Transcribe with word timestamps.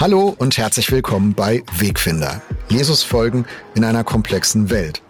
Hallo 0.00 0.34
und 0.38 0.56
herzlich 0.56 0.90
willkommen 0.90 1.34
bei 1.34 1.62
Wegfinder. 1.76 2.40
Jesus 2.70 3.02
folgen 3.02 3.44
in 3.74 3.84
einer 3.84 4.02
komplexen 4.02 4.70
Welt. 4.70 5.02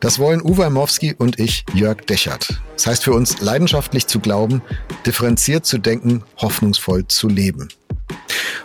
Das 0.00 0.18
wollen 0.18 0.42
Uwe 0.42 0.64
Ermowski 0.64 1.14
und 1.16 1.38
ich, 1.38 1.64
Jörg 1.72 1.98
Dechert. 1.98 2.60
Das 2.74 2.88
heißt 2.88 3.04
für 3.04 3.12
uns, 3.12 3.40
leidenschaftlich 3.40 4.08
zu 4.08 4.18
glauben, 4.18 4.60
differenziert 5.06 5.66
zu 5.66 5.78
denken, 5.78 6.24
hoffnungsvoll 6.38 7.06
zu 7.06 7.28
leben. 7.28 7.68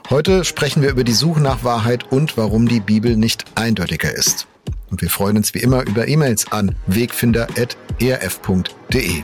Heute 0.09 0.43
sprechen 0.43 0.81
wir 0.81 0.89
über 0.89 1.03
die 1.03 1.13
Suche 1.13 1.41
nach 1.41 1.63
Wahrheit 1.63 2.11
und 2.11 2.35
warum 2.35 2.67
die 2.67 2.79
Bibel 2.79 3.15
nicht 3.15 3.45
eindeutiger 3.53 4.11
ist. 4.11 4.47
Und 4.89 5.03
wir 5.03 5.11
freuen 5.11 5.37
uns 5.37 5.53
wie 5.53 5.59
immer 5.59 5.85
über 5.85 6.07
E-Mails 6.07 6.51
an 6.51 6.73
wegfinder.erf.de. 6.87 9.23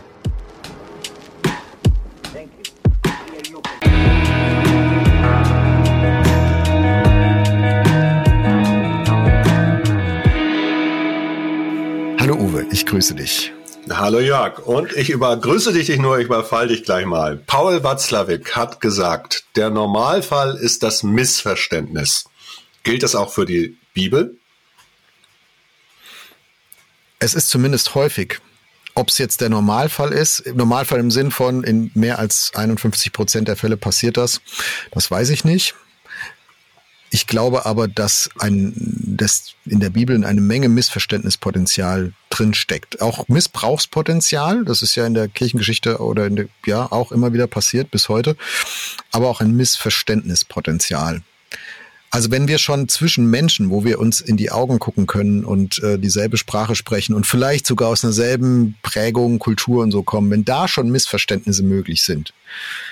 ich 12.72 12.86
grüße 12.86 13.16
dich. 13.16 13.52
Hallo 13.90 14.20
Jörg 14.20 14.60
und 14.60 14.94
ich 14.94 15.10
übergrüße 15.10 15.74
dich 15.74 15.90
nicht 15.90 16.00
nur, 16.00 16.20
ich 16.20 16.26
überfall 16.26 16.68
dich 16.68 16.84
gleich 16.84 17.06
mal. 17.06 17.38
Paul 17.38 17.84
Watzlawick 17.84 18.56
hat 18.56 18.82
gesagt, 18.82 19.46
der 19.56 19.70
Normalfall 19.70 20.56
ist 20.56 20.84
das 20.84 21.02
Missverständnis. 21.02 22.26
Gilt 22.84 23.04
das 23.04 23.16
auch 23.16 23.32
für 23.32 23.46
die 23.46 23.78
Bibel? 23.94 24.38
Es 27.20 27.34
ist 27.34 27.50
zumindest 27.50 27.96
häufig. 27.96 28.40
Ob 28.96 29.10
es 29.10 29.18
jetzt 29.18 29.42
der 29.42 29.50
Normalfall 29.50 30.12
ist, 30.12 30.46
Normalfall 30.54 31.00
im 31.00 31.12
Sinn 31.12 31.32
von 31.32 31.64
in 31.64 31.92
mehr 31.94 32.20
als 32.20 32.52
51 32.54 33.14
Prozent 33.14 33.48
der 33.48 33.56
Fälle 33.56 33.78
passiert 33.78 34.18
das, 34.18 34.42
das 34.92 35.10
weiß 35.10 35.30
ich 35.30 35.46
nicht. 35.46 35.76
Ich 37.12 37.28
glaube 37.28 37.66
aber, 37.66 37.88
dass 37.88 38.30
ein, 38.38 38.74
dass 39.06 39.54
in 39.66 39.80
der 39.80 39.90
Bibel 39.90 40.24
eine 40.24 40.42
Menge 40.42 40.70
Missverständnispotenzial 40.70 42.14
drinsteckt. 42.30 43.02
Auch 43.02 43.28
Missbrauchspotenzial, 43.28 44.64
das 44.66 44.82
ist 44.82 44.96
ja 44.96 45.08
in 45.08 45.16
der 45.16 45.28
Kirchengeschichte 45.28 46.00
oder 46.00 46.28
in 46.28 46.36
der, 46.36 46.46
ja, 46.66 46.92
auch 46.92 47.12
immer 47.12 47.34
wieder 47.34 47.48
passiert 47.48 47.90
bis 47.90 48.10
heute, 48.10 48.38
aber 49.12 49.30
auch 49.30 49.42
ein 49.42 49.56
Missverständnispotenzial. 49.56 51.24
Also 52.12 52.32
wenn 52.32 52.48
wir 52.48 52.58
schon 52.58 52.88
zwischen 52.88 53.30
Menschen, 53.30 53.70
wo 53.70 53.84
wir 53.84 54.00
uns 54.00 54.20
in 54.20 54.36
die 54.36 54.52
Augen 54.52 54.80
gucken 54.80 55.06
können 55.06 55.46
und 55.46 55.82
äh, 55.84 56.00
dieselbe 56.00 56.38
Sprache 56.38 56.76
sprechen 56.76 57.14
und 57.14 57.28
vielleicht 57.28 57.68
sogar 57.68 57.90
aus 57.90 58.02
derselben 58.02 58.78
Prägung, 58.82 59.38
Kultur 59.38 59.84
und 59.84 59.92
so 59.92 60.02
kommen, 60.02 60.32
wenn 60.32 60.44
da 60.44 60.68
schon 60.68 60.90
Missverständnisse 60.90 61.64
möglich 61.64 62.02
sind, 62.02 62.34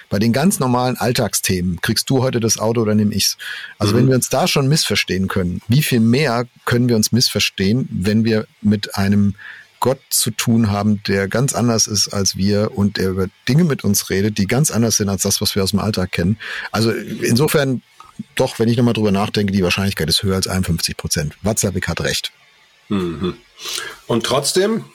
bei 0.09 0.19
den 0.19 0.33
ganz 0.33 0.59
normalen 0.59 0.97
Alltagsthemen, 0.97 1.81
kriegst 1.81 2.09
du 2.09 2.21
heute 2.21 2.39
das 2.39 2.59
Auto 2.59 2.81
oder 2.81 2.93
nehme 2.93 3.13
ich's? 3.13 3.37
Also 3.79 3.93
mhm. 3.93 3.97
wenn 3.97 4.07
wir 4.09 4.15
uns 4.15 4.29
da 4.29 4.47
schon 4.47 4.67
missverstehen 4.67 5.27
können, 5.27 5.61
wie 5.67 5.81
viel 5.81 5.99
mehr 5.99 6.45
können 6.65 6.87
wir 6.87 6.95
uns 6.95 7.11
missverstehen, 7.11 7.89
wenn 7.91 8.23
wir 8.23 8.45
mit 8.61 8.95
einem 8.95 9.33
Gott 9.79 9.99
zu 10.09 10.31
tun 10.31 10.71
haben, 10.71 11.01
der 11.07 11.27
ganz 11.27 11.53
anders 11.53 11.87
ist 11.87 12.09
als 12.09 12.35
wir 12.35 12.77
und 12.77 12.97
der 12.97 13.09
über 13.09 13.27
Dinge 13.47 13.63
mit 13.63 13.83
uns 13.83 14.09
redet, 14.09 14.37
die 14.37 14.47
ganz 14.47 14.71
anders 14.71 14.97
sind 14.97 15.09
als 15.09 15.23
das, 15.23 15.39
was 15.41 15.55
wir 15.55 15.63
aus 15.63 15.71
dem 15.71 15.79
Alltag 15.79 16.11
kennen. 16.11 16.37
Also 16.71 16.91
insofern 16.91 17.81
doch, 18.35 18.59
wenn 18.59 18.69
ich 18.69 18.77
nochmal 18.77 18.93
drüber 18.93 19.11
nachdenke, 19.11 19.51
die 19.51 19.63
Wahrscheinlichkeit 19.63 20.09
ist 20.09 20.23
höher 20.23 20.35
als 20.35 20.47
51 20.47 20.97
Prozent. 20.97 21.35
Watzlawick 21.41 21.87
hat 21.87 22.01
recht. 22.01 22.31
Mhm. 22.89 23.35
Und 24.07 24.25
trotzdem 24.25 24.85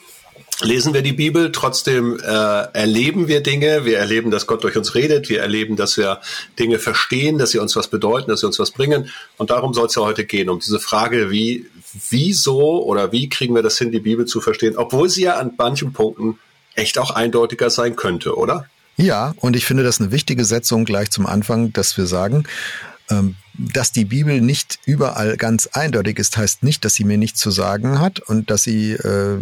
lesen 0.61 0.95
wir 0.95 1.03
die 1.03 1.13
Bibel, 1.13 1.51
trotzdem 1.53 2.19
äh, 2.21 2.23
erleben 2.25 3.29
wir 3.29 3.43
Dinge, 3.43 3.85
wir 3.85 3.99
erleben, 3.99 4.31
dass 4.31 4.47
Gott 4.47 4.63
durch 4.65 4.77
uns 4.77 4.95
redet, 4.95 5.29
wir 5.29 5.41
erleben, 5.41 5.77
dass 5.77 5.97
wir 5.97 6.21
Dinge 6.59 6.79
verstehen, 6.79 7.39
dass 7.39 7.51
sie 7.51 7.59
uns 7.59 7.75
was 7.75 7.89
bedeuten, 7.89 8.31
dass 8.31 8.41
sie 8.41 8.47
uns 8.47 8.59
was 8.59 8.71
bringen. 8.71 9.11
Und 9.39 9.51
darum 9.51 9.75
soll 9.75 9.87
es 9.87 9.95
ja 9.95 10.03
heute 10.03 10.25
gehen, 10.25 10.49
um 10.49 10.61
diese 10.61 10.79
Frage, 10.79 11.31
wie, 11.31 11.67
wieso 12.11 12.85
oder 12.85 13.13
wie 13.13 13.29
kriegen 13.29 13.55
wir 13.55 13.63
das 13.63 13.79
hin, 13.79 13.93
die 13.93 14.01
Bibel 14.01 14.27
zu 14.27 14.41
verstehen, 14.41 14.77
obwohl 14.77 15.09
sie 15.09 15.23
ja 15.23 15.37
an 15.37 15.53
manchen 15.57 15.93
Punkten 15.93 16.39
echt 16.75 16.99
auch 16.99 17.11
eindeutiger 17.11 17.71
sein 17.71 17.97
könnte, 17.97 18.37
oder? 18.37 18.67
Ja, 18.97 19.35
und 19.39 19.57
ich 19.57 19.65
finde 19.65 19.83
das 19.83 20.01
eine 20.01 20.13
wichtige 20.13 20.45
Setzung 20.45 20.85
gleich 20.85 21.11
zum 21.11 21.27
Anfang, 21.27 21.73
dass 21.73 21.97
wir 21.97 22.07
sagen, 22.07 22.45
dass 23.55 23.93
die 23.93 24.05
Bibel 24.05 24.41
nicht 24.41 24.79
überall 24.87 25.37
ganz 25.37 25.67
eindeutig 25.69 26.19
ist, 26.19 26.37
heißt 26.37 26.63
nicht, 26.63 26.85
dass 26.85 26.95
sie 26.95 27.05
mir 27.05 27.19
nichts 27.19 27.41
zu 27.41 27.51
sagen 27.51 28.01
hat 28.01 28.21
und 28.21 28.51
dass 28.51 28.63
sie, 28.63 28.93
äh, 28.93 29.41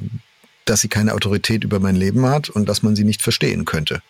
dass 0.65 0.81
sie 0.81 0.89
keine 0.89 1.15
Autorität 1.15 1.65
über 1.65 1.81
mein 1.81 1.97
Leben 1.97 2.27
hat 2.27 2.51
und 2.51 2.69
dass 2.69 2.83
man 2.83 2.97
sie 2.97 3.05
nicht 3.05 3.23
verstehen 3.23 3.65
könnte. 3.65 4.03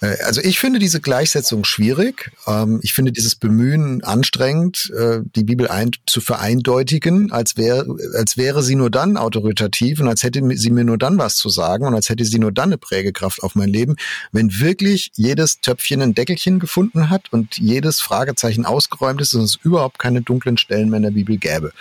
Äh, 0.00 0.16
also 0.24 0.40
ich 0.40 0.58
finde 0.58 0.78
diese 0.78 1.00
Gleichsetzung 1.00 1.64
schwierig. 1.64 2.32
Ähm, 2.46 2.80
ich 2.82 2.92
finde 2.92 3.12
dieses 3.12 3.34
Bemühen 3.34 4.02
anstrengend, 4.04 4.92
äh, 4.96 5.20
die 5.34 5.44
Bibel 5.44 5.68
ein, 5.68 5.90
zu 6.06 6.20
vereindeutigen, 6.20 7.32
als 7.32 7.56
wäre, 7.56 7.86
als 8.14 8.36
wäre 8.36 8.62
sie 8.62 8.74
nur 8.74 8.90
dann 8.90 9.16
autoritativ 9.16 10.00
und 10.00 10.08
als 10.08 10.22
hätte 10.22 10.42
sie 10.56 10.70
mir 10.70 10.84
nur 10.84 10.98
dann 10.98 11.18
was 11.18 11.36
zu 11.36 11.48
sagen 11.48 11.86
und 11.86 11.94
als 11.94 12.08
hätte 12.08 12.24
sie 12.24 12.38
nur 12.38 12.52
dann 12.52 12.70
eine 12.70 12.78
Prägekraft 12.78 13.42
auf 13.42 13.54
mein 13.54 13.68
Leben, 13.68 13.96
wenn 14.32 14.60
wirklich 14.60 15.10
jedes 15.14 15.60
Töpfchen 15.60 16.02
ein 16.02 16.14
Deckelchen 16.14 16.58
gefunden 16.58 17.10
hat 17.10 17.32
und 17.32 17.56
jedes 17.58 18.00
Fragezeichen 18.00 18.66
ausgeräumt 18.66 19.20
ist 19.20 19.34
und 19.34 19.42
es 19.42 19.56
überhaupt 19.62 19.98
keine 19.98 20.22
dunklen 20.22 20.58
Stellen 20.58 20.90
mehr 20.90 20.98
in 20.98 21.04
der 21.04 21.10
Bibel 21.10 21.36
gäbe. 21.38 21.72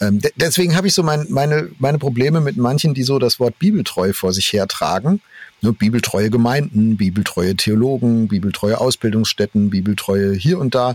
Ähm, 0.00 0.20
deswegen 0.36 0.76
habe 0.76 0.88
ich 0.88 0.94
so 0.94 1.02
mein, 1.02 1.26
meine, 1.28 1.70
meine 1.78 1.98
Probleme 1.98 2.40
mit 2.40 2.56
manchen, 2.56 2.94
die 2.94 3.04
so 3.04 3.18
das 3.18 3.38
Wort 3.38 3.58
Bibeltreu 3.58 4.12
vor 4.12 4.32
sich 4.32 4.52
hertragen 4.52 5.20
ne, 5.64 5.72
bibeltreue 5.72 6.30
Gemeinden, 6.30 6.96
bibeltreue 6.96 7.56
Theologen, 7.56 8.28
bibeltreue 8.28 8.78
Ausbildungsstätten, 8.78 9.70
bibeltreue 9.70 10.34
hier 10.34 10.58
und 10.58 10.74
da. 10.74 10.94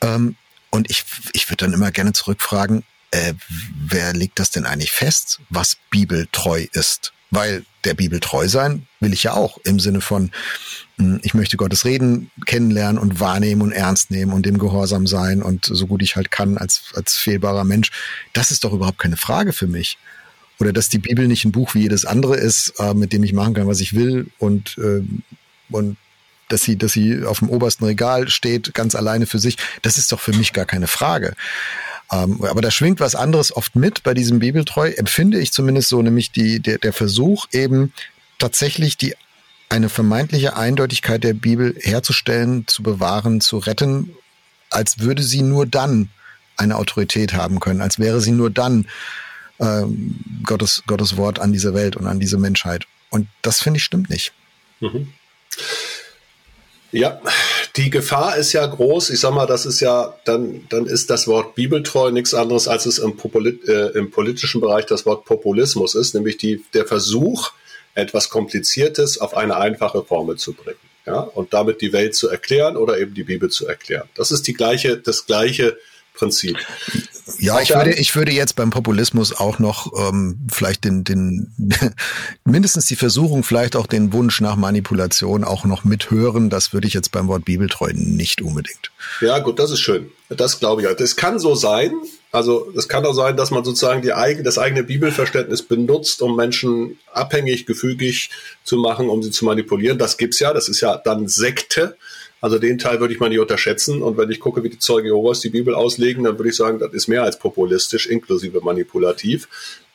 Ähm, 0.00 0.36
und 0.70 0.90
ich, 0.90 1.04
ich 1.32 1.48
würde 1.50 1.64
dann 1.66 1.74
immer 1.74 1.90
gerne 1.90 2.12
zurückfragen, 2.12 2.84
äh, 3.10 3.34
wer 3.88 4.12
legt 4.12 4.38
das 4.38 4.50
denn 4.50 4.66
eigentlich 4.66 4.92
fest, 4.92 5.40
was 5.50 5.76
bibeltreu 5.90 6.66
ist? 6.72 7.12
Weil 7.30 7.64
der 7.84 7.94
Bibel 7.94 8.20
treu 8.20 8.48
sein 8.48 8.86
will 9.00 9.12
ich 9.12 9.22
ja 9.22 9.34
auch 9.34 9.58
im 9.64 9.80
Sinne 9.80 10.00
von, 10.00 10.30
hm, 10.96 11.20
ich 11.22 11.34
möchte 11.34 11.56
Gottes 11.56 11.84
Reden 11.84 12.30
kennenlernen 12.46 12.98
und 12.98 13.20
wahrnehmen 13.20 13.62
und 13.62 13.72
ernst 13.72 14.10
nehmen 14.10 14.32
und 14.32 14.46
dem 14.46 14.58
Gehorsam 14.58 15.06
sein 15.06 15.42
und 15.42 15.66
so 15.66 15.86
gut 15.86 16.02
ich 16.02 16.16
halt 16.16 16.30
kann 16.30 16.58
als, 16.58 16.92
als 16.94 17.16
fehlbarer 17.16 17.64
Mensch. 17.64 17.90
Das 18.32 18.50
ist 18.50 18.64
doch 18.64 18.72
überhaupt 18.72 18.98
keine 18.98 19.16
Frage 19.16 19.52
für 19.52 19.66
mich 19.66 19.98
oder 20.58 20.72
dass 20.72 20.88
die 20.88 20.98
Bibel 20.98 21.26
nicht 21.28 21.44
ein 21.44 21.52
Buch 21.52 21.74
wie 21.74 21.82
jedes 21.82 22.04
andere 22.04 22.36
ist, 22.36 22.74
äh, 22.78 22.94
mit 22.94 23.12
dem 23.12 23.24
ich 23.24 23.32
machen 23.32 23.54
kann, 23.54 23.66
was 23.66 23.80
ich 23.80 23.94
will 23.94 24.28
und 24.38 24.76
äh, 24.78 25.02
und 25.70 25.96
dass 26.48 26.62
sie, 26.62 26.76
dass 26.76 26.92
sie 26.92 27.24
auf 27.24 27.40
dem 27.40 27.50
obersten 27.50 27.84
Regal 27.84 28.28
steht, 28.28 28.72
ganz 28.74 28.94
alleine 28.94 29.26
für 29.26 29.38
sich, 29.38 29.58
das 29.82 29.98
ist 29.98 30.12
doch 30.12 30.20
für 30.20 30.32
mich 30.32 30.52
gar 30.52 30.64
keine 30.64 30.86
Frage. 30.86 31.34
Ähm, 32.10 32.42
aber 32.42 32.62
da 32.62 32.70
schwingt 32.70 33.00
was 33.00 33.14
anderes 33.14 33.54
oft 33.54 33.76
mit 33.76 34.02
bei 34.02 34.14
diesem 34.14 34.38
Bibeltreu, 34.38 34.88
empfinde 34.90 35.38
ich 35.38 35.52
zumindest 35.52 35.90
so, 35.90 36.00
nämlich 36.00 36.32
die, 36.32 36.60
der, 36.60 36.78
der 36.78 36.94
Versuch 36.94 37.46
eben 37.52 37.92
tatsächlich 38.38 38.96
die 38.96 39.14
eine 39.68 39.90
vermeintliche 39.90 40.56
Eindeutigkeit 40.56 41.22
der 41.22 41.34
Bibel 41.34 41.76
herzustellen, 41.78 42.66
zu 42.66 42.82
bewahren, 42.82 43.42
zu 43.42 43.58
retten, 43.58 44.14
als 44.70 45.00
würde 45.00 45.22
sie 45.22 45.42
nur 45.42 45.66
dann 45.66 46.08
eine 46.56 46.76
Autorität 46.76 47.34
haben 47.34 47.60
können, 47.60 47.82
als 47.82 47.98
wäre 47.98 48.22
sie 48.22 48.32
nur 48.32 48.50
dann 48.50 48.86
ähm, 49.60 50.20
Gottes, 50.44 50.82
Gottes 50.86 51.16
Wort 51.16 51.38
an 51.38 51.52
diese 51.52 51.74
Welt 51.74 51.96
und 51.96 52.06
an 52.06 52.20
diese 52.20 52.38
Menschheit. 52.38 52.86
Und 53.10 53.28
das 53.42 53.60
finde 53.60 53.78
ich 53.78 53.84
stimmt 53.84 54.10
nicht. 54.10 54.32
Mhm. 54.80 55.12
Ja, 56.90 57.20
die 57.76 57.90
Gefahr 57.90 58.36
ist 58.36 58.52
ja 58.54 58.64
groß. 58.64 59.10
Ich 59.10 59.20
sag 59.20 59.34
mal, 59.34 59.46
das 59.46 59.66
ist 59.66 59.80
ja, 59.80 60.14
dann, 60.24 60.66
dann 60.70 60.86
ist 60.86 61.10
das 61.10 61.26
Wort 61.26 61.54
bibeltreu 61.54 62.10
nichts 62.10 62.32
anderes, 62.32 62.66
als 62.66 62.86
es 62.86 62.98
im, 62.98 63.16
Populit 63.16 63.68
äh, 63.68 63.88
im 63.88 64.10
politischen 64.10 64.60
Bereich 64.60 64.86
das 64.86 65.04
Wort 65.04 65.26
Populismus 65.26 65.94
ist, 65.94 66.14
nämlich 66.14 66.38
die, 66.38 66.64
der 66.72 66.86
Versuch, 66.86 67.50
etwas 67.94 68.30
Kompliziertes 68.30 69.18
auf 69.18 69.36
eine 69.36 69.56
einfache 69.56 70.02
Formel 70.02 70.36
zu 70.36 70.54
bringen. 70.54 70.78
Ja, 71.04 71.20
und 71.20 71.54
damit 71.54 71.80
die 71.80 71.92
Welt 71.92 72.14
zu 72.14 72.28
erklären 72.28 72.76
oder 72.76 72.98
eben 72.98 73.14
die 73.14 73.24
Bibel 73.24 73.48
zu 73.48 73.66
erklären. 73.66 74.08
Das 74.14 74.30
ist 74.30 74.46
die 74.46 74.52
gleiche, 74.52 74.98
das 74.98 75.24
gleiche 75.24 75.78
Prinzip. 76.12 76.58
Ja, 77.38 77.60
ich 77.60 77.74
würde, 77.74 77.92
ich 77.92 78.14
würde 78.16 78.32
jetzt 78.32 78.56
beim 78.56 78.70
Populismus 78.70 79.32
auch 79.32 79.58
noch 79.58 79.92
ähm, 79.98 80.38
vielleicht 80.50 80.84
den, 80.84 81.04
den 81.04 81.52
mindestens 82.44 82.86
die 82.86 82.96
Versuchung, 82.96 83.44
vielleicht 83.44 83.76
auch 83.76 83.86
den 83.86 84.12
Wunsch 84.12 84.40
nach 84.40 84.56
Manipulation 84.56 85.44
auch 85.44 85.64
noch 85.64 85.84
mithören. 85.84 86.50
Das 86.50 86.72
würde 86.72 86.86
ich 86.86 86.94
jetzt 86.94 87.12
beim 87.12 87.28
Wort 87.28 87.44
Bibeltreu 87.44 87.92
nicht 87.94 88.40
unbedingt. 88.40 88.90
Ja, 89.20 89.38
gut, 89.38 89.58
das 89.58 89.70
ist 89.70 89.80
schön. 89.80 90.10
Das 90.28 90.58
glaube 90.58 90.82
ich. 90.82 90.88
Das 90.96 91.16
kann 91.16 91.38
so 91.38 91.54
sein. 91.54 91.92
Also 92.30 92.70
es 92.76 92.88
kann 92.88 93.06
auch 93.06 93.14
sein, 93.14 93.36
dass 93.36 93.50
man 93.50 93.64
sozusagen 93.64 94.02
die 94.02 94.12
eigene, 94.12 94.44
das 94.44 94.58
eigene 94.58 94.84
Bibelverständnis 94.84 95.62
benutzt, 95.62 96.20
um 96.20 96.36
Menschen 96.36 96.98
abhängig, 97.12 97.64
gefügig 97.66 98.30
zu 98.64 98.76
machen, 98.76 99.08
um 99.08 99.22
sie 99.22 99.30
zu 99.30 99.44
manipulieren. 99.44 99.98
Das 99.98 100.18
gibt's 100.18 100.38
ja. 100.38 100.52
Das 100.52 100.68
ist 100.68 100.80
ja 100.80 100.96
dann 100.96 101.28
Sekte. 101.28 101.96
Also 102.40 102.58
den 102.58 102.78
Teil 102.78 103.00
würde 103.00 103.12
ich 103.12 103.20
mal 103.20 103.28
nicht 103.28 103.40
unterschätzen. 103.40 104.00
Und 104.02 104.16
wenn 104.16 104.30
ich 104.30 104.38
gucke, 104.38 104.62
wie 104.62 104.68
die 104.68 104.78
Zeugen 104.78 105.06
Jehovas 105.06 105.40
die 105.40 105.48
Bibel 105.48 105.74
auslegen, 105.74 106.24
dann 106.24 106.38
würde 106.38 106.50
ich 106.50 106.56
sagen, 106.56 106.78
das 106.78 106.92
ist 106.92 107.08
mehr 107.08 107.24
als 107.24 107.38
populistisch, 107.38 108.06
inklusive 108.06 108.60
manipulativ. 108.60 109.48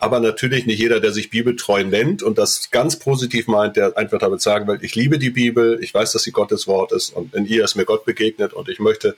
aber 0.03 0.19
natürlich 0.19 0.65
nicht 0.65 0.79
jeder, 0.79 0.99
der 0.99 1.13
sich 1.13 1.29
bibeltreu 1.29 1.85
nennt 1.85 2.23
und 2.23 2.37
das 2.37 2.71
ganz 2.71 2.99
positiv 2.99 3.47
meint, 3.47 3.77
der 3.77 3.97
einfach 3.97 4.19
damit 4.19 4.41
sagen 4.41 4.67
will, 4.67 4.79
ich 4.81 4.95
liebe 4.95 5.17
die 5.17 5.29
Bibel, 5.29 5.79
ich 5.81 5.93
weiß, 5.93 6.11
dass 6.11 6.23
sie 6.23 6.31
Gottes 6.31 6.67
Wort 6.67 6.91
ist 6.91 7.15
und 7.15 7.33
in 7.33 7.45
ihr 7.45 7.63
ist 7.63 7.75
mir 7.75 7.85
Gott 7.85 8.03
begegnet 8.03 8.51
und 8.51 8.67
ich 8.67 8.79
möchte 8.79 9.15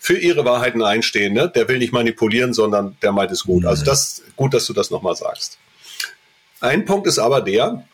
für 0.00 0.18
ihre 0.18 0.44
Wahrheiten 0.44 0.82
einstehen. 0.82 1.34
Ne? 1.34 1.52
Der 1.54 1.68
will 1.68 1.78
nicht 1.78 1.92
manipulieren, 1.92 2.52
sondern 2.52 2.96
der 3.00 3.12
meint 3.12 3.30
es 3.30 3.44
gut. 3.44 3.64
Also 3.64 3.84
das 3.84 4.22
gut, 4.34 4.54
dass 4.54 4.66
du 4.66 4.72
das 4.72 4.90
nochmal 4.90 5.14
sagst. 5.14 5.58
Ein 6.60 6.84
Punkt 6.84 7.06
ist 7.06 7.20
aber 7.20 7.40
der, 7.40 7.86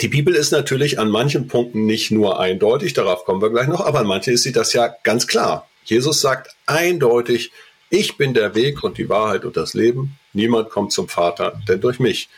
die 0.00 0.08
Bibel 0.08 0.34
ist 0.34 0.50
natürlich 0.50 0.98
an 0.98 1.08
manchen 1.08 1.48
Punkten 1.48 1.86
nicht 1.86 2.10
nur 2.10 2.40
eindeutig, 2.40 2.92
darauf 2.92 3.24
kommen 3.24 3.40
wir 3.40 3.50
gleich 3.50 3.68
noch, 3.68 3.80
aber 3.80 4.00
an 4.00 4.06
manchen 4.06 4.34
ist 4.34 4.42
sie 4.42 4.52
das 4.52 4.72
ja 4.72 4.94
ganz 5.04 5.26
klar. 5.26 5.68
Jesus 5.84 6.20
sagt 6.20 6.54
eindeutig, 6.66 7.52
ich 7.88 8.16
bin 8.16 8.34
der 8.34 8.54
Weg 8.56 8.82
und 8.82 8.98
die 8.98 9.08
Wahrheit 9.08 9.44
und 9.44 9.56
das 9.56 9.74
Leben. 9.74 10.18
Niemand 10.32 10.70
kommt 10.70 10.92
zum 10.92 11.08
Vater, 11.08 11.60
denn 11.68 11.80
durch 11.80 12.00
mich. 12.00 12.28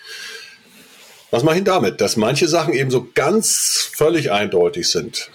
Was 1.30 1.42
mache 1.42 1.58
ich 1.58 1.64
damit? 1.64 2.00
Dass 2.00 2.16
manche 2.16 2.48
Sachen 2.48 2.74
eben 2.74 2.90
so 2.90 3.08
ganz 3.14 3.90
völlig 3.94 4.30
eindeutig 4.30 4.88
sind. 4.88 5.30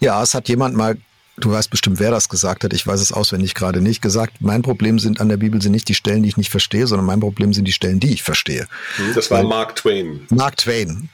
Ja, 0.00 0.22
es 0.22 0.34
hat 0.34 0.48
jemand 0.48 0.76
mal 0.76 0.96
Du 1.42 1.50
weißt 1.50 1.70
bestimmt, 1.70 1.98
wer 1.98 2.12
das 2.12 2.28
gesagt 2.28 2.62
hat. 2.62 2.72
Ich 2.72 2.86
weiß 2.86 3.00
es 3.00 3.10
auswendig 3.10 3.54
gerade 3.56 3.80
nicht. 3.80 4.00
Gesagt, 4.00 4.36
mein 4.40 4.62
Problem 4.62 5.00
sind 5.00 5.20
an 5.20 5.28
der 5.28 5.38
Bibel 5.38 5.60
sind 5.60 5.72
nicht 5.72 5.88
die 5.88 5.94
Stellen, 5.94 6.22
die 6.22 6.28
ich 6.28 6.36
nicht 6.36 6.50
verstehe, 6.50 6.86
sondern 6.86 7.04
mein 7.04 7.18
Problem 7.18 7.52
sind 7.52 7.64
die 7.64 7.72
Stellen, 7.72 7.98
die 7.98 8.12
ich 8.12 8.22
verstehe. 8.22 8.68
Hm, 8.94 9.12
das 9.12 9.28
war 9.28 9.42
Mark 9.42 9.74
Twain. 9.74 10.24
Mark 10.30 10.56
Twain. 10.58 11.08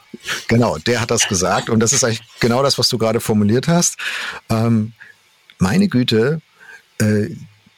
Genau, 0.47 0.77
der 0.77 1.01
hat 1.01 1.11
das 1.11 1.29
gesagt. 1.29 1.71
Und 1.71 1.81
das 1.81 1.95
ist 1.95 2.05
eigentlich 2.05 2.21
genau 2.41 2.63
das, 2.63 2.79
was 2.79 2.91
du 2.91 2.99
gerade 2.99 3.21
formuliert 3.21 3.69
hast. 3.69 3.97
Ähm, 4.51 4.93
meine 5.59 5.89
Güte, 5.89 6.43
äh, 6.99 7.31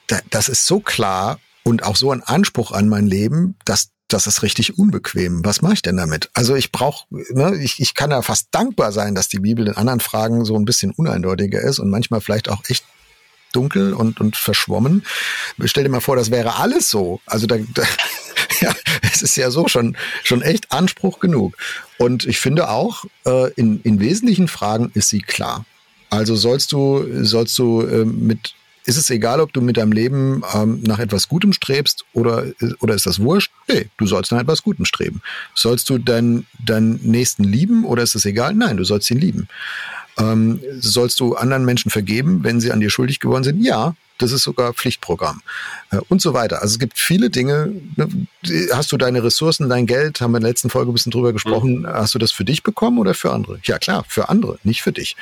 da, 0.08 0.18
das 0.30 0.48
ist 0.48 0.66
so 0.66 0.80
klar 0.80 1.38
und 1.62 1.84
auch 1.84 1.94
so 1.94 2.10
ein 2.10 2.24
Anspruch 2.24 2.72
an 2.72 2.88
mein 2.88 3.06
Leben, 3.06 3.54
dass 3.64 3.90
das 4.12 4.26
ist 4.26 4.42
richtig 4.42 4.78
unbequem. 4.78 5.44
Was 5.44 5.62
mache 5.62 5.74
ich 5.74 5.82
denn 5.82 5.96
damit? 5.96 6.30
Also 6.34 6.54
ich 6.54 6.72
brauche, 6.72 7.06
ne, 7.10 7.56
ich, 7.56 7.80
ich 7.80 7.94
kann 7.94 8.10
ja 8.10 8.22
fast 8.22 8.48
dankbar 8.50 8.92
sein, 8.92 9.14
dass 9.14 9.28
die 9.28 9.40
Bibel 9.40 9.66
in 9.66 9.76
anderen 9.76 10.00
Fragen 10.00 10.44
so 10.44 10.56
ein 10.56 10.64
bisschen 10.64 10.92
uneindeutiger 10.92 11.60
ist 11.60 11.78
und 11.78 11.90
manchmal 11.90 12.20
vielleicht 12.20 12.48
auch 12.48 12.62
echt 12.68 12.84
dunkel 13.52 13.94
und, 13.94 14.20
und 14.20 14.36
verschwommen. 14.36 15.04
Stell 15.64 15.84
dir 15.84 15.90
mal 15.90 16.00
vor, 16.00 16.16
das 16.16 16.30
wäre 16.30 16.56
alles 16.56 16.90
so. 16.90 17.20
Also 17.26 17.46
da, 17.46 17.56
da 17.74 17.82
ja, 18.60 18.74
es 19.12 19.22
ist 19.22 19.36
ja 19.36 19.50
so 19.50 19.68
schon, 19.68 19.96
schon 20.22 20.42
echt 20.42 20.72
Anspruch 20.72 21.20
genug. 21.20 21.56
Und 21.98 22.26
ich 22.26 22.38
finde 22.38 22.68
auch, 22.68 23.04
äh, 23.26 23.52
in, 23.54 23.80
in 23.82 24.00
wesentlichen 24.00 24.48
Fragen 24.48 24.90
ist 24.94 25.08
sie 25.08 25.20
klar. 25.20 25.64
Also 26.10 26.34
sollst 26.34 26.72
du, 26.72 27.06
sollst 27.24 27.56
du 27.58 27.82
äh, 27.82 28.04
mit 28.04 28.54
ist 28.84 28.96
es 28.96 29.10
egal, 29.10 29.40
ob 29.40 29.52
du 29.52 29.60
mit 29.60 29.76
deinem 29.76 29.92
Leben 29.92 30.42
ähm, 30.54 30.82
nach 30.82 30.98
etwas 30.98 31.28
Gutem 31.28 31.52
strebst 31.52 32.04
oder, 32.12 32.46
oder 32.80 32.94
ist 32.94 33.06
das 33.06 33.20
wurscht? 33.20 33.52
Nee, 33.68 33.88
du 33.98 34.06
sollst 34.06 34.32
nach 34.32 34.40
etwas 34.40 34.62
Gutem 34.62 34.84
streben. 34.84 35.22
Sollst 35.54 35.90
du 35.90 35.98
deinen, 35.98 36.46
deinen 36.64 37.00
Nächsten 37.02 37.44
lieben 37.44 37.84
oder 37.84 38.02
ist 38.02 38.14
es 38.14 38.24
egal? 38.24 38.54
Nein, 38.54 38.76
du 38.76 38.84
sollst 38.84 39.10
ihn 39.10 39.18
lieben. 39.18 39.48
Ähm, 40.18 40.60
sollst 40.80 41.20
du 41.20 41.34
anderen 41.36 41.64
Menschen 41.64 41.90
vergeben, 41.90 42.42
wenn 42.42 42.60
sie 42.60 42.72
an 42.72 42.80
dir 42.80 42.90
schuldig 42.90 43.20
geworden 43.20 43.44
sind? 43.44 43.62
Ja, 43.62 43.94
das 44.18 44.32
ist 44.32 44.42
sogar 44.42 44.74
Pflichtprogramm 44.74 45.40
äh, 45.90 45.98
und 46.08 46.20
so 46.20 46.34
weiter. 46.34 46.62
Also 46.62 46.74
es 46.74 46.78
gibt 46.78 46.98
viele 46.98 47.30
Dinge. 47.30 47.72
Ne, 47.96 48.08
hast 48.72 48.92
du 48.92 48.96
deine 48.96 49.22
Ressourcen, 49.22 49.68
dein 49.68 49.86
Geld, 49.86 50.20
haben 50.20 50.32
wir 50.32 50.38
in 50.38 50.42
der 50.42 50.50
letzten 50.50 50.70
Folge 50.70 50.90
ein 50.90 50.94
bisschen 50.94 51.12
drüber 51.12 51.32
gesprochen, 51.32 51.80
mhm. 51.80 51.86
hast 51.86 52.14
du 52.14 52.18
das 52.18 52.32
für 52.32 52.44
dich 52.44 52.62
bekommen 52.62 52.98
oder 52.98 53.14
für 53.14 53.32
andere? 53.32 53.60
Ja 53.64 53.78
klar, 53.78 54.04
für 54.08 54.28
andere, 54.28 54.58
nicht 54.62 54.82
für 54.82 54.92
dich. 54.92 55.16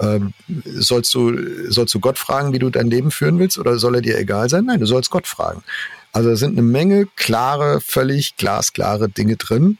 Ähm, 0.00 0.32
sollst 0.64 1.14
du, 1.14 1.70
sollst 1.70 1.94
du 1.94 2.00
Gott 2.00 2.18
fragen, 2.18 2.52
wie 2.52 2.58
du 2.58 2.70
dein 2.70 2.88
Leben 2.88 3.10
führen 3.10 3.38
willst, 3.38 3.58
oder 3.58 3.78
soll 3.78 3.96
er 3.96 4.00
dir 4.00 4.18
egal 4.18 4.48
sein? 4.48 4.64
Nein, 4.64 4.80
du 4.80 4.86
sollst 4.86 5.10
Gott 5.10 5.26
fragen. 5.26 5.62
Also 6.12 6.30
da 6.30 6.36
sind 6.36 6.52
eine 6.52 6.62
Menge 6.62 7.06
klare, 7.16 7.80
völlig 7.80 8.36
glasklare 8.36 9.08
Dinge 9.08 9.36
drin. 9.36 9.78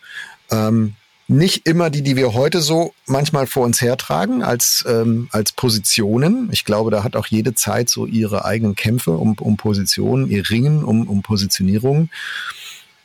Ähm, 0.51 0.95
nicht 1.31 1.67
immer 1.67 1.91
die, 1.91 2.03
die 2.03 2.17
wir 2.17 2.33
heute 2.33 2.63
so 2.63 2.95
manchmal 3.07 3.47
vor 3.47 3.67
uns 3.67 3.83
hertragen 3.83 4.43
als, 4.43 4.85
ähm, 4.89 5.29
als 5.31 5.53
Positionen. 5.53 6.49
Ich 6.53 6.65
glaube, 6.65 6.91
da 6.91 7.05
hat 7.05 7.17
auch 7.17 7.27
jede 7.27 7.55
Zeit 7.55 7.91
so 7.91 8.07
ihre 8.07 8.47
eigenen 8.47 8.75
Kämpfe 8.75 9.11
um, 9.11 9.35
um 9.39 9.59
Positionen, 9.59 10.29
ihr 10.31 10.49
Ringen 10.49 10.85
um, 10.85 11.07
um 11.07 11.23
Positionierung. 11.23 12.09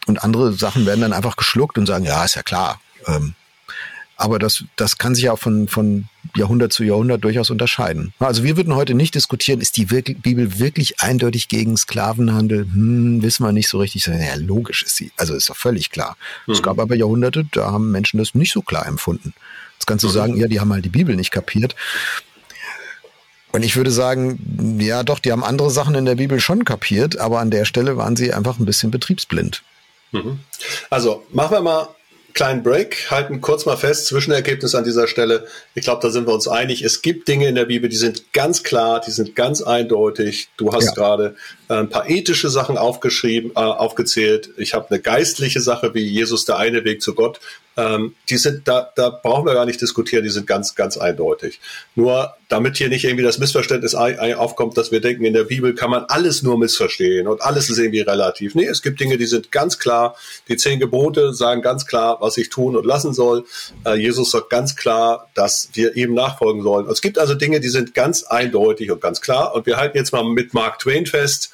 Und 0.05 0.23
andere 0.23 0.53
Sachen 0.53 0.85
werden 0.85 1.01
dann 1.01 1.13
einfach 1.13 1.35
geschluckt 1.35 1.77
und 1.77 1.85
sagen, 1.85 2.05
ja, 2.05 2.23
ist 2.23 2.35
ja 2.35 2.43
klar. 2.43 2.79
Ähm, 3.07 3.35
aber 4.23 4.39
das, 4.39 4.63
das 4.77 4.97
kann 4.97 5.15
sich 5.15 5.25
ja 5.25 5.35
von, 5.35 5.67
von 5.67 6.07
Jahrhundert 6.33 6.71
zu 6.71 6.85
Jahrhundert 6.85 7.25
durchaus 7.25 7.49
unterscheiden. 7.49 8.13
Also 8.19 8.45
wir 8.45 8.55
würden 8.55 8.73
heute 8.73 8.93
nicht 8.93 9.15
diskutieren, 9.15 9.59
ist 9.59 9.75
die 9.75 9.85
Bibel 9.85 10.59
wirklich 10.59 11.01
eindeutig 11.01 11.49
gegen 11.49 11.75
Sklavenhandel? 11.75 12.59
Hm, 12.59 13.21
wissen 13.21 13.45
wir 13.45 13.51
nicht 13.51 13.67
so 13.67 13.79
richtig. 13.79 14.05
Ja, 14.05 14.35
logisch 14.37 14.83
ist 14.83 14.95
sie. 14.95 15.11
Also 15.17 15.35
ist 15.35 15.49
doch 15.49 15.57
völlig 15.57 15.89
klar. 15.89 16.15
Mhm. 16.47 16.53
Es 16.53 16.63
gab 16.63 16.79
aber 16.79 16.95
Jahrhunderte, 16.95 17.45
da 17.51 17.71
haben 17.71 17.91
Menschen 17.91 18.17
das 18.17 18.33
nicht 18.33 18.53
so 18.53 18.61
klar 18.61 18.85
empfunden. 18.85 19.33
Jetzt 19.73 19.87
kannst 19.87 20.05
du 20.05 20.07
mhm. 20.07 20.13
sagen, 20.13 20.37
ja, 20.37 20.47
die 20.47 20.61
haben 20.61 20.71
halt 20.71 20.85
die 20.85 20.89
Bibel 20.89 21.17
nicht 21.17 21.31
kapiert. 21.31 21.75
Und 23.51 23.63
ich 23.63 23.75
würde 23.75 23.91
sagen, 23.91 24.79
ja 24.79 25.03
doch, 25.03 25.19
die 25.19 25.33
haben 25.33 25.43
andere 25.43 25.69
Sachen 25.69 25.95
in 25.95 26.05
der 26.05 26.15
Bibel 26.15 26.39
schon 26.39 26.63
kapiert, 26.63 27.19
aber 27.19 27.39
an 27.39 27.51
der 27.51 27.65
Stelle 27.65 27.97
waren 27.97 28.15
sie 28.15 28.33
einfach 28.33 28.57
ein 28.57 28.65
bisschen 28.65 28.89
betriebsblind. 28.89 29.63
Mhm. 30.13 30.39
Also 30.89 31.25
machen 31.33 31.51
wir 31.51 31.61
mal 31.61 31.87
kleinen 32.33 32.63
Break, 32.63 33.11
halten 33.11 33.41
kurz 33.41 33.65
mal 33.65 33.77
fest, 33.77 34.07
Zwischenergebnis 34.07 34.75
an 34.75 34.83
dieser 34.83 35.07
Stelle. 35.07 35.45
Ich 35.75 35.83
glaube, 35.83 36.01
da 36.01 36.09
sind 36.09 36.27
wir 36.27 36.33
uns 36.33 36.47
einig. 36.47 36.81
Es 36.83 37.01
gibt 37.01 37.27
Dinge 37.27 37.47
in 37.47 37.55
der 37.55 37.65
Bibel, 37.65 37.89
die 37.89 37.95
sind 37.95 38.33
ganz 38.33 38.63
klar, 38.63 39.01
die 39.01 39.11
sind 39.11 39.35
ganz 39.35 39.61
eindeutig. 39.61 40.49
Du 40.57 40.73
hast 40.73 40.85
ja. 40.85 40.91
gerade 40.93 41.35
äh, 41.69 41.75
ein 41.75 41.89
paar 41.89 42.09
ethische 42.09 42.49
Sachen 42.49 42.77
aufgeschrieben, 42.77 43.51
äh, 43.51 43.59
aufgezählt. 43.59 44.49
Ich 44.57 44.73
habe 44.73 44.89
eine 44.89 44.99
geistliche 44.99 45.61
Sache 45.61 45.93
wie 45.93 46.03
Jesus 46.03 46.45
der 46.45 46.57
eine 46.57 46.83
Weg 46.83 47.01
zu 47.01 47.13
Gott 47.13 47.39
ähm, 47.75 48.15
die 48.29 48.37
sind, 48.37 48.67
da, 48.67 48.91
da 48.95 49.09
brauchen 49.09 49.45
wir 49.45 49.53
gar 49.53 49.65
nicht 49.65 49.81
diskutieren, 49.81 50.23
die 50.23 50.29
sind 50.29 50.47
ganz, 50.47 50.75
ganz 50.75 50.97
eindeutig. 50.97 51.59
Nur 51.95 52.35
damit 52.49 52.77
hier 52.77 52.89
nicht 52.89 53.03
irgendwie 53.03 53.23
das 53.23 53.39
Missverständnis 53.39 53.95
aufkommt, 53.95 54.77
dass 54.77 54.91
wir 54.91 55.01
denken, 55.01 55.25
in 55.25 55.33
der 55.33 55.45
Bibel 55.45 55.73
kann 55.73 55.89
man 55.89 56.05
alles 56.05 56.43
nur 56.43 56.57
missverstehen 56.57 57.27
und 57.27 57.41
alles 57.41 57.69
ist 57.69 57.79
irgendwie 57.79 58.01
relativ. 58.01 58.53
Nee, 58.53 58.65
es 58.65 58.83
gibt 58.83 58.99
Dinge, 58.99 59.17
die 59.17 59.25
sind 59.25 59.51
ganz 59.51 59.79
klar. 59.79 60.15
Die 60.47 60.57
zehn 60.57 60.79
Gebote 60.79 61.33
sagen 61.33 61.61
ganz 61.61 61.87
klar, 61.87 62.17
was 62.21 62.37
ich 62.37 62.49
tun 62.49 62.75
und 62.75 62.85
lassen 62.85 63.13
soll. 63.13 63.45
Äh, 63.85 63.95
Jesus 63.95 64.31
sagt 64.31 64.49
ganz 64.51 64.75
klar, 64.75 65.29
dass 65.33 65.69
wir 65.73 65.95
ihm 65.95 66.13
nachfolgen 66.13 66.61
sollen. 66.61 66.87
Es 66.89 67.01
gibt 67.01 67.17
also 67.17 67.33
Dinge, 67.33 67.59
die 67.59 67.69
sind 67.69 67.95
ganz 67.95 68.23
eindeutig 68.23 68.91
und 68.91 69.01
ganz 69.01 69.19
klar. 69.19 69.55
Und 69.55 69.65
wir 69.65 69.77
halten 69.77 69.97
jetzt 69.97 70.13
mal 70.13 70.23
mit 70.23 70.53
Mark 70.53 70.79
Twain 70.79 71.07
fest, 71.07 71.53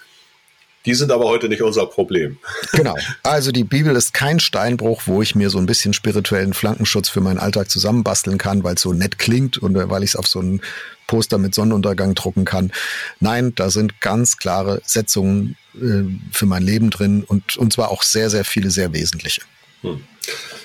die 0.90 0.96
sind 0.96 1.12
aber 1.12 1.26
heute 1.26 1.50
nicht 1.50 1.62
unser 1.62 1.86
Problem. 1.86 2.40
Genau. 2.72 2.96
Also 3.22 3.52
die 3.52 3.64
Bibel 3.64 3.96
ist 3.96 4.12
kein 4.12 4.40
Steinbruch, 4.40 5.04
wo 5.06 5.22
ich 5.22 5.36
mir 5.36 5.52
so 5.52 5.60
ein 5.60 5.68
bisschen 5.68 5.94
spirituellen 5.94 6.56
Flankenschutz 6.56 7.10
für 7.10 7.22
meinen 7.22 7.38
Alltag 7.38 7.70
zusammenbasteln 7.70 8.40
kann, 8.40 8.64
weil 8.64 8.74
es 8.74 8.82
so 8.82 8.92
nett 8.92 9.20
klingt 9.20 9.60
und 9.60 9.76
weil 9.76 10.02
ich 10.02 10.12
es 10.12 10.16
auf 10.16 10.26
so 10.26 10.42
ein 10.42 10.62
Poster 11.06 11.38
mit 11.38 11.54
Sonnenuntergang 11.54 12.16
drucken 12.16 12.44
kann. 12.44 12.72
Nein, 13.20 13.54
da 13.54 13.70
sind 13.70 14.02
ganz 14.02 14.38
klare 14.38 14.82
Setzungen 14.84 15.58
äh, 15.76 16.06
für 16.32 16.48
mein 16.48 16.64
Leben 16.64 16.90
drin 16.90 17.24
und, 17.24 17.56
und 17.58 17.72
zwar 17.72 17.92
auch 17.92 18.02
sehr, 18.02 18.32
sehr 18.32 18.44
viele, 18.44 18.72
sehr 18.72 18.92
wesentliche. 18.92 19.44
Hm. 19.82 20.04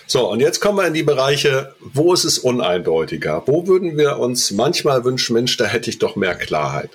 So, 0.07 0.31
und 0.31 0.41
jetzt 0.41 0.61
kommen 0.61 0.79
wir 0.79 0.87
in 0.87 0.95
die 0.95 1.03
Bereiche, 1.03 1.75
wo 1.81 2.15
ist 2.15 2.25
es 2.25 2.39
uneindeutiger? 2.39 3.43
Wo 3.45 3.67
würden 3.67 3.99
wir 3.99 4.19
uns 4.19 4.53
manchmal 4.53 5.05
wünschen, 5.05 5.35
Mensch, 5.35 5.59
da 5.59 5.67
hätte 5.67 5.91
ich 5.91 5.99
doch 5.99 6.17
mehr 6.17 6.35
Klarheit? 6.35 6.93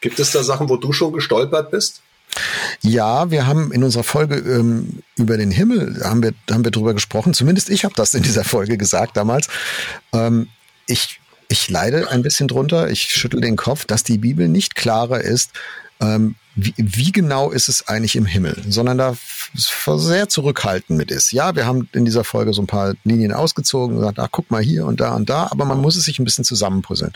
Gibt 0.00 0.20
es 0.20 0.30
da 0.30 0.44
Sachen, 0.44 0.68
wo 0.68 0.76
du 0.76 0.92
schon 0.92 1.12
gestolpert 1.12 1.72
bist? 1.72 2.02
Ja, 2.82 3.30
wir 3.30 3.46
haben 3.46 3.72
in 3.72 3.84
unserer 3.84 4.04
Folge 4.04 4.36
ähm, 4.36 5.02
über 5.16 5.36
den 5.36 5.50
Himmel 5.50 6.00
haben 6.04 6.22
wir 6.22 6.32
haben 6.50 6.64
wir 6.64 6.70
drüber 6.70 6.94
gesprochen. 6.94 7.34
Zumindest 7.34 7.70
ich 7.70 7.84
habe 7.84 7.94
das 7.94 8.14
in 8.14 8.22
dieser 8.22 8.44
Folge 8.44 8.78
gesagt 8.78 9.16
damals. 9.16 9.48
Ähm, 10.12 10.48
ich 10.86 11.20
ich 11.48 11.68
leide 11.68 12.10
ein 12.10 12.22
bisschen 12.22 12.48
drunter. 12.48 12.90
Ich 12.90 13.02
schüttel 13.02 13.40
den 13.40 13.56
Kopf, 13.56 13.84
dass 13.84 14.04
die 14.04 14.18
Bibel 14.18 14.48
nicht 14.48 14.76
klarer 14.76 15.20
ist, 15.20 15.50
ähm, 16.00 16.36
wie, 16.54 16.74
wie 16.76 17.12
genau 17.12 17.50
ist 17.50 17.68
es 17.68 17.86
eigentlich 17.88 18.16
im 18.16 18.26
Himmel, 18.26 18.56
sondern 18.68 18.98
da 18.98 19.16
sehr 19.54 20.28
zurückhaltend 20.28 20.98
mit 20.98 21.10
ist. 21.10 21.32
Ja, 21.32 21.54
wir 21.54 21.66
haben 21.66 21.88
in 21.92 22.04
dieser 22.04 22.24
Folge 22.24 22.52
so 22.52 22.62
ein 22.62 22.66
paar 22.66 22.94
Linien 23.04 23.32
ausgezogen 23.32 23.94
und 23.94 24.00
gesagt, 24.00 24.18
ach, 24.18 24.28
guck 24.30 24.50
mal 24.50 24.62
hier 24.62 24.86
und 24.86 25.00
da 25.00 25.14
und 25.14 25.30
da, 25.30 25.48
aber 25.50 25.64
man 25.64 25.80
muss 25.80 25.96
es 25.96 26.04
sich 26.04 26.18
ein 26.18 26.24
bisschen 26.24 26.44
zusammenpuzzeln. 26.44 27.12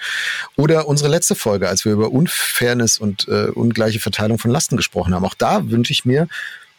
Oder 0.57 0.87
unsere 0.87 1.09
letzte 1.09 1.35
Folge, 1.35 1.69
als 1.69 1.85
wir 1.85 1.93
über 1.93 2.12
Unfairness 2.12 2.99
und 2.99 3.29
äh, 3.29 3.47
ungleiche 3.47 4.00
Verteilung 4.00 4.38
von 4.38 4.50
Lasten 4.50 4.76
gesprochen 4.76 5.14
haben. 5.14 5.25
Auch 5.25 5.35
da 5.35 5.69
wünsche 5.71 5.93
ich 5.93 6.05
mir, 6.05 6.29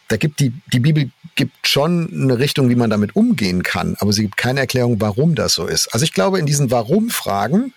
da 0.07 0.17
gibt 0.17 0.39
die, 0.39 0.53
die 0.71 0.79
Bibel 0.79 1.09
gibt 1.35 1.67
schon 1.67 2.09
eine 2.13 2.39
Richtung, 2.39 2.69
wie 2.69 2.75
man 2.75 2.89
damit 2.89 3.15
umgehen 3.15 3.61
kann, 3.61 3.95
aber 3.99 4.13
sie 4.13 4.23
gibt 4.23 4.37
keine 4.37 4.61
Erklärung, 4.61 5.01
warum 5.01 5.35
das 5.35 5.53
so 5.53 5.65
ist. 5.65 5.87
Also 5.93 6.05
ich 6.05 6.13
glaube, 6.13 6.39
in 6.39 6.45
diesen 6.45 6.71
Warum-Fragen, 6.71 7.73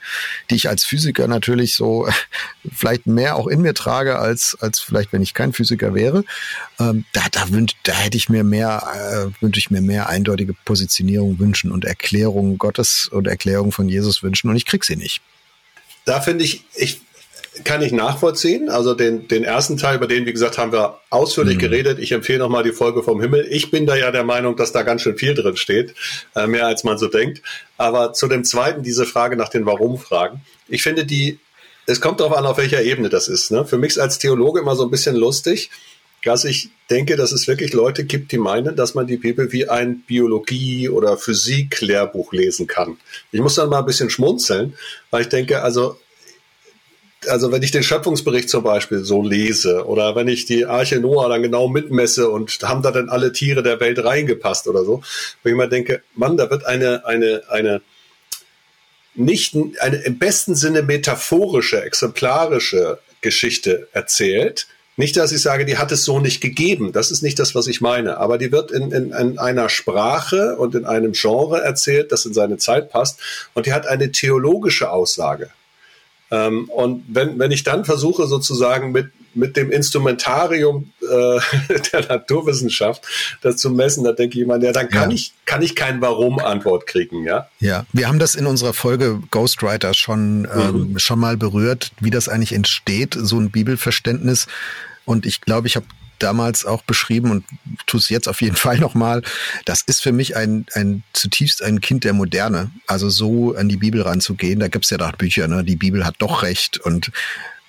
die 0.51 0.55
ich 0.55 0.69
als 0.69 0.85
Physiker 0.85 1.27
natürlich 1.27 1.75
so 1.75 2.09
vielleicht 2.73 3.07
mehr 3.07 3.37
auch 3.37 3.49
in 3.49 3.63
mir 3.63 3.75
trage, 3.75 4.19
als, 4.19 4.57
als 4.61 4.79
vielleicht, 4.79 5.13
wenn 5.13 5.23
ich 5.23 5.35
kein 5.35 5.53
Physiker 5.53 5.95
wäre, 5.95 6.25
ähm, 6.79 7.05
da, 7.13 7.23
da, 7.33 7.51
wünsch, 7.51 7.73
da 7.83 7.93
hätte 7.93 8.17
ich 8.17 8.29
mir 8.29 8.45
mehr, 8.45 8.83
äh, 8.95 9.43
wünsche 9.43 9.59
ich 9.59 9.71
mir 9.71 9.81
mehr 9.81 10.09
eindeutige 10.09 10.55
Positionierung 10.55 11.41
wünschen 11.41 11.73
und 11.73 11.85
Erklärungen 11.85 12.59
Gottes 12.59 13.09
und 13.11 13.27
Erklärungen 13.27 13.73
von 13.73 13.89
Jesus 13.89 14.23
wünschen 14.23 14.51
und 14.51 14.57
ich 14.57 14.67
krieg 14.67 14.85
sie 14.85 14.97
nicht. 14.97 15.21
Da 16.05 16.21
finde 16.21 16.45
ich, 16.45 16.65
ich 16.75 17.01
kann 17.65 17.83
ich 17.83 17.93
nachvollziehen. 17.93 18.69
Also 18.69 18.95
den, 18.95 19.29
den 19.29 19.45
ersten 19.45 19.77
Teil, 19.77 19.97
über 19.97 20.07
den, 20.07 20.27
wie 20.27 20.33
gesagt, 20.33 20.59
haben 20.59 20.73
wir 20.73 21.01
ausführlich 21.11 21.57
mhm. 21.57 21.61
geredet. 21.61 21.99
Ich 21.99 22.13
empfehle 22.13 22.39
nochmal 22.39 22.63
die 22.63 22.73
Folge 22.73 23.03
vom 23.03 23.21
Himmel. 23.21 23.47
Ich 23.51 23.71
bin 23.71 23.87
da 23.87 23.97
ja 23.97 24.11
der 24.11 24.25
Meinung, 24.25 24.57
dass 24.57 24.73
da 24.73 24.83
ganz 24.83 25.03
schön 25.03 25.17
viel 25.17 25.35
drin 25.35 25.57
steht, 25.57 25.95
äh, 26.35 26.47
mehr 26.47 26.67
als 26.67 26.85
man 26.85 26.99
so 26.99 27.09
denkt. 27.09 27.43
Aber 27.77 28.13
zu 28.13 28.29
dem 28.29 28.45
zweiten, 28.45 28.83
diese 28.83 29.07
Frage 29.07 29.37
nach 29.37 29.49
den 29.49 29.67
Warum-Fragen. 29.67 30.41
Ich 30.69 30.83
finde 30.83 31.05
die, 31.05 31.39
es 31.87 32.01
kommt 32.01 32.21
darauf 32.21 32.37
an, 32.37 32.47
auf 32.47 32.59
welcher 32.59 32.83
Ebene 32.83 33.09
das 33.09 33.29
ist. 33.29 33.51
Ne? 33.51 33.65
Für 33.65 33.79
mich 33.79 33.91
ist 33.91 33.99
als 33.99 34.19
Theologe 34.19 34.61
immer 34.61 34.77
so 34.77 34.85
ein 34.85 34.91
bisschen 34.91 35.17
lustig, 35.17 35.71
dass 36.25 36.45
ich 36.45 36.71
denke, 36.91 37.17
dass 37.17 37.33
es 37.33 37.47
wirklich 37.47 37.73
Leute 37.73 38.05
gibt, 38.05 38.33
die 38.33 38.39
meinen, 38.39 38.77
dass 38.77 38.95
man 38.95 39.07
die 39.07 39.17
Bibel 39.17 39.53
wie 39.53 39.69
ein 39.69 40.03
Biologie- 40.07 40.89
oder 40.89 41.17
Physik-Lehrbuch 41.17 42.33
lesen 42.33 42.67
kann. 42.67 42.99
Ich 43.31 43.41
muss 43.41 43.55
dann 43.55 43.69
mal 43.69 43.79
ein 43.79 43.87
bisschen 43.87 44.11
schmunzeln, 44.11 44.75
weil 45.11 45.23
ich 45.23 45.29
denke, 45.29 45.63
also 45.63 45.97
also 47.27 47.51
wenn 47.51 47.63
ich 47.63 47.71
den 47.71 47.83
Schöpfungsbericht 47.83 48.49
zum 48.49 48.63
Beispiel 48.63 49.05
so 49.05 49.23
lese 49.23 49.87
oder 49.87 50.15
wenn 50.15 50.29
ich 50.29 50.47
die 50.47 50.67
Arche 50.67 51.01
Noah 51.01 51.29
dann 51.29 51.43
genau 51.43 51.69
mitmesse 51.69 52.31
und 52.31 52.57
haben 52.63 52.83
da 52.83 52.91
dann 52.91 53.09
alle 53.09 53.33
Tiere 53.33 53.63
der 53.63 53.81
Welt 53.81 54.03
reingepasst 54.03 54.69
oder 54.69 54.85
so, 54.85 55.03
wo 55.43 55.49
ich 55.49 55.55
mal 55.55 55.69
denke, 55.69 56.03
Mann, 56.15 56.37
da 56.37 56.49
wird 56.51 56.65
eine, 56.65 57.05
eine, 57.07 57.43
eine, 57.49 57.83
nicht 59.15 59.57
eine 59.81 59.97
im 59.97 60.19
besten 60.19 60.55
Sinne 60.55 60.83
metaphorische, 60.83 61.83
exemplarische 61.83 62.99
Geschichte 63.21 63.89
erzählt. 63.93 64.69
Nicht, 64.97 65.17
dass 65.17 65.31
ich 65.31 65.43
sage, 65.43 65.65
die 65.65 65.79
hat 65.79 65.93
es 65.93 66.05
so 66.05 66.19
nicht 66.19 66.41
gegeben. 66.41 66.93
Das 66.93 67.13
ist 67.13 67.23
nicht 67.23 67.39
das, 67.39 67.55
was 67.55 67.69
ich 67.69 67.81
meine. 67.81 68.19
Aber 68.19 68.37
die 68.37 68.51
wird 68.51 68.73
in, 68.73 68.91
in, 68.91 69.13
in 69.13 69.39
einer 69.39 69.69
Sprache 69.69 70.57
und 70.57 70.75
in 70.75 70.85
einem 70.85 71.13
Genre 71.13 71.63
erzählt, 71.63 72.11
das 72.11 72.27
in 72.27 72.35
seine 72.35 72.57
Zeit 72.57 72.91
passt. 72.91 73.21
Und 73.55 73.67
die 73.67 73.73
hat 73.73 73.87
eine 73.87 74.11
theologische 74.11 74.91
Aussage. 74.91 75.51
Ähm, 76.31 76.69
und 76.69 77.05
wenn, 77.09 77.39
wenn 77.39 77.51
ich 77.51 77.63
dann 77.65 77.85
versuche, 77.85 78.27
sozusagen 78.27 78.93
mit, 78.93 79.11
mit 79.35 79.57
dem 79.57 79.71
Instrumentarium 79.71 80.93
äh, 81.01 81.07
der 81.93 82.07
Naturwissenschaft 82.07 83.03
das 83.41 83.57
zu 83.57 83.71
messen, 83.71 84.05
da 84.05 84.13
denke 84.13 84.39
ich 84.39 84.45
immer, 84.45 84.63
ja, 84.63 84.73
dann 84.73 84.89
kann 84.89 85.11
ja. 85.11 85.17
ich, 85.17 85.33
kann 85.47 85.63
ich 85.63 85.75
kein 85.75 86.01
Warum-Antwort 86.01 86.87
kriegen, 86.87 87.25
ja. 87.25 87.49
Ja, 87.61 87.87
wir 87.93 88.09
haben 88.09 88.19
das 88.19 88.35
in 88.35 88.47
unserer 88.47 88.75
Folge 88.75 89.21
Ghostwriter 89.31 89.95
schon, 89.95 90.47
ähm, 90.55 90.93
mhm. 90.93 90.99
schon 90.99 91.19
mal 91.19 91.37
berührt, 91.37 91.93
wie 92.01 92.11
das 92.11 92.29
eigentlich 92.29 92.53
entsteht, 92.53 93.17
so 93.19 93.39
ein 93.39 93.51
Bibelverständnis. 93.51 94.47
Und 95.05 95.25
ich 95.25 95.41
glaube, 95.41 95.67
ich 95.67 95.77
habe 95.77 95.87
damals 96.19 96.65
auch 96.65 96.83
beschrieben 96.83 97.31
und 97.31 97.45
tue 97.87 98.01
es 98.01 98.09
jetzt 98.09 98.29
auf 98.29 98.41
jeden 98.41 98.57
Fall 98.65 98.79
nochmal. 98.79 99.23
Das 99.65 99.83
ist 99.83 100.03
für 100.03 100.13
mich 100.13 100.37
ein, 100.37 100.67
ein 100.75 101.03
zutiefst 101.13 101.63
ein 101.63 101.81
Kind 101.81 102.05
der 102.05 102.13
Moderne. 102.13 102.71
Also 102.87 103.09
so 103.11 103.55
an 103.55 103.69
die 103.69 103.77
Bibel 103.77 104.03
ranzugehen. 104.03 104.61
Da 104.61 104.69
gibt's 104.69 104.91
ja 104.91 104.99
doch 104.99 105.13
Bücher, 105.13 105.49
ne? 105.49 105.65
Die 105.65 105.77
Bibel 105.77 106.05
hat 106.05 106.17
doch 106.19 106.43
recht 106.43 106.79
und 106.79 107.11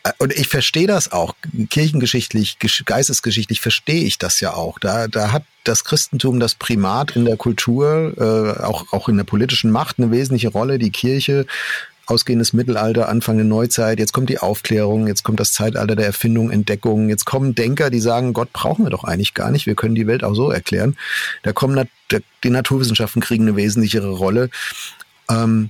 äh, 0.03 0.12
und 0.18 0.34
ich 0.34 0.48
verstehe 0.48 0.88
das 0.88 1.12
auch. 1.12 1.36
Kirchengeschichtlich, 1.70 2.58
geistesgeschichtlich 2.86 3.62
verstehe 3.62 4.03
ich 4.03 4.18
das 4.18 4.39
ja 4.39 4.53
auch. 4.53 4.79
Da, 4.79 5.08
da 5.08 5.32
hat 5.32 5.44
das 5.63 5.84
Christentum 5.84 6.39
das 6.39 6.56
Primat 6.56 7.15
in 7.15 7.25
der 7.25 7.38
Kultur, 7.38 8.13
äh, 8.18 8.63
auch, 8.63 8.91
auch 8.91 9.10
in 9.10 9.18
der 9.18 9.24
politischen 9.24 9.72
Macht 9.72 10.00
eine 10.00 10.12
wesentliche 10.12 10.50
Rolle. 10.50 10.79
Die 10.79 10.91
Kirche 10.91 11.46
ausgehendes 12.10 12.54
Mittelalter, 12.54 13.10
Anfang 13.10 13.38
der 13.38 13.46
Neuzeit, 13.46 14.00
jetzt 14.00 14.13
kommt 14.13 14.30
die 14.30 14.39
Aufklärung, 14.39 15.08
jetzt 15.08 15.24
kommt 15.24 15.39
das 15.39 15.54
Zeitalter 15.54 15.96
der 15.96 16.06
Erfindung, 16.06 16.50
Entdeckung, 16.51 17.10
jetzt 17.10 17.25
kommen 17.25 17.56
Denker, 17.56 17.89
die 17.89 18.00
sagen, 18.00 18.34
Gott 18.34 18.51
brauchen 18.54 18.86
wir 18.86 18.89
doch 18.89 19.04
eigentlich 19.04 19.34
gar 19.34 19.51
nicht, 19.51 19.66
wir 19.66 19.75
können 19.75 19.96
die 19.96 20.08
Welt 20.08 20.24
auch 20.24 20.36
so 20.36 20.51
erklären. 20.51 20.98
Da 21.44 21.54
kommen 21.54 21.88
die 22.44 22.50
Naturwissenschaften 22.50 23.22
kriegen 23.22 23.48
eine 23.48 23.56
wesentlichere 23.56 24.10
Rolle. 24.10 24.50
Ähm, 25.30 25.70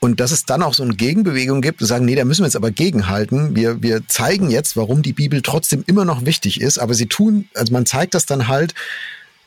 und 0.00 0.20
dass 0.20 0.32
es 0.32 0.44
dann 0.44 0.62
auch 0.62 0.74
so 0.74 0.82
eine 0.82 0.94
Gegenbewegung 0.94 1.62
gibt, 1.62 1.80
und 1.80 1.86
sagen, 1.86 2.04
nee, 2.04 2.14
da 2.14 2.26
müssen 2.26 2.42
wir 2.42 2.46
jetzt 2.46 2.56
aber 2.56 2.70
gegenhalten. 2.70 3.56
Wir, 3.56 3.82
wir 3.82 4.06
zeigen 4.06 4.50
jetzt, 4.50 4.76
warum 4.76 5.00
die 5.00 5.14
Bibel 5.14 5.40
trotzdem 5.40 5.82
immer 5.86 6.04
noch 6.04 6.26
wichtig 6.26 6.60
ist, 6.60 6.76
aber 6.76 6.92
sie 6.92 7.06
tun, 7.06 7.48
also 7.54 7.72
man 7.72 7.86
zeigt 7.86 8.12
das 8.12 8.26
dann 8.26 8.48
halt, 8.48 8.74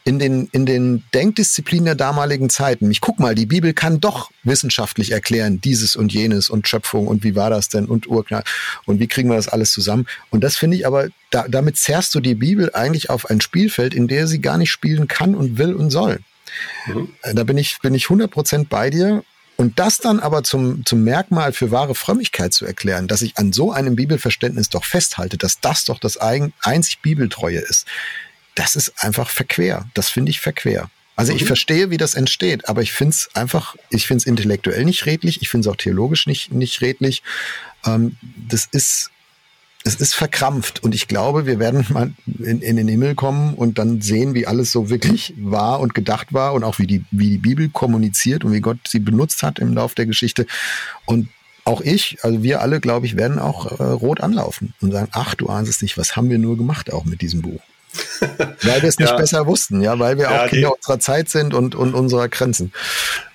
in 0.07 0.19
den, 0.19 0.47
in 0.53 0.65
den 0.65 1.03
Denkdisziplinen 1.13 1.83
der 1.83 1.95
damaligen 1.95 2.49
Zeiten. 2.49 2.89
Ich 2.89 3.01
guck 3.01 3.19
mal, 3.19 3.35
die 3.35 3.45
Bibel 3.45 3.73
kann 3.73 3.99
doch 3.99 4.31
wissenschaftlich 4.43 5.11
erklären, 5.11 5.59
dieses 5.59 5.97
und 5.97 6.13
jenes 6.13 6.49
und 6.49 6.65
Schöpfung 6.65 7.07
und 7.07 7.25
wie 7.25 7.35
war 7.35 7.49
das 7.49 7.67
denn 7.67 7.87
und 7.87 8.07
Urknall 8.07 8.43
und 8.85 9.01
wie 9.01 9.07
kriegen 9.07 9.27
wir 9.27 9.35
das 9.35 9.49
alles 9.49 9.73
zusammen. 9.73 10.07
Und 10.29 10.45
das 10.45 10.55
finde 10.55 10.77
ich 10.77 10.87
aber, 10.87 11.09
da, 11.29 11.45
damit 11.49 11.75
zerrst 11.75 12.15
du 12.15 12.21
die 12.21 12.35
Bibel 12.35 12.71
eigentlich 12.73 13.09
auf 13.09 13.29
ein 13.29 13.41
Spielfeld, 13.41 13.93
in 13.93 14.07
der 14.07 14.27
sie 14.27 14.39
gar 14.39 14.57
nicht 14.57 14.71
spielen 14.71 15.09
kann 15.09 15.35
und 15.35 15.57
will 15.57 15.73
und 15.73 15.89
soll. 15.89 16.19
Mhm. 16.85 17.09
Da 17.33 17.43
bin 17.43 17.57
ich, 17.57 17.79
bin 17.81 17.93
ich 17.93 18.05
100% 18.05 18.67
bei 18.69 18.89
dir. 18.89 19.25
Und 19.57 19.79
das 19.79 19.97
dann 19.97 20.19
aber 20.19 20.43
zum, 20.43 20.85
zum 20.85 21.03
Merkmal 21.03 21.51
für 21.51 21.71
wahre 21.71 21.95
Frömmigkeit 21.95 22.53
zu 22.53 22.65
erklären, 22.65 23.07
dass 23.07 23.23
ich 23.23 23.37
an 23.37 23.51
so 23.51 23.71
einem 23.71 23.95
Bibelverständnis 23.95 24.69
doch 24.69 24.85
festhalte, 24.85 25.35
dass 25.35 25.59
das 25.59 25.83
doch 25.83 25.99
das 25.99 26.15
einzig 26.15 27.01
Bibeltreue 27.01 27.57
ist 27.57 27.87
das 28.57 28.75
ist 28.75 29.03
einfach 29.03 29.29
verquer. 29.29 29.85
Das 29.93 30.09
finde 30.09 30.31
ich 30.31 30.39
verquer. 30.39 30.89
Also 31.15 31.33
ich 31.33 31.43
mhm. 31.43 31.47
verstehe, 31.47 31.89
wie 31.89 31.97
das 31.97 32.15
entsteht, 32.15 32.67
aber 32.69 32.81
ich 32.81 32.91
finde 32.91 33.11
es 33.11 33.29
einfach, 33.35 33.75
ich 33.89 34.05
finde 34.05 34.21
es 34.21 34.25
intellektuell 34.25 34.83
nicht 34.83 35.05
redlich, 35.05 35.41
ich 35.41 35.49
finde 35.49 35.67
es 35.67 35.73
auch 35.73 35.77
theologisch 35.77 36.27
nicht, 36.27 36.51
nicht 36.51 36.81
redlich. 36.81 37.23
Ähm, 37.85 38.17
das 38.49 38.67
ist, 38.71 39.11
es 39.83 39.95
ist 39.95 40.15
verkrampft 40.15 40.83
und 40.83 40.93
ich 40.93 41.07
glaube, 41.07 41.45
wir 41.45 41.59
werden 41.59 41.85
mal 41.89 42.13
in, 42.39 42.61
in, 42.61 42.77
den 42.77 42.87
Himmel 42.87 43.15
kommen 43.15 43.53
und 43.53 43.79
dann 43.79 44.01
sehen, 44.01 44.33
wie 44.33 44.47
alles 44.47 44.71
so 44.71 44.89
wirklich 44.89 45.33
war 45.37 45.79
und 45.79 45.95
gedacht 45.95 46.33
war 46.33 46.53
und 46.53 46.63
auch 46.63 46.77
wie 46.79 46.87
die, 46.87 47.03
wie 47.11 47.29
die 47.29 47.37
Bibel 47.39 47.69
kommuniziert 47.69 48.43
und 48.43 48.53
wie 48.53 48.61
Gott 48.61 48.79
sie 48.87 48.99
benutzt 48.99 49.43
hat 49.43 49.59
im 49.59 49.73
Lauf 49.73 49.95
der 49.95 50.07
Geschichte. 50.07 50.45
Und 51.05 51.29
auch 51.63 51.81
ich, 51.81 52.17
also 52.23 52.43
wir 52.43 52.61
alle, 52.61 52.79
glaube 52.79 53.07
ich, 53.07 53.15
werden 53.17 53.39
auch 53.39 53.79
äh, 53.79 53.83
rot 53.83 54.21
anlaufen 54.21 54.73
und 54.81 54.91
sagen, 54.91 55.09
ach, 55.11 55.35
du 55.35 55.47
ahnst 55.47 55.69
es 55.69 55.81
nicht, 55.81 55.97
was 55.97 56.15
haben 56.15 56.29
wir 56.29 56.37
nur 56.37 56.57
gemacht 56.57 56.93
auch 56.93 57.05
mit 57.05 57.21
diesem 57.21 57.41
Buch. 57.41 57.61
Weil 58.19 58.81
wir 58.81 58.89
es 58.89 58.99
nicht 58.99 59.09
ja. 59.09 59.15
besser 59.15 59.45
wussten, 59.45 59.81
ja, 59.81 59.97
weil 59.99 60.17
wir 60.17 60.25
ja, 60.25 60.43
auch 60.43 60.49
Kinder 60.49 60.69
die, 60.69 60.75
unserer 60.75 60.99
Zeit 60.99 61.29
sind 61.29 61.53
und, 61.53 61.75
und 61.75 61.93
unserer 61.93 62.27
Grenzen. 62.29 62.73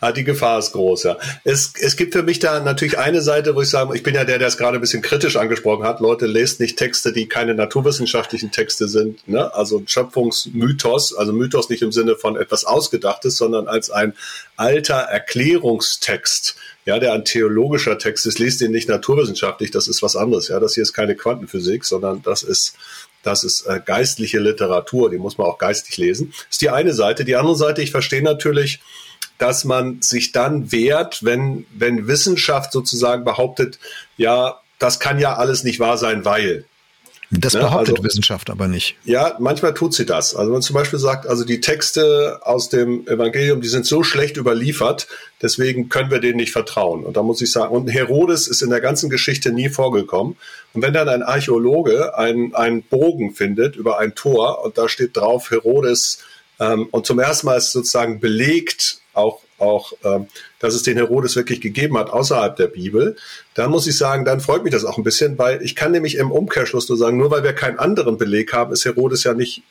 Ja, 0.00 0.12
die 0.12 0.24
Gefahr 0.24 0.58
ist 0.58 0.72
groß, 0.72 1.04
ja. 1.04 1.18
Es, 1.44 1.72
es 1.80 1.96
gibt 1.96 2.12
für 2.12 2.22
mich 2.22 2.38
da 2.38 2.60
natürlich 2.60 2.98
eine 2.98 3.22
Seite, 3.22 3.54
wo 3.54 3.62
ich 3.62 3.70
sage, 3.70 3.94
ich 3.94 4.02
bin 4.02 4.14
ja 4.14 4.24
der, 4.24 4.38
der 4.38 4.48
es 4.48 4.56
gerade 4.56 4.78
ein 4.78 4.80
bisschen 4.80 5.02
kritisch 5.02 5.36
angesprochen 5.36 5.84
hat. 5.84 6.00
Leute, 6.00 6.26
lest 6.26 6.60
nicht 6.60 6.76
Texte, 6.78 7.12
die 7.12 7.28
keine 7.28 7.54
naturwissenschaftlichen 7.54 8.50
Texte 8.50 8.88
sind, 8.88 9.26
ne? 9.28 9.54
Also 9.54 9.82
Schöpfungsmythos, 9.86 11.14
also 11.14 11.32
Mythos 11.32 11.68
nicht 11.68 11.82
im 11.82 11.92
Sinne 11.92 12.16
von 12.16 12.36
etwas 12.36 12.64
Ausgedachtes, 12.64 13.36
sondern 13.36 13.68
als 13.68 13.90
ein 13.90 14.14
alter 14.56 14.96
Erklärungstext 14.96 16.56
ja, 16.84 16.98
der 16.98 17.12
ein 17.12 17.24
theologischer 17.24 17.96
Text 17.98 18.26
ist, 18.26 18.38
liest 18.38 18.60
ihn 18.60 18.72
nicht 18.72 18.88
naturwissenschaftlich, 18.88 19.70
das 19.70 19.86
ist 19.86 20.02
was 20.02 20.16
anderes. 20.16 20.48
Ja, 20.48 20.58
das 20.58 20.74
hier 20.74 20.82
ist 20.82 20.92
keine 20.92 21.14
Quantenphysik, 21.14 21.84
sondern 21.84 22.22
das 22.22 22.42
ist 22.42 22.74
das 23.23 23.45
ist 23.45 23.67
äh, 23.67 23.81
geistliche 23.85 24.38
Literatur, 24.38 25.11
die 25.11 25.19
muss 25.19 25.38
man 25.38 25.47
auch 25.47 25.59
geistig 25.59 25.97
lesen. 25.97 26.31
Das 26.31 26.47
ist 26.52 26.62
die 26.62 26.71
eine 26.71 26.93
Seite. 26.93 27.25
Die 27.25 27.37
andere 27.37 27.57
Seite, 27.57 27.83
ich 27.83 27.91
verstehe 27.91 28.23
natürlich, 28.23 28.81
dass 29.38 29.64
man 29.64 30.00
sich 30.02 30.33
dann 30.33 30.73
wehrt, 30.73 31.25
wenn, 31.25 31.67
wenn 31.75 32.07
Wissenschaft 32.07 32.73
sozusagen 32.73 33.25
behauptet, 33.25 33.79
ja, 34.17 34.61
das 34.79 35.00
kann 35.00 35.19
ja 35.19 35.35
alles 35.35 35.64
nicht 35.64 35.81
wahr 35.81 35.99
sein, 35.99 36.25
weil. 36.25 36.64
Das 37.31 37.55
ne? 37.55 37.61
behauptet 37.61 37.95
also, 37.95 38.05
Wissenschaft 38.05 38.50
aber 38.50 38.69
nicht. 38.69 38.97
Ja, 39.05 39.37
manchmal 39.38 39.73
tut 39.73 39.95
sie 39.95 40.05
das. 40.05 40.35
Also 40.35 40.49
wenn 40.49 40.55
man 40.55 40.62
zum 40.62 40.75
Beispiel 40.75 40.99
sagt, 40.99 41.26
also 41.26 41.45
die 41.45 41.61
Texte 41.61 42.41
aus 42.43 42.69
dem 42.69 43.07
Evangelium, 43.09 43.62
die 43.62 43.69
sind 43.69 43.87
so 43.87 44.02
schlecht 44.02 44.37
überliefert, 44.37 45.09
deswegen 45.42 45.88
können 45.88 46.11
wir 46.11 46.20
denen 46.20 46.37
nicht 46.37 46.52
vertrauen. 46.52 47.04
Und 47.04 47.16
da 47.16 47.22
muss 47.22 47.42
ich 47.42 47.50
sagen, 47.50 47.75
und 47.75 47.88
Herodes 47.88 48.49
ist 48.49 48.62
in 48.62 48.70
der 48.70 48.80
ganzen 48.80 49.11
Geschichte 49.11 49.52
nie 49.52 49.68
vorgekommen. 49.68 50.37
Und 50.72 50.82
wenn 50.82 50.94
dann 50.94 51.08
ein 51.08 51.22
Archäologe 51.22 52.16
einen, 52.16 52.54
einen 52.54 52.82
Bogen 52.82 53.34
findet 53.34 53.76
über 53.76 53.99
ein 53.99 54.14
Tor 54.14 54.64
und 54.64 54.78
da 54.78 54.88
steht 54.88 55.16
drauf 55.16 55.50
Herodes 55.50 56.20
ähm, 56.61 56.88
und 56.90 57.06
zum 57.06 57.18
ersten 57.18 57.46
Mal 57.46 57.58
ist 57.58 57.72
sozusagen 57.72 58.20
belegt, 58.20 59.00
auch 59.12 59.40
auch, 59.62 59.92
ähm, 60.04 60.26
dass 60.58 60.75
es 60.75 60.82
den 60.82 60.96
Herodes 60.96 61.37
wirklich 61.37 61.61
gegeben 61.61 61.96
hat 61.96 62.11
außerhalb 62.11 62.56
der 62.56 62.66
Bibel, 62.66 63.16
dann 63.54 63.70
muss 63.70 63.87
ich 63.87 63.96
sagen, 63.96 64.25
dann 64.25 64.40
freut 64.40 64.64
mich 64.64 64.72
das 64.72 64.84
auch 64.84 64.99
ein 64.99 65.04
bisschen, 65.04 65.38
weil 65.38 65.62
ich 65.62 65.76
kann 65.76 65.92
nämlich 65.92 66.16
im 66.16 66.32
Umkehrschluss 66.32 66.88
nur 66.88 66.99
sagen, 66.99 67.16
nur 67.16 67.30
weil 67.30 67.44
wir 67.44 67.52
keinen 67.52 67.78
anderen 67.78 68.18
Beleg 68.18 68.52
haben, 68.52 68.72
ist 68.72 68.84
Herodes 68.84 69.22
ja 69.25 69.34
nicht 69.34 69.62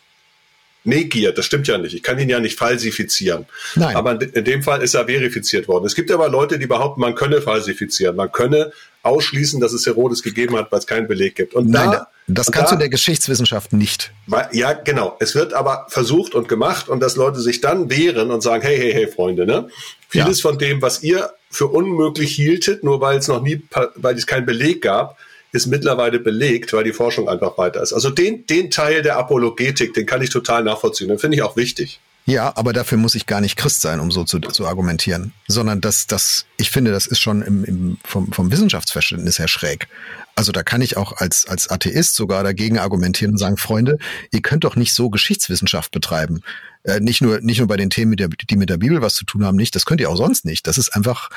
negiert. 0.84 1.38
Das 1.38 1.46
stimmt 1.46 1.68
ja 1.68 1.78
nicht. 1.78 1.94
Ich 1.94 2.04
kann 2.04 2.18
ihn 2.20 2.30
ja 2.30 2.40
nicht 2.40 2.58
falsifizieren. 2.58 3.46
Nein. 3.76 3.96
Aber 3.96 4.20
in 4.22 4.44
dem 4.44 4.64
Fall 4.64 4.82
ist 4.82 4.94
er 4.94 5.06
verifiziert 5.06 5.68
worden. 5.68 5.86
Es 5.86 5.96
gibt 5.96 6.12
aber 6.12 6.30
Leute, 6.30 6.58
die 6.58 6.68
behaupten, 6.68 7.02
man 7.02 7.16
könne 7.16 7.42
falsifizieren. 7.42 8.16
Man 8.16 8.32
könne 8.32 8.72
ausschließen, 9.04 9.60
dass 9.60 9.74
es 9.74 9.86
Herodes 9.86 10.24
gegeben 10.24 10.56
hat, 10.58 10.72
weil 10.72 10.80
es 10.80 10.88
keinen 10.88 11.08
Beleg 11.08 11.36
gibt. 11.36 11.54
Und 11.54 11.70
Nein, 11.70 11.92
da, 11.92 12.08
das 12.28 12.52
kannst 12.52 12.72
da, 12.72 12.76
du 12.76 12.80
der 12.80 12.90
Geschichtswissenschaft 12.90 13.74
nicht. 13.74 14.12
Ja, 14.52 14.74
genau. 14.74 15.18
Es 15.20 15.36
wird 15.36 15.54
aber 15.54 15.88
versucht 15.90 16.36
und 16.36 16.48
gemacht 16.48 16.90
und 16.90 17.00
dass 17.00 17.16
Leute 17.16 17.40
sich 17.42 17.62
dann 17.62 17.90
wehren 17.90 18.32
und 18.32 18.42
sagen, 18.42 18.64
hey, 18.64 18.78
hey, 18.78 18.94
hey, 18.94 19.08
Freunde, 19.08 19.46
ne? 19.46 19.68
Vieles 20.08 20.44
ja. 20.44 20.50
von 20.50 20.60
dem, 20.60 20.82
was 20.82 21.04
ihr 21.04 21.32
für 21.50 21.68
unmöglich 21.68 22.36
hieltet, 22.36 22.84
nur 22.84 23.02
weil 23.02 23.18
es 23.18 23.28
noch 23.28 23.42
nie, 23.42 23.62
weil 23.96 24.16
es 24.16 24.28
keinen 24.28 24.46
Beleg 24.46 24.82
gab, 24.82 25.18
ist 25.52 25.68
mittlerweile 25.68 26.20
belegt, 26.20 26.74
weil 26.74 26.84
die 26.84 26.94
Forschung 26.94 27.28
einfach 27.28 27.58
weiter 27.58 27.82
ist. 27.82 27.94
Also 27.94 28.10
den, 28.10 28.46
den 28.48 28.72
Teil 28.72 29.02
der 29.02 29.18
Apologetik, 29.18 29.94
den 29.94 30.06
kann 30.06 30.22
ich 30.22 30.30
total 30.30 30.64
nachvollziehen. 30.64 31.10
Den 31.10 31.20
finde 31.20 31.38
ich 31.38 31.44
auch 31.44 31.56
wichtig. 31.56 32.00
Ja, 32.26 32.56
aber 32.56 32.72
dafür 32.72 32.98
muss 32.98 33.16
ich 33.16 33.26
gar 33.26 33.42
nicht 33.42 33.58
Christ 33.58 33.82
sein, 33.82 34.00
um 34.00 34.12
so 34.12 34.24
zu, 34.24 34.40
zu 34.40 34.68
argumentieren, 34.68 35.34
sondern 35.48 35.82
das, 35.82 36.06
das, 36.06 36.46
ich 36.58 36.70
finde, 36.70 36.92
das 36.92 37.08
ist 37.08 37.20
schon 37.20 37.42
im, 37.42 37.66
im, 37.66 37.98
vom, 38.06 38.32
vom 38.32 38.52
Wissenschaftsverständnis 38.52 39.40
her 39.40 39.48
schräg. 39.48 39.88
Also 40.36 40.52
da 40.52 40.62
kann 40.64 40.82
ich 40.82 40.98
auch 40.98 41.14
als, 41.18 41.48
als 41.48 41.70
Atheist 41.70 42.16
sogar 42.16 42.44
dagegen 42.44 42.78
argumentieren 42.78 43.34
und 43.34 43.38
sagen, 43.38 43.58
Freunde, 43.58 43.98
ihr 44.32 44.42
könnt 44.42 44.64
doch 44.64 44.76
nicht 44.76 44.94
so 44.94 45.10
Geschichtswissenschaft 45.10 45.92
betreiben. 45.92 46.42
Äh, 46.84 47.00
nicht 47.00 47.22
nur, 47.22 47.42
nicht 47.42 47.58
nur 47.58 47.68
bei 47.68 47.78
den 47.78 47.90
Themen, 47.90 48.16
die, 48.16 48.28
die 48.28 48.56
mit 48.56 48.70
der 48.70 48.78
Bibel 48.78 49.02
was 49.02 49.16
zu 49.16 49.26
tun 49.26 49.44
haben, 49.44 49.58
nicht. 49.58 49.76
Das 49.76 49.86
könnt 49.86 50.00
ihr 50.00 50.10
auch 50.10 50.18
sonst 50.18 50.46
nicht. 50.46 50.68
Das 50.68 50.78
ist 50.78 50.96
einfach, 50.96 51.30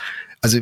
also 0.42 0.61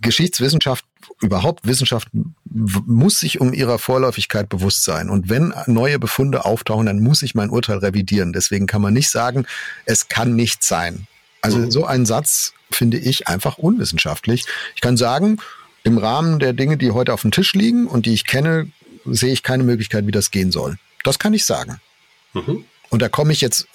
Geschichtswissenschaft, 0.00 0.84
überhaupt 1.20 1.66
Wissenschaft 1.66 2.08
muss 2.44 3.20
sich 3.20 3.40
um 3.40 3.52
ihrer 3.52 3.78
Vorläufigkeit 3.78 4.48
bewusst 4.48 4.84
sein. 4.84 5.10
Und 5.10 5.28
wenn 5.28 5.52
neue 5.66 5.98
Befunde 5.98 6.44
auftauchen, 6.44 6.86
dann 6.86 7.00
muss 7.00 7.22
ich 7.22 7.34
mein 7.34 7.50
Urteil 7.50 7.78
revidieren. 7.78 8.32
Deswegen 8.32 8.66
kann 8.66 8.80
man 8.82 8.94
nicht 8.94 9.10
sagen, 9.10 9.46
es 9.84 10.08
kann 10.08 10.34
nicht 10.34 10.64
sein. 10.64 11.06
Also 11.42 11.58
mhm. 11.58 11.70
so 11.70 11.84
ein 11.84 12.06
Satz 12.06 12.54
finde 12.70 12.98
ich 12.98 13.28
einfach 13.28 13.58
unwissenschaftlich. 13.58 14.46
Ich 14.74 14.80
kann 14.80 14.96
sagen, 14.96 15.38
im 15.82 15.98
Rahmen 15.98 16.38
der 16.38 16.54
Dinge, 16.54 16.78
die 16.78 16.92
heute 16.92 17.12
auf 17.12 17.22
dem 17.22 17.30
Tisch 17.30 17.52
liegen 17.52 17.86
und 17.86 18.06
die 18.06 18.14
ich 18.14 18.24
kenne, 18.24 18.70
sehe 19.04 19.32
ich 19.32 19.42
keine 19.42 19.64
Möglichkeit, 19.64 20.06
wie 20.06 20.12
das 20.12 20.30
gehen 20.30 20.50
soll. 20.50 20.78
Das 21.02 21.18
kann 21.18 21.34
ich 21.34 21.44
sagen. 21.44 21.80
Mhm. 22.32 22.64
Und 22.94 23.02
da 23.02 23.08
komme 23.08 23.32
ich 23.32 23.40
jetzt, 23.40 23.66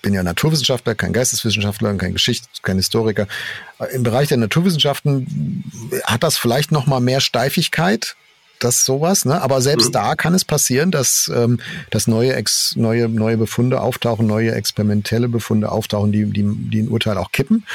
bin 0.00 0.14
ja 0.14 0.22
Naturwissenschaftler, 0.22 0.94
kein 0.94 1.12
Geisteswissenschaftler, 1.12 1.92
kein 1.98 2.14
Geschichts-, 2.14 2.62
kein 2.62 2.76
Historiker. 2.76 3.28
Im 3.92 4.02
Bereich 4.02 4.28
der 4.28 4.38
Naturwissenschaften 4.38 5.62
hat 6.04 6.22
das 6.22 6.38
vielleicht 6.38 6.72
noch 6.72 6.86
mal 6.86 7.00
mehr 7.00 7.20
Steifigkeit, 7.20 8.16
das 8.60 8.86
sowas, 8.86 9.26
ne? 9.26 9.42
Aber 9.42 9.60
selbst 9.60 9.88
mhm. 9.88 9.92
da 9.92 10.14
kann 10.14 10.32
es 10.32 10.46
passieren, 10.46 10.90
dass, 10.90 11.30
ähm, 11.34 11.60
dass 11.90 12.06
neue, 12.06 12.34
Ex, 12.34 12.74
neue, 12.74 13.10
neue 13.10 13.36
Befunde 13.36 13.78
auftauchen, 13.82 14.26
neue 14.26 14.54
experimentelle 14.54 15.28
Befunde 15.28 15.70
auftauchen, 15.70 16.10
die, 16.10 16.24
die, 16.24 16.42
die 16.42 16.80
ein 16.80 16.88
Urteil 16.88 17.18
auch 17.18 17.30
kippen. 17.30 17.66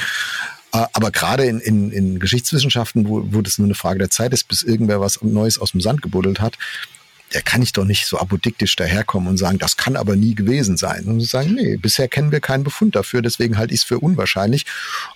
Äh, 0.72 0.84
aber 0.94 1.12
gerade 1.12 1.44
in, 1.44 1.60
in, 1.60 1.92
in 1.92 2.18
Geschichtswissenschaften, 2.18 3.06
wo, 3.06 3.22
wo 3.24 3.40
das 3.40 3.58
nur 3.58 3.68
eine 3.68 3.76
Frage 3.76 4.00
der 4.00 4.10
Zeit 4.10 4.32
ist, 4.32 4.48
bis 4.48 4.64
irgendwer 4.64 5.00
was 5.00 5.22
Neues 5.22 5.60
aus 5.60 5.70
dem 5.70 5.80
Sand 5.80 6.02
gebuddelt 6.02 6.40
hat, 6.40 6.58
der 7.34 7.42
kann 7.42 7.62
ich 7.62 7.72
doch 7.72 7.84
nicht 7.84 8.06
so 8.06 8.18
apodiktisch 8.18 8.74
daherkommen 8.76 9.28
und 9.28 9.36
sagen, 9.36 9.58
das 9.58 9.76
kann 9.76 9.96
aber 9.96 10.16
nie 10.16 10.34
gewesen 10.34 10.76
sein. 10.76 11.04
Und 11.04 11.20
sagen, 11.20 11.54
nee, 11.54 11.76
bisher 11.76 12.08
kennen 12.08 12.32
wir 12.32 12.40
keinen 12.40 12.64
Befund 12.64 12.96
dafür, 12.96 13.22
deswegen 13.22 13.58
halte 13.58 13.74
ich 13.74 13.80
es 13.80 13.86
für 13.86 13.98
unwahrscheinlich. 13.98 14.64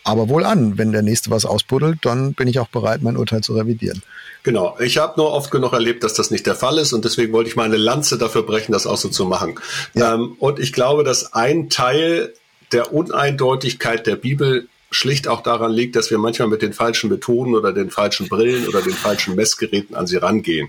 Aber 0.04 0.28
wohl 0.28 0.44
an, 0.44 0.78
wenn 0.78 0.92
der 0.92 1.02
nächste 1.02 1.30
was 1.30 1.44
ausbuddelt, 1.44 1.98
dann 2.02 2.34
bin 2.34 2.48
ich 2.48 2.58
auch 2.58 2.68
bereit, 2.68 3.02
mein 3.02 3.16
Urteil 3.16 3.42
zu 3.42 3.54
revidieren. 3.54 4.02
Genau. 4.42 4.76
Ich 4.80 4.98
habe 4.98 5.14
nur 5.16 5.32
oft 5.32 5.50
genug 5.50 5.72
erlebt, 5.72 6.04
dass 6.04 6.14
das 6.14 6.30
nicht 6.30 6.46
der 6.46 6.54
Fall 6.54 6.78
ist 6.78 6.92
und 6.92 7.04
deswegen 7.04 7.32
wollte 7.32 7.48
ich 7.48 7.56
mal 7.56 7.64
eine 7.64 7.76
Lanze 7.76 8.18
dafür 8.18 8.42
brechen, 8.42 8.72
das 8.72 8.86
auch 8.86 8.96
so 8.96 9.08
zu 9.08 9.24
machen. 9.24 9.58
Ja. 9.94 10.14
Ähm, 10.14 10.36
und 10.38 10.58
ich 10.58 10.72
glaube, 10.72 11.04
dass 11.04 11.32
ein 11.32 11.70
Teil 11.70 12.34
der 12.72 12.92
Uneindeutigkeit 12.92 14.06
der 14.06 14.16
Bibel 14.16 14.68
schlicht 14.90 15.28
auch 15.28 15.42
daran 15.42 15.72
liegt, 15.72 15.96
dass 15.96 16.10
wir 16.10 16.18
manchmal 16.18 16.48
mit 16.48 16.62
den 16.62 16.72
falschen 16.72 17.08
Methoden 17.10 17.54
oder 17.54 17.72
den 17.72 17.90
falschen 17.90 18.28
Brillen 18.28 18.68
oder 18.68 18.82
den 18.82 18.92
falschen 18.92 19.34
Messgeräten 19.34 19.96
an 19.96 20.06
sie 20.06 20.16
rangehen. 20.16 20.68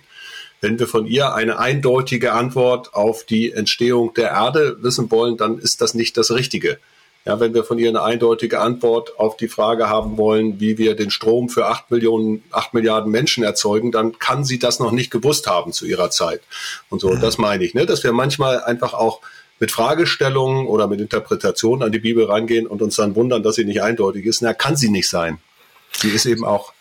Wenn 0.63 0.79
wir 0.79 0.87
von 0.87 1.05
ihr 1.05 1.35
eine 1.35 1.59
eindeutige 1.59 2.31
Antwort 2.31 2.93
auf 2.93 3.25
die 3.25 3.51
Entstehung 3.51 4.13
der 4.13 4.29
Erde 4.29 4.77
wissen 4.81 5.11
wollen, 5.11 5.35
dann 5.35 5.59
ist 5.59 5.81
das 5.81 5.93
nicht 5.93 6.15
das 6.15 6.31
Richtige. 6.31 6.79
Ja, 7.25 7.41
wenn 7.41 7.53
wir 7.53 7.65
von 7.65 7.79
ihr 7.79 7.89
eine 7.89 8.01
eindeutige 8.01 8.61
Antwort 8.61 9.19
auf 9.19 9.35
die 9.35 9.49
Frage 9.49 9.89
haben 9.89 10.17
wollen, 10.17 10.61
wie 10.61 10.77
wir 10.77 10.95
den 10.95 11.11
Strom 11.11 11.49
für 11.49 11.65
acht 11.65 11.91
Millionen, 11.91 12.43
acht 12.51 12.73
Milliarden 12.73 13.11
Menschen 13.11 13.43
erzeugen, 13.43 13.91
dann 13.91 14.17
kann 14.19 14.45
sie 14.45 14.57
das 14.57 14.79
noch 14.79 14.91
nicht 14.91 15.11
gewusst 15.11 15.47
haben 15.47 15.73
zu 15.73 15.85
ihrer 15.85 16.11
Zeit. 16.11 16.39
Und 16.89 17.01
so, 17.01 17.09
mhm. 17.09 17.19
das 17.19 17.37
meine 17.37 17.65
ich, 17.65 17.73
ne, 17.73 17.85
dass 17.85 18.05
wir 18.05 18.13
manchmal 18.13 18.63
einfach 18.63 18.93
auch 18.93 19.19
mit 19.59 19.69
Fragestellungen 19.69 20.67
oder 20.67 20.87
mit 20.87 21.01
Interpretationen 21.01 21.83
an 21.83 21.91
die 21.91 21.99
Bibel 21.99 22.23
rangehen 22.23 22.67
und 22.67 22.81
uns 22.81 22.95
dann 22.95 23.15
wundern, 23.17 23.43
dass 23.43 23.55
sie 23.55 23.65
nicht 23.65 23.81
eindeutig 23.81 24.25
ist. 24.25 24.41
Na, 24.41 24.53
kann 24.53 24.77
sie 24.77 24.89
nicht 24.89 25.09
sein. 25.09 25.39
Sie 25.91 26.09
ist 26.09 26.25
eben 26.25 26.45
auch 26.45 26.71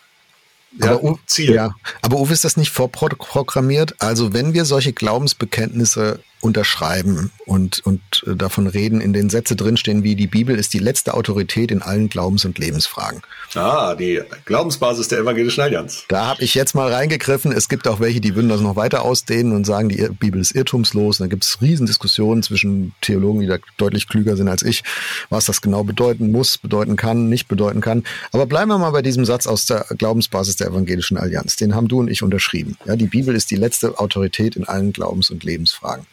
ja, 0.79 0.91
aber, 0.91 1.19
Ziel. 1.25 1.53
Ja. 1.53 1.75
aber 2.01 2.17
Uwe, 2.17 2.33
ist 2.33 2.43
das 2.43 2.57
nicht 2.57 2.71
vorprogrammiert? 2.71 3.95
Also 3.99 4.33
wenn 4.33 4.53
wir 4.53 4.65
solche 4.65 4.93
Glaubensbekenntnisse 4.93 6.19
unterschreiben 6.43 7.31
und, 7.45 7.79
und 7.85 8.01
äh, 8.27 8.35
davon 8.35 8.67
reden, 8.67 8.99
in 8.99 9.13
den 9.13 9.29
Sätze 9.29 9.55
drinstehen, 9.55 10.03
wie 10.03 10.15
die 10.15 10.27
Bibel 10.27 10.57
ist 10.57 10.73
die 10.73 10.79
letzte 10.79 11.13
Autorität 11.13 11.71
in 11.71 11.81
allen 11.81 12.09
Glaubens- 12.09 12.43
und 12.43 12.59
Lebensfragen. 12.59 13.21
Ah, 13.55 13.95
die 13.95 14.21
Glaubensbasis 14.45 15.07
der 15.07 15.19
evangelischen 15.19 15.61
Allianz. 15.61 16.03
Da 16.09 16.27
habe 16.27 16.43
ich 16.43 16.53
jetzt 16.53 16.75
mal 16.75 16.91
reingegriffen. 16.91 17.51
Es 17.51 17.69
gibt 17.69 17.87
auch 17.87 17.99
welche, 17.99 18.19
die 18.19 18.35
würden 18.35 18.49
das 18.49 18.61
noch 18.61 18.75
weiter 18.75 19.03
ausdehnen 19.03 19.53
und 19.53 19.65
sagen, 19.65 19.89
die 19.89 20.07
Bibel 20.19 20.41
ist 20.41 20.53
irrtumslos. 20.53 21.19
Und 21.19 21.25
da 21.25 21.29
gibt 21.29 21.45
es 21.45 21.61
Riesendiskussionen 21.61 22.43
zwischen 22.43 22.93
Theologen, 23.01 23.39
die 23.39 23.47
da 23.47 23.57
deutlich 23.77 24.07
klüger 24.09 24.35
sind 24.35 24.49
als 24.49 24.63
ich, 24.63 24.83
was 25.29 25.45
das 25.45 25.61
genau 25.61 25.83
bedeuten 25.83 26.31
muss, 26.31 26.57
bedeuten 26.57 26.97
kann, 26.97 27.29
nicht 27.29 27.47
bedeuten 27.47 27.79
kann. 27.79 28.03
Aber 28.31 28.47
bleiben 28.47 28.69
wir 28.69 28.77
mal 28.77 28.91
bei 28.91 29.01
diesem 29.01 29.23
Satz 29.23 29.47
aus 29.47 29.65
der 29.65 29.85
Glaubensbasis 29.97 30.57
der 30.57 30.67
evangelischen 30.67 31.17
Allianz. 31.17 31.55
Den 31.55 31.73
haben 31.73 31.87
du 31.87 31.99
und 31.99 32.09
ich 32.09 32.21
unterschrieben. 32.21 32.77
Ja, 32.85 32.97
die 32.97 33.07
Bibel 33.07 33.33
ist 33.33 33.49
die 33.51 33.55
letzte 33.55 33.97
Autorität 33.99 34.55
in 34.57 34.67
allen 34.67 34.91
Glaubens- 34.91 35.29
und 35.29 35.43
Lebensfragen. 35.43 36.05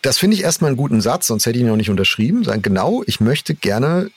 Das 0.00 0.18
finde 0.18 0.36
ich 0.36 0.42
erstmal 0.42 0.68
einen 0.68 0.76
guten 0.76 1.00
Satz, 1.00 1.26
sonst 1.26 1.46
hätte 1.46 1.58
ich 1.58 1.64
ihn 1.64 1.70
auch 1.70 1.76
nicht 1.76 1.90
unterschrieben. 1.90 2.44
Sagen, 2.44 2.62
genau, 2.62 3.02
ich 3.06 3.20
möchte 3.20 3.54
gerne 3.54 4.10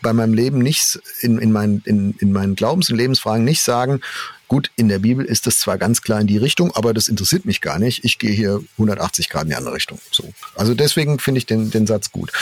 bei 0.00 0.12
meinem 0.12 0.34
Leben 0.34 0.58
nicht 0.58 1.00
in, 1.20 1.38
in, 1.38 1.52
meinen, 1.52 1.82
in, 1.84 2.14
in 2.18 2.32
meinen 2.32 2.54
Glaubens- 2.54 2.90
und 2.90 2.96
Lebensfragen 2.96 3.44
nicht 3.44 3.62
sagen, 3.62 4.00
gut, 4.48 4.70
in 4.76 4.88
der 4.88 4.98
Bibel 4.98 5.24
ist 5.24 5.46
das 5.46 5.58
zwar 5.58 5.78
ganz 5.78 6.02
klar 6.02 6.20
in 6.20 6.26
die 6.26 6.38
Richtung, 6.38 6.74
aber 6.74 6.94
das 6.94 7.08
interessiert 7.08 7.44
mich 7.44 7.60
gar 7.60 7.78
nicht. 7.78 8.04
Ich 8.04 8.18
gehe 8.18 8.32
hier 8.32 8.62
180 8.72 9.28
Grad 9.28 9.44
in 9.44 9.50
die 9.50 9.54
andere 9.54 9.74
Richtung. 9.74 9.98
So. 10.10 10.32
Also 10.54 10.74
deswegen 10.74 11.18
finde 11.18 11.38
ich 11.38 11.46
den, 11.46 11.70
den 11.70 11.86
Satz 11.86 12.12
gut. 12.12 12.32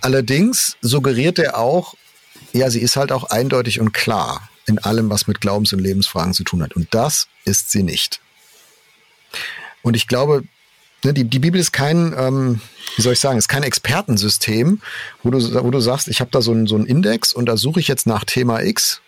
Allerdings 0.00 0.76
suggeriert 0.80 1.38
er 1.38 1.58
auch, 1.58 1.94
ja, 2.52 2.70
sie 2.70 2.80
ist 2.80 2.96
halt 2.96 3.12
auch 3.12 3.24
eindeutig 3.24 3.80
und 3.80 3.92
klar 3.92 4.48
in 4.66 4.78
allem, 4.78 5.10
was 5.10 5.26
mit 5.26 5.40
Glaubens- 5.40 5.72
und 5.72 5.80
Lebensfragen 5.80 6.34
zu 6.34 6.44
tun 6.44 6.62
hat. 6.62 6.74
Und 6.74 6.92
das 6.94 7.28
ist 7.44 7.70
sie 7.70 7.82
nicht. 7.82 8.20
Und 9.82 9.96
ich 9.96 10.06
glaube, 10.06 10.44
Ne, 11.04 11.12
die, 11.12 11.24
die 11.24 11.40
Bibel 11.40 11.60
ist 11.60 11.72
kein, 11.72 12.14
ähm, 12.16 12.60
wie 12.96 13.02
soll 13.02 13.14
ich 13.14 13.20
sagen, 13.20 13.38
ist 13.38 13.48
kein 13.48 13.64
Expertensystem, 13.64 14.80
wo 15.22 15.30
du, 15.30 15.64
wo 15.64 15.70
du 15.70 15.80
sagst, 15.80 16.08
ich 16.08 16.20
habe 16.20 16.30
da 16.30 16.42
so 16.42 16.52
einen, 16.52 16.66
so 16.66 16.76
Index 16.76 17.32
und 17.32 17.46
da 17.46 17.56
suche 17.56 17.80
ich 17.80 17.88
jetzt 17.88 18.06
nach 18.06 18.24
Thema 18.24 18.62
X. 18.62 19.00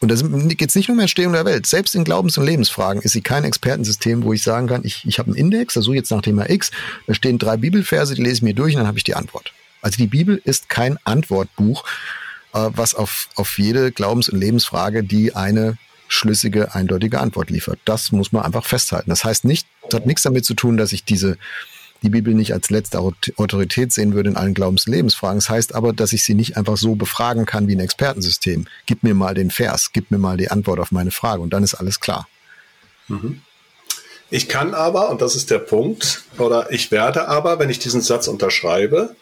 Und 0.00 0.10
da 0.10 0.16
geht 0.54 0.68
es 0.68 0.74
nicht 0.74 0.88
nur 0.88 0.96
um 0.96 1.00
Entstehung 1.00 1.32
der 1.32 1.46
Welt. 1.46 1.66
Selbst 1.66 1.94
in 1.94 2.04
Glaubens- 2.04 2.36
und 2.36 2.44
Lebensfragen 2.44 3.00
ist 3.00 3.12
sie 3.12 3.22
kein 3.22 3.44
Expertensystem, 3.44 4.24
wo 4.24 4.32
ich 4.32 4.42
sagen 4.42 4.66
kann, 4.66 4.82
ich, 4.84 5.06
ich 5.06 5.18
habe 5.18 5.28
einen 5.28 5.36
Index, 5.36 5.74
da 5.74 5.80
suche 5.80 5.94
ich 5.94 6.00
jetzt 6.00 6.10
nach 6.10 6.20
Thema 6.20 6.50
X, 6.50 6.70
da 7.06 7.14
stehen 7.14 7.38
drei 7.38 7.56
Bibelverse, 7.56 8.14
die 8.14 8.22
lese 8.22 8.36
ich 8.36 8.42
mir 8.42 8.54
durch 8.54 8.74
und 8.74 8.80
dann 8.80 8.88
habe 8.88 8.98
ich 8.98 9.04
die 9.04 9.14
Antwort. 9.14 9.52
Also 9.80 9.96
die 9.96 10.06
Bibel 10.06 10.40
ist 10.44 10.68
kein 10.68 10.98
Antwortbuch, 11.04 11.84
äh, 12.52 12.70
was 12.74 12.94
auf, 12.94 13.28
auf 13.36 13.58
jede 13.58 13.92
Glaubens- 13.92 14.28
und 14.28 14.38
Lebensfrage 14.38 15.02
die 15.02 15.34
eine 15.34 15.78
schlüssige, 16.08 16.74
eindeutige 16.74 17.20
Antwort 17.20 17.50
liefert. 17.50 17.78
Das 17.84 18.12
muss 18.12 18.32
man 18.32 18.42
einfach 18.42 18.64
festhalten. 18.64 19.10
Das 19.10 19.24
heißt 19.24 19.44
nicht, 19.44 19.66
das 19.90 20.00
hat 20.00 20.06
nichts 20.06 20.22
damit 20.22 20.44
zu 20.44 20.54
tun, 20.54 20.76
dass 20.76 20.92
ich 20.92 21.04
diese 21.04 21.36
die 22.02 22.10
Bibel 22.10 22.34
nicht 22.34 22.52
als 22.52 22.70
letzte 22.70 22.98
Autorität 22.98 23.92
sehen 23.92 24.14
würde 24.14 24.30
in 24.30 24.36
allen 24.36 24.54
Glaubens- 24.54 24.86
und 24.86 24.92
Lebensfragen. 24.92 25.38
Das 25.38 25.48
heißt 25.48 25.74
aber, 25.74 25.92
dass 25.92 26.12
ich 26.12 26.24
sie 26.24 26.34
nicht 26.34 26.56
einfach 26.56 26.76
so 26.76 26.94
befragen 26.94 27.46
kann 27.46 27.68
wie 27.68 27.74
ein 27.74 27.80
Expertensystem. 27.80 28.66
Gib 28.86 29.02
mir 29.02 29.14
mal 29.14 29.34
den 29.34 29.50
Vers, 29.50 29.90
gib 29.92 30.10
mir 30.10 30.18
mal 30.18 30.36
die 30.36 30.50
Antwort 30.50 30.78
auf 30.78 30.92
meine 30.92 31.10
Frage 31.10 31.42
und 31.42 31.50
dann 31.50 31.64
ist 31.64 31.74
alles 31.74 32.00
klar. 32.00 32.28
Mhm. 33.08 33.40
Ich 34.30 34.48
kann 34.48 34.74
aber, 34.74 35.10
und 35.10 35.22
das 35.22 35.36
ist 35.36 35.50
der 35.50 35.60
Punkt, 35.60 36.24
oder 36.38 36.72
ich 36.72 36.90
werde 36.90 37.28
aber, 37.28 37.58
wenn 37.58 37.70
ich 37.70 37.78
diesen 37.78 38.00
Satz 38.00 38.26
unterschreibe, 38.26 39.14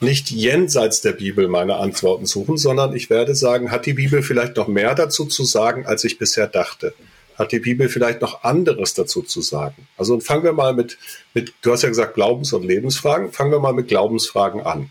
nicht 0.00 0.30
jenseits 0.30 1.00
der 1.00 1.12
Bibel 1.12 1.48
meine 1.48 1.76
Antworten 1.76 2.26
suchen, 2.26 2.56
sondern 2.56 2.94
ich 2.94 3.10
werde 3.10 3.34
sagen, 3.34 3.70
hat 3.70 3.86
die 3.86 3.94
Bibel 3.94 4.22
vielleicht 4.22 4.56
noch 4.56 4.68
mehr 4.68 4.94
dazu 4.94 5.26
zu 5.26 5.44
sagen, 5.44 5.86
als 5.86 6.04
ich 6.04 6.18
bisher 6.18 6.46
dachte? 6.46 6.94
Hat 7.38 7.52
die 7.52 7.60
Bibel 7.60 7.88
vielleicht 7.88 8.20
noch 8.20 8.42
anderes 8.42 8.94
dazu 8.94 9.22
zu 9.22 9.40
sagen? 9.40 9.86
Also 9.96 10.18
fangen 10.18 10.42
wir 10.42 10.52
mal 10.52 10.74
mit, 10.74 10.98
mit 11.34 11.54
du 11.62 11.72
hast 11.72 11.82
ja 11.82 11.88
gesagt 11.88 12.14
Glaubens- 12.14 12.52
und 12.52 12.64
Lebensfragen, 12.64 13.32
fangen 13.32 13.52
wir 13.52 13.60
mal 13.60 13.72
mit 13.72 13.88
Glaubensfragen 13.88 14.62
an. 14.62 14.90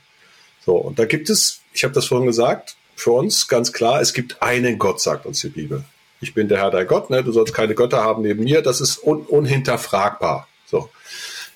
So, 0.66 0.76
und 0.76 0.98
da 0.98 1.06
gibt 1.06 1.30
es, 1.30 1.60
ich 1.74 1.84
habe 1.84 1.94
das 1.94 2.06
vorhin 2.06 2.28
gesagt, 2.28 2.78
für 2.96 3.12
uns 3.12 3.48
ganz 3.48 3.74
klar, 3.74 4.02
es 4.02 4.14
gibt 4.14 4.42
einen 4.42 4.80
Gott, 4.80 5.02
sagt 5.02 5.26
uns 5.26 5.42
die 5.42 5.50
Bibel. 5.50 5.84
Ich 6.20 6.34
bin 6.34 6.48
der 6.48 6.60
Herr 6.60 6.72
dein 6.72 6.88
Gott, 6.88 7.10
ne? 7.10 7.24
du 7.24 7.32
sollst 7.32 7.54
keine 7.54 7.76
Götter 7.76 8.04
haben 8.04 8.24
neben 8.24 8.44
mir, 8.44 8.62
das 8.62 8.82
ist 8.82 9.04
un 9.04 9.22
unhinterfragbar. 9.22 10.48
So. 10.66 10.90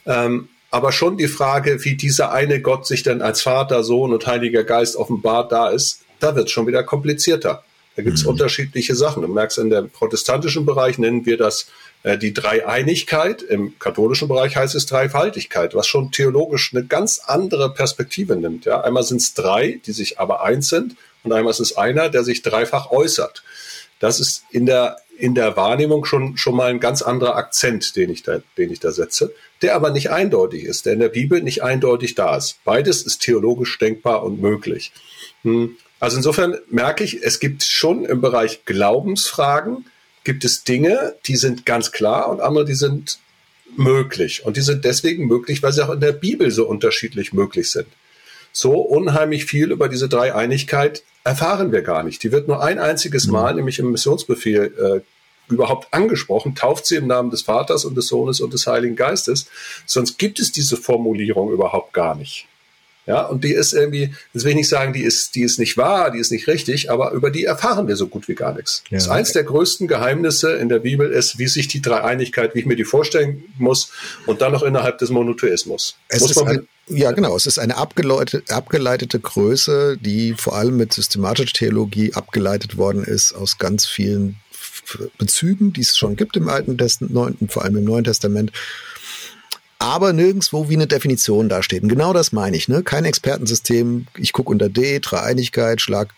Ähm, 0.06 0.49
aber 0.69 0.91
schon 0.91 1.17
die 1.17 1.27
Frage, 1.27 1.84
wie 1.84 1.95
dieser 1.95 2.32
eine 2.32 2.62
Gott 2.62 2.86
sich 2.86 3.04
denn 3.04 3.21
als 3.21 3.41
Vater, 3.41 3.84
Sohn 3.84 4.13
und 4.13 4.27
Heiliger 4.27 4.63
Geist 4.63 4.95
offenbart 4.95 5.51
da 5.51 5.69
ist, 5.69 6.01
da 6.19 6.36
wird 6.36 6.45
es 6.45 6.51
schon 6.51 6.67
wieder 6.67 6.84
komplizierter. 6.84 7.63
Da 7.95 8.04
gibt 8.04 8.17
es 8.17 8.23
mhm. 8.23 8.30
unterschiedliche 8.30 8.95
Sachen. 8.95 9.21
Du 9.21 9.27
merkst, 9.27 9.58
in 9.58 9.69
dem 9.69 9.89
protestantischen 9.89 10.65
Bereich 10.65 10.97
nennen 10.97 11.25
wir 11.25 11.38
das 11.38 11.67
äh, 12.04 12.17
die 12.17 12.34
Dreieinigkeit. 12.34 13.41
Im 13.41 13.77
katholischen 13.80 14.27
Bereich 14.27 14.56
heißt 14.56 14.75
es 14.75 14.86
Dreifaltigkeit, 14.86 15.75
was 15.75 15.88
schon 15.88 16.12
theologisch 16.12 16.73
eine 16.73 16.86
ganz 16.86 17.19
andere 17.19 17.73
Perspektive 17.73 18.36
nimmt. 18.36 18.65
Ja? 18.65 18.82
Einmal 18.82 19.04
sind 19.04 19.21
es 19.21 19.34
drei, 19.34 19.80
die 19.86 19.91
sich 19.91 20.19
aber 20.19 20.43
eins 20.43 20.69
sind, 20.69 20.95
und 21.23 21.34
einmal 21.34 21.51
ist 21.51 21.60
es 21.60 21.77
einer, 21.77 22.10
der 22.10 22.23
sich 22.23 22.41
dreifach 22.41 22.89
äußert. 22.89 23.43
Das 23.99 24.19
ist 24.19 24.43
in 24.49 24.65
der 24.65 24.97
in 25.21 25.36
der 25.36 25.56
Wahrnehmung 25.56 26.04
schon, 26.06 26.36
schon 26.36 26.56
mal 26.56 26.71
ein 26.71 26.80
ganz 26.80 27.04
anderer 27.04 27.36
Akzent, 27.36 27.95
den 27.95 28.10
ich 28.10 28.23
da, 28.23 28.41
den 28.58 28.71
ich 28.71 28.80
da 28.80 28.91
setze, 28.91 29.32
der 29.62 29.75
aber 29.75 29.91
nicht 29.91 30.10
eindeutig 30.10 30.63
ist, 30.63 30.88
der 30.88 30.93
in 30.93 30.99
der 30.99 31.10
Bibel 31.10 31.43
nicht 31.43 31.62
eindeutig 31.62 32.15
da 32.15 32.36
ist. 32.38 32.58
Beides 32.63 33.04
ist 33.04 33.21
theologisch 33.21 33.77
denkbar 33.77 34.23
und 34.23 34.41
möglich. 34.41 34.91
Hm. 35.43 35.77
Also 36.01 36.17
insofern 36.17 36.57
merke 36.67 37.03
ich, 37.03 37.21
es 37.21 37.39
gibt 37.39 37.63
schon 37.63 38.05
im 38.05 38.21
Bereich 38.21 38.65
Glaubensfragen, 38.65 39.85
gibt 40.23 40.43
es 40.43 40.63
Dinge, 40.63 41.15
die 41.27 41.35
sind 41.35 41.65
ganz 41.65 41.91
klar 41.91 42.27
und 42.29 42.41
andere, 42.41 42.65
die 42.65 42.73
sind 42.73 43.19
möglich. 43.77 44.43
Und 44.43 44.57
die 44.57 44.61
sind 44.61 44.83
deswegen 44.83 45.27
möglich, 45.27 45.61
weil 45.61 45.71
sie 45.71 45.85
auch 45.85 45.93
in 45.93 45.99
der 45.99 46.11
Bibel 46.11 46.49
so 46.49 46.67
unterschiedlich 46.67 47.33
möglich 47.33 47.69
sind. 47.69 47.87
So 48.51 48.73
unheimlich 48.81 49.45
viel 49.45 49.71
über 49.71 49.89
diese 49.89 50.09
Dreieinigkeit 50.09 51.03
erfahren 51.23 51.71
wir 51.71 51.83
gar 51.83 52.01
nicht. 52.01 52.23
Die 52.23 52.31
wird 52.31 52.47
nur 52.47 52.63
ein 52.63 52.79
einziges 52.79 53.27
mhm. 53.27 53.33
Mal, 53.33 53.53
nämlich 53.53 53.77
im 53.77 53.91
Missionsbefehl, 53.91 54.73
äh, 55.05 55.53
überhaupt 55.53 55.93
angesprochen, 55.93 56.55
tauft 56.55 56.87
sie 56.87 56.95
im 56.95 57.05
Namen 57.05 57.29
des 57.29 57.43
Vaters 57.43 57.85
und 57.85 57.95
des 57.95 58.07
Sohnes 58.07 58.41
und 58.41 58.53
des 58.53 58.65
Heiligen 58.65 58.95
Geistes. 58.95 59.45
Sonst 59.85 60.17
gibt 60.17 60.39
es 60.39 60.51
diese 60.51 60.77
Formulierung 60.77 61.51
überhaupt 61.51 61.93
gar 61.93 62.15
nicht. 62.15 62.47
Ja, 63.12 63.24
und 63.24 63.43
die 63.43 63.52
ist 63.52 63.74
irgendwie, 63.74 64.13
das 64.34 64.45
will 64.45 64.52
ich 64.52 64.56
nicht 64.56 64.69
sagen, 64.69 64.93
die 64.93 65.04
ist, 65.04 65.36
die 65.36 65.41
ist 65.41 65.60
nicht 65.60 65.76
wahr, 65.76 66.12
die 66.12 66.19
ist 66.19 66.32
nicht 66.32 66.47
richtig, 66.47 66.89
aber 66.89 67.12
über 67.12 67.30
die 67.30 67.43
erfahren 67.43 67.89
wir 67.89 67.97
so 67.97 68.08
gut 68.08 68.30
wie 68.30 68.36
gar 68.36 68.54
nichts. 68.54 68.84
Ja. 68.89 68.95
Das 68.95 69.04
ist 69.04 69.10
eins 69.10 69.34
der 69.34 69.43
größten 69.43 69.89
Geheimnisse 69.89 70.54
in 70.54 70.69
der 70.69 70.80
Bibel 70.80 71.12
ist, 71.12 71.38
wie 71.38 71.50
sich 71.50 71.67
die 71.67 71.82
Dreieinigkeit, 71.82 72.56
wie 72.56 72.60
ich 72.60 72.65
mir 72.65 72.78
die 72.78 72.86
vorstellen 72.86 73.43
muss 73.58 73.91
und 74.28 74.39
dann 74.39 74.54
noch 74.54 74.63
innerhalb 74.63 74.97
des 75.00 75.10
Monotheismus. 75.10 75.97
Es 76.08 76.21
muss 76.21 76.38
man 76.38 76.65
ja, 76.88 77.12
genau. 77.12 77.36
Es 77.36 77.45
ist 77.45 77.60
eine 77.60 77.76
abgeleitete, 77.76 78.54
abgeleitete 78.54 79.19
Größe, 79.19 79.97
die 79.97 80.34
vor 80.38 80.56
allem 80.56 80.78
mit 80.78 80.93
systematischer 80.93 81.52
Theologie 81.52 82.13
abgeleitet 82.13 82.78
worden 82.78 83.04
ist 83.04 83.34
aus 83.34 83.58
ganz 83.58 83.86
vielen 83.86 84.38
Bezügen, 85.17 85.74
die 85.74 85.82
es 85.82 85.97
schon 85.97 86.15
gibt 86.15 86.38
im 86.38 86.47
Alten 86.47 86.78
Testament, 86.78 87.38
vor 87.52 87.63
allem 87.63 87.76
im 87.76 87.84
Neuen 87.84 88.06
Testament 88.06 88.54
aber 89.81 90.13
nirgendwo 90.13 90.69
wie 90.69 90.75
eine 90.75 90.85
Definition 90.85 91.49
dasteht. 91.49 91.81
Und 91.81 91.89
genau 91.89 92.13
das 92.13 92.31
meine 92.31 92.55
ich. 92.55 92.67
Ne? 92.67 92.83
Kein 92.83 93.03
Expertensystem. 93.03 94.05
Ich 94.15 94.31
gucke 94.31 94.51
unter 94.51 94.69
D, 94.69 94.99
Dreieinigkeit, 94.99 95.81
schlag 95.81 96.09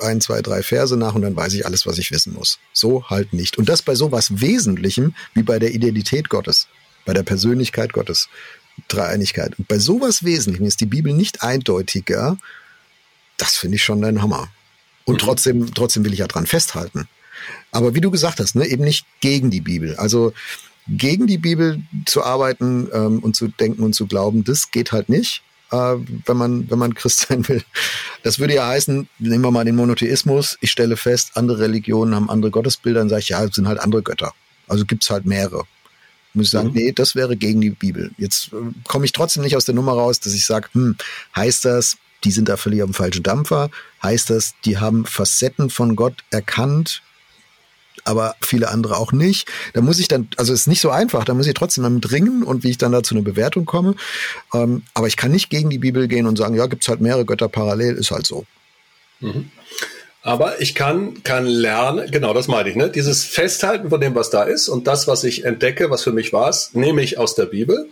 ein, 0.00 0.22
zwei, 0.22 0.40
drei 0.40 0.62
Verse 0.62 0.96
nach 0.96 1.14
und 1.14 1.20
dann 1.20 1.36
weiß 1.36 1.52
ich 1.52 1.66
alles, 1.66 1.86
was 1.86 1.98
ich 1.98 2.10
wissen 2.10 2.32
muss. 2.32 2.58
So 2.72 3.10
halt 3.10 3.34
nicht. 3.34 3.58
Und 3.58 3.68
das 3.68 3.82
bei 3.82 3.94
sowas 3.94 4.40
Wesentlichem 4.40 5.14
wie 5.34 5.42
bei 5.42 5.58
der 5.58 5.72
Identität 5.72 6.30
Gottes, 6.30 6.68
bei 7.04 7.12
der 7.12 7.22
Persönlichkeit 7.22 7.92
Gottes, 7.92 8.30
Dreieinigkeit. 8.88 9.58
Und 9.58 9.68
bei 9.68 9.78
sowas 9.78 10.24
Wesentlichem 10.24 10.66
ist 10.66 10.80
die 10.80 10.86
Bibel 10.86 11.12
nicht 11.12 11.42
eindeutiger. 11.42 12.38
Das 13.36 13.56
finde 13.56 13.76
ich 13.76 13.84
schon 13.84 14.02
ein 14.02 14.22
Hammer. 14.22 14.48
Und 15.04 15.16
mhm. 15.16 15.26
trotzdem, 15.26 15.74
trotzdem 15.74 16.06
will 16.06 16.14
ich 16.14 16.20
ja 16.20 16.28
dran 16.28 16.46
festhalten. 16.46 17.08
Aber 17.72 17.94
wie 17.94 18.00
du 18.00 18.10
gesagt 18.10 18.40
hast, 18.40 18.54
ne, 18.54 18.66
eben 18.66 18.84
nicht 18.84 19.04
gegen 19.20 19.50
die 19.50 19.60
Bibel. 19.60 19.96
Also 19.96 20.32
gegen 20.88 21.26
die 21.26 21.38
Bibel 21.38 21.82
zu 22.06 22.22
arbeiten 22.22 22.88
ähm, 22.92 23.20
und 23.20 23.36
zu 23.36 23.48
denken 23.48 23.82
und 23.82 23.94
zu 23.94 24.06
glauben, 24.06 24.44
das 24.44 24.70
geht 24.70 24.92
halt 24.92 25.08
nicht, 25.08 25.42
äh, 25.70 25.96
wenn 26.26 26.36
man 26.36 26.70
wenn 26.70 26.78
man 26.78 26.94
Christ 26.94 27.26
sein 27.28 27.46
will. 27.48 27.62
Das 28.22 28.38
würde 28.38 28.54
ja 28.54 28.66
heißen, 28.66 29.08
nehmen 29.18 29.44
wir 29.44 29.50
mal 29.50 29.64
den 29.64 29.76
Monotheismus. 29.76 30.58
Ich 30.60 30.70
stelle 30.70 30.96
fest, 30.96 31.32
andere 31.34 31.60
Religionen 31.60 32.14
haben 32.14 32.30
andere 32.30 32.50
Gottesbilder, 32.50 33.00
dann 33.00 33.08
sage 33.08 33.20
ich, 33.22 33.28
ja, 33.30 33.44
es 33.44 33.54
sind 33.54 33.68
halt 33.68 33.80
andere 33.80 34.02
Götter. 34.02 34.32
Also 34.68 34.84
gibt's 34.84 35.10
halt 35.10 35.26
mehrere. 35.26 35.64
Muss 36.34 36.46
ich 36.46 36.50
sagen, 36.50 36.68
mhm. 36.68 36.74
nee, 36.74 36.92
das 36.92 37.14
wäre 37.14 37.36
gegen 37.36 37.60
die 37.60 37.70
Bibel. 37.70 38.10
Jetzt 38.16 38.52
äh, 38.52 38.56
komme 38.88 39.04
ich 39.04 39.12
trotzdem 39.12 39.42
nicht 39.42 39.56
aus 39.56 39.66
der 39.66 39.74
Nummer 39.74 39.92
raus, 39.92 40.20
dass 40.20 40.32
ich 40.32 40.46
sage, 40.46 40.68
hm, 40.72 40.96
heißt 41.36 41.64
das, 41.64 41.98
die 42.24 42.30
sind 42.30 42.48
da 42.48 42.56
völlig 42.56 42.82
auf 42.82 42.90
dem 42.90 42.94
falschen 42.94 43.22
Dampfer? 43.22 43.70
Heißt 44.02 44.30
das, 44.30 44.54
die 44.64 44.78
haben 44.78 45.04
Facetten 45.04 45.70
von 45.70 45.96
Gott 45.96 46.24
erkannt, 46.30 47.02
aber 48.04 48.36
viele 48.40 48.68
andere 48.68 48.96
auch 48.96 49.12
nicht. 49.12 49.48
Da 49.74 49.80
muss 49.80 49.98
ich 49.98 50.08
dann, 50.08 50.28
also 50.36 50.52
es 50.52 50.60
ist 50.60 50.66
nicht 50.66 50.80
so 50.80 50.90
einfach, 50.90 51.24
da 51.24 51.34
muss 51.34 51.46
ich 51.46 51.54
trotzdem 51.54 51.84
damit 51.84 52.10
ringen 52.12 52.42
und 52.42 52.64
wie 52.64 52.70
ich 52.70 52.78
dann 52.78 52.92
da 52.92 53.02
zu 53.02 53.14
einer 53.14 53.24
Bewertung 53.24 53.64
komme. 53.64 53.94
Ähm, 54.54 54.82
aber 54.94 55.06
ich 55.06 55.16
kann 55.16 55.30
nicht 55.30 55.50
gegen 55.50 55.70
die 55.70 55.78
Bibel 55.78 56.08
gehen 56.08 56.26
und 56.26 56.36
sagen, 56.36 56.54
ja, 56.54 56.66
gibt's 56.66 56.88
halt 56.88 57.00
mehrere 57.00 57.24
Götter 57.24 57.48
parallel, 57.48 57.96
ist 57.96 58.10
halt 58.10 58.26
so. 58.26 58.44
Mhm. 59.20 59.50
Aber 60.22 60.60
ich 60.60 60.76
kann, 60.76 61.24
kann 61.24 61.46
lernen, 61.46 62.10
genau 62.10 62.32
das 62.32 62.46
meine 62.46 62.70
ich, 62.70 62.76
ne? 62.76 62.88
Dieses 62.88 63.24
Festhalten 63.24 63.90
von 63.90 64.00
dem, 64.00 64.14
was 64.14 64.30
da 64.30 64.44
ist 64.44 64.68
und 64.68 64.86
das, 64.86 65.08
was 65.08 65.24
ich 65.24 65.44
entdecke, 65.44 65.90
was 65.90 66.04
für 66.04 66.12
mich 66.12 66.32
war, 66.32 66.54
nehme 66.74 67.02
ich 67.02 67.18
aus 67.18 67.34
der 67.34 67.46
Bibel. 67.46 67.88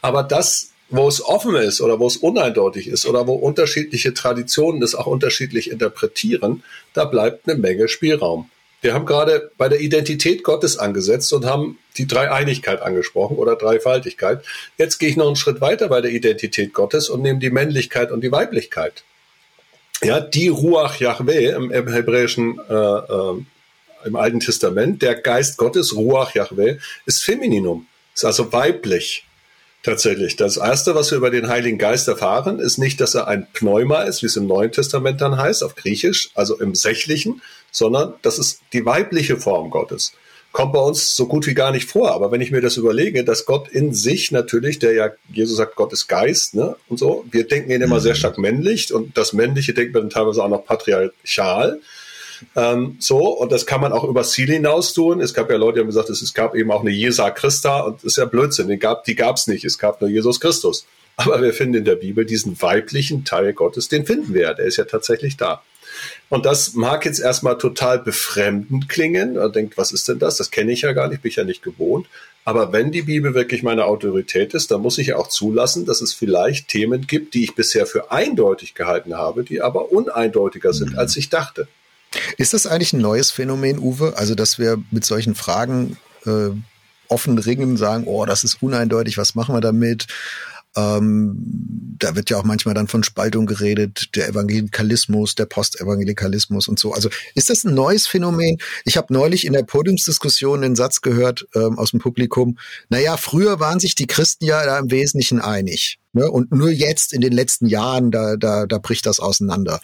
Aber 0.00 0.22
das, 0.22 0.70
wo 0.90 1.08
es 1.08 1.24
offen 1.24 1.56
ist 1.56 1.80
oder 1.80 1.98
wo 1.98 2.06
es 2.06 2.18
uneindeutig 2.18 2.86
ist 2.86 3.04
oder 3.04 3.26
wo 3.26 3.34
unterschiedliche 3.34 4.14
Traditionen 4.14 4.80
das 4.80 4.94
auch 4.94 5.06
unterschiedlich 5.06 5.72
interpretieren, 5.72 6.62
da 6.92 7.04
bleibt 7.04 7.48
eine 7.48 7.58
Menge 7.58 7.88
Spielraum. 7.88 8.48
Wir 8.82 8.94
haben 8.94 9.06
gerade 9.06 9.52
bei 9.56 9.68
der 9.68 9.80
Identität 9.80 10.42
Gottes 10.42 10.76
angesetzt 10.76 11.32
und 11.32 11.46
haben 11.46 11.78
die 11.96 12.08
Dreieinigkeit 12.08 12.82
angesprochen 12.82 13.36
oder 13.36 13.54
Dreifaltigkeit. 13.54 14.44
Jetzt 14.76 14.98
gehe 14.98 15.08
ich 15.08 15.16
noch 15.16 15.28
einen 15.28 15.36
Schritt 15.36 15.60
weiter 15.60 15.88
bei 15.88 16.00
der 16.00 16.10
Identität 16.10 16.74
Gottes 16.74 17.08
und 17.08 17.22
nehme 17.22 17.38
die 17.38 17.50
Männlichkeit 17.50 18.10
und 18.10 18.22
die 18.22 18.32
Weiblichkeit. 18.32 19.04
Ja, 20.02 20.18
die 20.18 20.48
Ruach 20.48 20.98
Yahweh 20.98 21.50
im, 21.50 21.70
im 21.70 21.86
hebräischen, 21.86 22.58
äh, 22.68 22.74
äh, 22.74 23.44
im 24.04 24.16
Alten 24.16 24.40
Testament, 24.40 25.00
der 25.00 25.14
Geist 25.14 25.58
Gottes, 25.58 25.94
Ruach 25.94 26.34
Yahweh, 26.34 26.78
ist 27.06 27.22
Femininum, 27.22 27.86
ist 28.14 28.24
also 28.24 28.52
weiblich. 28.52 29.24
Tatsächlich. 29.84 30.36
Das 30.36 30.58
erste, 30.58 30.94
was 30.94 31.10
wir 31.10 31.18
über 31.18 31.30
den 31.30 31.48
Heiligen 31.48 31.76
Geist 31.76 32.06
erfahren, 32.06 32.60
ist 32.60 32.78
nicht, 32.78 33.00
dass 33.00 33.16
er 33.16 33.26
ein 33.26 33.48
Pneuma 33.52 34.02
ist, 34.02 34.22
wie 34.22 34.26
es 34.26 34.36
im 34.36 34.46
Neuen 34.46 34.70
Testament 34.70 35.20
dann 35.20 35.36
heißt, 35.36 35.64
auf 35.64 35.74
Griechisch, 35.74 36.30
also 36.34 36.56
im 36.60 36.76
Sächlichen, 36.76 37.42
sondern 37.72 38.14
das 38.22 38.38
ist 38.38 38.60
die 38.72 38.86
weibliche 38.86 39.36
Form 39.36 39.70
Gottes. 39.70 40.12
Kommt 40.52 40.74
bei 40.74 40.80
uns 40.80 41.16
so 41.16 41.26
gut 41.26 41.46
wie 41.46 41.54
gar 41.54 41.72
nicht 41.72 41.88
vor. 41.88 42.12
Aber 42.12 42.30
wenn 42.30 42.42
ich 42.42 42.50
mir 42.50 42.60
das 42.60 42.76
überlege, 42.76 43.24
dass 43.24 43.46
Gott 43.46 43.68
in 43.68 43.94
sich 43.94 44.30
natürlich, 44.30 44.78
der 44.78 44.92
ja, 44.92 45.10
Jesus 45.32 45.56
sagt, 45.56 45.76
Gott 45.76 45.94
ist 45.94 46.08
Geist, 46.08 46.54
ne, 46.54 46.76
und 46.88 46.98
so, 46.98 47.24
wir 47.30 47.48
denken 47.48 47.70
ihn 47.70 47.80
immer 47.80 48.00
sehr 48.00 48.14
stark 48.14 48.36
männlich 48.36 48.92
und 48.92 49.16
das 49.16 49.32
Männliche 49.32 49.72
denkt 49.72 49.94
man 49.94 50.10
teilweise 50.10 50.44
auch 50.44 50.50
noch 50.50 50.66
patriarchal. 50.66 51.80
Ähm, 52.54 52.96
so, 52.98 53.28
und 53.28 53.50
das 53.50 53.64
kann 53.64 53.80
man 53.80 53.92
auch 53.92 54.04
über 54.04 54.24
Ziel 54.24 54.50
hinaus 54.50 54.92
tun. 54.92 55.20
Es 55.20 55.32
gab 55.32 55.50
ja 55.50 55.56
Leute, 55.56 55.76
die 55.76 55.80
haben 55.80 55.86
gesagt, 55.86 56.10
es, 56.10 56.20
es 56.20 56.34
gab 56.34 56.54
eben 56.54 56.70
auch 56.70 56.82
eine 56.82 56.90
Jesa 56.90 57.30
Christa 57.30 57.80
und 57.80 57.96
das 57.98 58.04
ist 58.04 58.16
ja 58.18 58.26
Blödsinn. 58.26 58.68
Die 58.68 58.78
gab 58.78 59.04
die 59.04 59.14
gab's 59.14 59.46
nicht. 59.46 59.64
Es 59.64 59.78
gab 59.78 60.02
nur 60.02 60.10
Jesus 60.10 60.38
Christus. 60.38 60.84
Aber 61.16 61.40
wir 61.40 61.54
finden 61.54 61.76
in 61.76 61.84
der 61.84 61.96
Bibel 61.96 62.26
diesen 62.26 62.60
weiblichen 62.60 63.24
Teil 63.24 63.52
Gottes, 63.52 63.88
den 63.88 64.06
finden 64.06 64.34
wir. 64.34 64.54
Der 64.54 64.66
ist 64.66 64.76
ja 64.76 64.84
tatsächlich 64.84 65.36
da. 65.36 65.62
Und 66.28 66.46
das 66.46 66.74
mag 66.74 67.04
jetzt 67.04 67.20
erstmal 67.20 67.58
total 67.58 67.98
befremdend 67.98 68.88
klingen. 68.88 69.34
Man 69.34 69.52
denkt, 69.52 69.76
was 69.76 69.92
ist 69.92 70.08
denn 70.08 70.18
das? 70.18 70.36
Das 70.36 70.50
kenne 70.50 70.72
ich 70.72 70.82
ja 70.82 70.92
gar 70.92 71.08
nicht, 71.08 71.22
bin 71.22 71.30
ich 71.30 71.36
ja 71.36 71.44
nicht 71.44 71.62
gewohnt. 71.62 72.06
Aber 72.44 72.72
wenn 72.72 72.90
die 72.90 73.02
Bibel 73.02 73.34
wirklich 73.34 73.62
meine 73.62 73.84
Autorität 73.84 74.52
ist, 74.54 74.70
dann 74.70 74.80
muss 74.80 74.98
ich 74.98 75.08
ja 75.08 75.16
auch 75.16 75.28
zulassen, 75.28 75.86
dass 75.86 76.00
es 76.00 76.12
vielleicht 76.12 76.68
Themen 76.68 77.06
gibt, 77.06 77.34
die 77.34 77.44
ich 77.44 77.54
bisher 77.54 77.86
für 77.86 78.10
eindeutig 78.10 78.74
gehalten 78.74 79.14
habe, 79.14 79.44
die 79.44 79.62
aber 79.62 79.92
uneindeutiger 79.92 80.72
sind, 80.72 80.98
als 80.98 81.16
ich 81.16 81.28
dachte. 81.28 81.68
Ist 82.36 82.52
das 82.52 82.66
eigentlich 82.66 82.92
ein 82.92 83.00
neues 83.00 83.30
Phänomen, 83.30 83.78
Uwe? 83.78 84.14
Also, 84.16 84.34
dass 84.34 84.58
wir 84.58 84.82
mit 84.90 85.04
solchen 85.04 85.34
Fragen 85.34 85.96
äh, 86.26 86.50
offen 87.08 87.38
ringen, 87.38 87.76
sagen, 87.76 88.04
oh, 88.06 88.26
das 88.26 88.42
ist 88.42 88.62
uneindeutig, 88.62 89.18
was 89.18 89.34
machen 89.34 89.54
wir 89.54 89.60
damit? 89.60 90.06
Ähm, 90.74 91.96
da 91.98 92.16
wird 92.16 92.30
ja 92.30 92.38
auch 92.38 92.44
manchmal 92.44 92.74
dann 92.74 92.88
von 92.88 93.04
Spaltung 93.04 93.46
geredet, 93.46 94.16
der 94.16 94.28
Evangelikalismus, 94.28 95.34
der 95.34 95.46
Postevangelikalismus 95.46 96.66
und 96.68 96.78
so. 96.78 96.92
Also 96.92 97.10
ist 97.34 97.50
das 97.50 97.64
ein 97.64 97.74
neues 97.74 98.06
Phänomen? 98.06 98.58
Ich 98.84 98.96
habe 98.96 99.12
neulich 99.12 99.44
in 99.44 99.52
der 99.52 99.64
Podiumsdiskussion 99.64 100.62
den 100.62 100.76
Satz 100.76 101.00
gehört 101.00 101.46
ähm, 101.54 101.78
aus 101.78 101.90
dem 101.90 102.00
Publikum, 102.00 102.58
naja, 102.88 103.16
früher 103.16 103.60
waren 103.60 103.80
sich 103.80 103.94
die 103.94 104.06
Christen 104.06 104.44
ja 104.44 104.64
da 104.64 104.78
im 104.78 104.90
Wesentlichen 104.90 105.40
einig. 105.40 105.98
Ne? 106.12 106.30
Und 106.30 106.52
nur 106.52 106.70
jetzt 106.70 107.12
in 107.12 107.20
den 107.20 107.32
letzten 107.32 107.66
Jahren, 107.66 108.10
da, 108.10 108.36
da, 108.36 108.66
da 108.66 108.78
bricht 108.78 109.06
das 109.06 109.20
auseinander. 109.20 109.80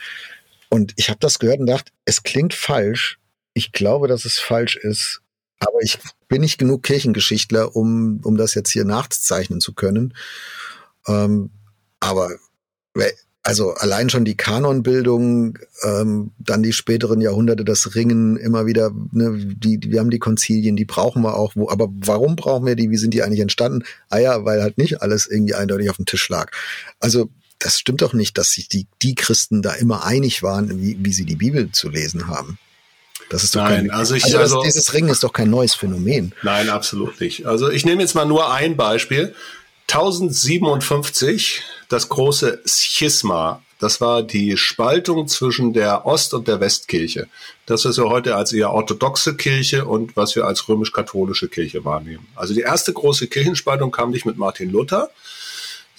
Und 0.70 0.92
ich 0.96 1.08
habe 1.08 1.20
das 1.20 1.38
gehört 1.38 1.60
und 1.60 1.66
dachte, 1.66 1.92
es 2.04 2.22
klingt 2.22 2.54
falsch. 2.54 3.18
Ich 3.54 3.72
glaube, 3.72 4.08
dass 4.08 4.24
es 4.24 4.38
falsch 4.38 4.76
ist. 4.76 5.20
Aber 5.60 5.80
ich 5.80 5.98
bin 6.28 6.40
nicht 6.40 6.58
genug 6.58 6.82
Kirchengeschichtler, 6.82 7.74
um, 7.74 8.20
um 8.22 8.36
das 8.36 8.54
jetzt 8.54 8.70
hier 8.70 8.84
nachzeichnen 8.84 9.60
zu 9.60 9.72
können. 9.72 10.14
Ähm, 11.08 11.50
aber 12.00 12.30
also 13.48 13.72
allein 13.72 14.10
schon 14.10 14.26
die 14.26 14.36
Kanonbildung, 14.36 15.58
ähm, 15.82 16.32
dann 16.38 16.62
die 16.62 16.74
späteren 16.74 17.22
Jahrhunderte, 17.22 17.64
das 17.64 17.94
Ringen 17.94 18.36
immer 18.36 18.66
wieder, 18.66 18.90
ne, 19.12 19.38
die, 19.38 19.80
wir 19.86 20.00
haben 20.00 20.10
die 20.10 20.18
Konzilien, 20.18 20.76
die 20.76 20.84
brauchen 20.84 21.22
wir 21.22 21.34
auch. 21.34 21.56
Wo, 21.56 21.70
aber 21.70 21.88
warum 21.90 22.36
brauchen 22.36 22.66
wir 22.66 22.76
die? 22.76 22.90
Wie 22.90 22.98
sind 22.98 23.14
die 23.14 23.22
eigentlich 23.22 23.40
entstanden? 23.40 23.84
Ah 24.10 24.18
ja, 24.18 24.44
weil 24.44 24.60
halt 24.60 24.76
nicht 24.76 25.00
alles 25.00 25.26
irgendwie 25.26 25.54
eindeutig 25.54 25.88
auf 25.88 25.96
dem 25.96 26.04
Tisch 26.04 26.28
lag. 26.28 26.50
Also 27.00 27.30
das 27.58 27.78
stimmt 27.78 28.02
doch 28.02 28.12
nicht, 28.12 28.36
dass 28.36 28.52
sich 28.52 28.68
die, 28.68 28.86
die 29.00 29.14
Christen 29.14 29.62
da 29.62 29.72
immer 29.72 30.04
einig 30.04 30.42
waren, 30.42 30.82
wie, 30.82 30.98
wie 31.00 31.12
sie 31.14 31.24
die 31.24 31.36
Bibel 31.36 31.72
zu 31.72 31.88
lesen 31.88 32.28
haben. 32.28 32.58
Das 33.30 33.44
ist 33.44 33.56
doch 33.56 33.62
Nein, 33.62 33.88
kein, 33.88 33.90
also, 33.90 34.14
ich, 34.14 34.24
also, 34.24 34.38
also 34.38 34.62
dieses 34.62 34.92
Ringen 34.92 35.08
ist 35.08 35.22
doch 35.22 35.32
kein 35.32 35.48
neues 35.48 35.74
Phänomen. 35.74 36.34
Nein, 36.42 36.68
absolut 36.68 37.20
nicht. 37.20 37.46
Also 37.46 37.70
ich 37.70 37.84
nehme 37.84 38.02
jetzt 38.02 38.14
mal 38.14 38.26
nur 38.26 38.52
ein 38.52 38.76
Beispiel. 38.76 39.34
1057, 39.88 41.62
das 41.88 42.08
große 42.08 42.60
Schisma 42.66 43.62
Das 43.80 44.00
war 44.00 44.22
die 44.22 44.56
Spaltung 44.56 45.28
zwischen 45.28 45.72
der 45.72 46.04
Ost- 46.04 46.34
und 46.34 46.48
der 46.48 46.60
Westkirche. 46.60 47.28
Das, 47.64 47.84
was 47.84 47.96
wir 47.96 48.08
heute 48.08 48.34
als 48.34 48.52
eher 48.52 48.72
orthodoxe 48.72 49.36
Kirche 49.36 49.84
und 49.86 50.16
was 50.16 50.34
wir 50.34 50.46
als 50.46 50.68
römisch-katholische 50.68 51.48
Kirche 51.48 51.84
wahrnehmen. 51.84 52.26
Also 52.34 52.54
die 52.54 52.62
erste 52.62 52.92
große 52.92 53.28
Kirchenspaltung 53.28 53.90
kam 53.90 54.10
nicht 54.10 54.26
mit 54.26 54.36
Martin 54.36 54.70
Luther, 54.70 55.10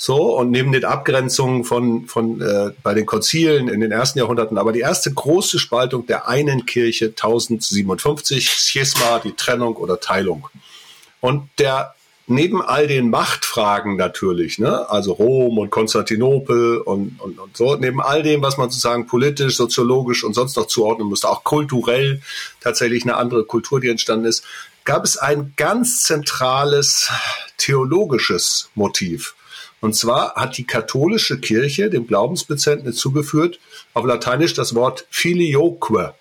so, 0.02 0.38
und 0.38 0.52
neben 0.52 0.71
den 0.71 0.86
Abgrenzungen 0.86 1.65
von, 1.65 2.08
von 2.08 2.39
äh, 2.39 2.71
bei 2.84 2.93
den 2.93 3.06
Konzilen 3.06 3.67
in 3.67 3.82
den 3.82 3.91
ersten 3.91 4.19
Jahrhunderten, 4.19 4.58
aber 4.58 4.71
die 4.71 4.80
erste 4.80 5.13
große 5.13 5.60
Spaltung 5.60 6.06
der 6.06 6.30
einen 6.30 6.65
Kirche 6.65 7.08
1057, 7.08 8.49
Schisma, 8.49 9.19
die 9.19 9.34
Trennung 9.34 9.75
oder 9.75 9.99
Teilung. 9.99 10.47
Und 11.19 11.49
der 11.60 11.95
neben 12.30 12.62
all 12.62 12.88
den 12.88 13.10
Machtfragen 13.10 13.96
natürlich, 13.96 14.60
ne, 14.60 14.89
also 14.89 15.13
Rom 15.13 15.58
und 15.58 15.72
Konstantinopel 15.72 16.78
und, 16.78 17.20
und, 17.20 17.39
und 17.39 17.58
so, 17.58 17.76
neben 17.76 18.02
all 18.02 18.22
dem, 18.24 18.42
was 18.42 18.58
man 18.58 18.70
sozusagen 18.70 19.08
politisch, 19.08 19.58
soziologisch 19.58 20.24
und 20.24 20.34
sonst 20.34 20.56
noch 20.56 20.68
zuordnen 20.68 21.08
musste, 21.08 21.28
auch 21.28 21.44
kulturell 21.44 22.22
tatsächlich 22.62 23.04
eine 23.04 23.18
andere 23.18 23.46
Kultur, 23.46 23.80
die 23.80 23.89
entstanden 23.89 24.26
ist, 24.26 24.44
gab 24.86 25.04
es 25.04 25.18
ein 25.18 25.54
ganz 25.58 26.04
zentrales 26.04 27.12
theologisches 27.58 28.70
Motiv. 28.76 29.36
Und 29.82 29.96
zwar 29.96 30.36
hat 30.36 30.58
die 30.58 30.65
katholische 30.65 31.39
Kirche 31.39 31.89
dem 31.89 32.06
Glaubensbekenntnis 32.06 32.98
zugeführt, 32.98 33.60
auf 33.94 34.06
Lateinisch 34.06 34.54
das 34.54 34.76
Wort 34.76 35.08
filioque. 35.10 36.13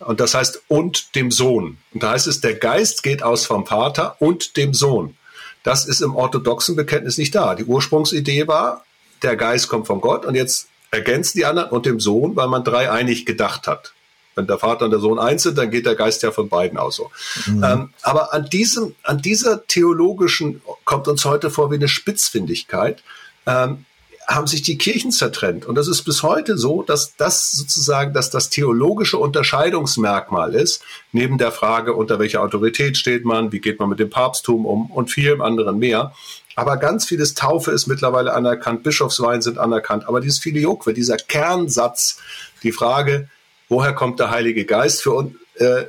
Und 0.00 0.20
das 0.20 0.34
heißt 0.34 0.62
und 0.68 1.14
dem 1.14 1.30
Sohn. 1.30 1.78
Und 1.92 2.02
da 2.02 2.10
heißt 2.12 2.26
es, 2.26 2.40
der 2.40 2.54
Geist 2.54 3.02
geht 3.02 3.22
aus 3.22 3.46
vom 3.46 3.66
Vater 3.66 4.16
und 4.20 4.56
dem 4.56 4.74
Sohn. 4.74 5.16
Das 5.62 5.86
ist 5.86 6.02
im 6.02 6.14
orthodoxen 6.14 6.76
Bekenntnis 6.76 7.16
nicht 7.16 7.34
da. 7.34 7.54
Die 7.54 7.64
Ursprungsidee 7.64 8.46
war, 8.46 8.84
der 9.22 9.36
Geist 9.36 9.68
kommt 9.68 9.86
von 9.86 10.00
Gott 10.00 10.26
und 10.26 10.34
jetzt 10.34 10.68
ergänzen 10.90 11.38
die 11.38 11.44
anderen 11.44 11.70
und 11.70 11.86
dem 11.86 12.00
Sohn, 12.00 12.36
weil 12.36 12.48
man 12.48 12.64
dreieinig 12.64 13.24
gedacht 13.26 13.66
hat. 13.66 13.92
Wenn 14.34 14.46
der 14.46 14.58
Vater 14.58 14.86
und 14.86 14.90
der 14.90 15.00
Sohn 15.00 15.18
eins 15.18 15.44
sind, 15.44 15.56
dann 15.56 15.70
geht 15.70 15.86
der 15.86 15.94
Geist 15.94 16.22
ja 16.22 16.32
von 16.32 16.48
beiden 16.48 16.76
aus 16.76 16.96
so. 16.96 17.10
Mhm. 17.46 17.64
Ähm, 17.64 17.94
aber 18.02 18.34
an 18.34 18.46
diesem, 18.46 18.94
an 19.02 19.22
dieser 19.22 19.66
theologischen 19.66 20.60
kommt 20.84 21.08
uns 21.08 21.24
heute 21.24 21.50
vor 21.50 21.70
wie 21.70 21.76
eine 21.76 21.88
Spitzfindigkeit. 21.88 23.02
Ähm, 23.46 23.84
haben 24.26 24.46
sich 24.46 24.62
die 24.62 24.78
Kirchen 24.78 25.10
zertrennt. 25.10 25.66
Und 25.66 25.74
das 25.74 25.88
ist 25.88 26.02
bis 26.02 26.22
heute 26.22 26.56
so, 26.56 26.82
dass 26.82 27.16
das 27.16 27.52
sozusagen, 27.52 28.14
dass 28.14 28.30
das 28.30 28.50
theologische 28.50 29.18
Unterscheidungsmerkmal 29.18 30.54
ist, 30.54 30.82
neben 31.12 31.38
der 31.38 31.52
Frage, 31.52 31.94
unter 31.94 32.18
welcher 32.18 32.42
Autorität 32.42 32.96
steht 32.96 33.24
man, 33.24 33.52
wie 33.52 33.60
geht 33.60 33.80
man 33.80 33.88
mit 33.88 33.98
dem 33.98 34.10
Papsttum 34.10 34.66
um 34.66 34.90
und 34.90 35.10
vielem 35.10 35.42
anderen 35.42 35.78
mehr. 35.78 36.12
Aber 36.56 36.76
ganz 36.76 37.04
vieles 37.04 37.34
Taufe 37.34 37.72
ist 37.72 37.86
mittlerweile 37.86 38.32
anerkannt, 38.32 38.82
Bischofsweihen 38.82 39.42
sind 39.42 39.58
anerkannt. 39.58 40.06
Aber 40.06 40.20
dieses 40.20 40.38
Filioque, 40.38 40.94
dieser 40.94 41.16
Kernsatz, 41.16 42.18
die 42.62 42.72
Frage, 42.72 43.28
woher 43.68 43.92
kommt 43.92 44.20
der 44.20 44.30
Heilige 44.30 44.64
Geist 44.64 45.02
für 45.02 45.12
uns, 45.12 45.34
äh, 45.56 45.84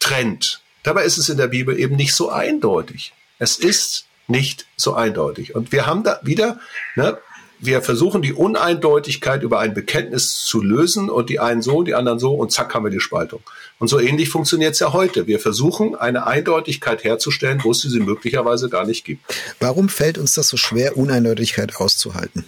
trennt. 0.00 0.60
Dabei 0.82 1.04
ist 1.04 1.18
es 1.18 1.28
in 1.28 1.38
der 1.38 1.48
Bibel 1.48 1.78
eben 1.78 1.96
nicht 1.96 2.14
so 2.14 2.30
eindeutig. 2.30 3.12
Es 3.38 3.56
ist 3.56 4.06
nicht 4.26 4.66
so 4.76 4.94
eindeutig. 4.94 5.54
Und 5.54 5.72
wir 5.72 5.86
haben 5.86 6.04
da 6.04 6.20
wieder, 6.22 6.60
ne, 6.94 7.18
wir 7.64 7.82
versuchen 7.82 8.22
die 8.22 8.32
Uneindeutigkeit 8.32 9.42
über 9.42 9.60
ein 9.60 9.74
Bekenntnis 9.74 10.44
zu 10.44 10.62
lösen 10.62 11.08
und 11.08 11.30
die 11.30 11.40
einen 11.40 11.62
so, 11.62 11.82
die 11.82 11.94
anderen 11.94 12.18
so 12.18 12.34
und 12.34 12.52
zack 12.52 12.74
haben 12.74 12.84
wir 12.84 12.90
die 12.90 13.00
Spaltung. 13.00 13.40
Und 13.78 13.88
so 13.88 13.98
ähnlich 13.98 14.28
funktioniert 14.28 14.74
es 14.74 14.80
ja 14.80 14.92
heute. 14.92 15.26
Wir 15.26 15.40
versuchen 15.40 15.94
eine 15.94 16.26
Eindeutigkeit 16.26 17.04
herzustellen, 17.04 17.60
wo 17.62 17.70
es 17.70 17.82
sie 17.82 18.00
möglicherweise 18.00 18.68
gar 18.68 18.86
nicht 18.86 19.04
gibt. 19.04 19.22
Warum 19.60 19.88
fällt 19.88 20.18
uns 20.18 20.34
das 20.34 20.48
so 20.48 20.56
schwer, 20.56 20.96
Uneindeutigkeit 20.96 21.76
auszuhalten? 21.76 22.44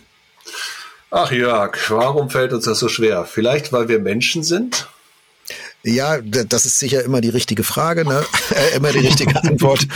Ach 1.11 1.31
Jörg, 1.31 1.77
warum 1.89 2.31
fällt 2.31 2.53
uns 2.53 2.65
das 2.65 2.79
so 2.79 2.89
schwer? 2.89 3.25
Vielleicht, 3.25 3.73
weil 3.73 3.89
wir 3.89 3.99
Menschen 3.99 4.43
sind? 4.43 4.89
Ja, 5.87 6.21
das 6.21 6.67
ist 6.67 6.81
sicher 6.81 7.05
immer 7.05 7.21
die 7.21 7.29
richtige 7.29 7.63
Frage, 7.63 8.05
ne? 8.05 8.25
Äh, 8.51 8.77
immer 8.77 8.93
die 8.93 9.01
richtige 9.01 9.37
Antwort. 9.43 9.87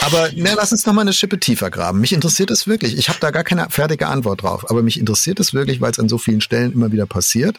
Aber 0.00 0.30
ne, 0.32 0.54
lass 0.56 0.72
uns 0.72 0.86
noch 0.86 0.94
mal 0.94 1.02
eine 1.02 1.12
Schippe 1.12 1.38
tiefer 1.38 1.70
graben. 1.70 2.00
Mich 2.00 2.12
interessiert 2.12 2.50
es 2.50 2.66
wirklich. 2.66 2.96
Ich 2.96 3.08
habe 3.08 3.18
da 3.20 3.30
gar 3.30 3.44
keine 3.44 3.68
fertige 3.68 4.06
Antwort 4.06 4.42
drauf, 4.42 4.70
aber 4.70 4.82
mich 4.82 4.98
interessiert 4.98 5.40
es 5.40 5.52
wirklich, 5.52 5.80
weil 5.80 5.90
es 5.90 5.98
an 5.98 6.08
so 6.08 6.18
vielen 6.18 6.40
Stellen 6.40 6.72
immer 6.72 6.92
wieder 6.92 7.06
passiert 7.06 7.58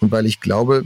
und 0.00 0.10
weil 0.10 0.26
ich 0.26 0.40
glaube, 0.40 0.84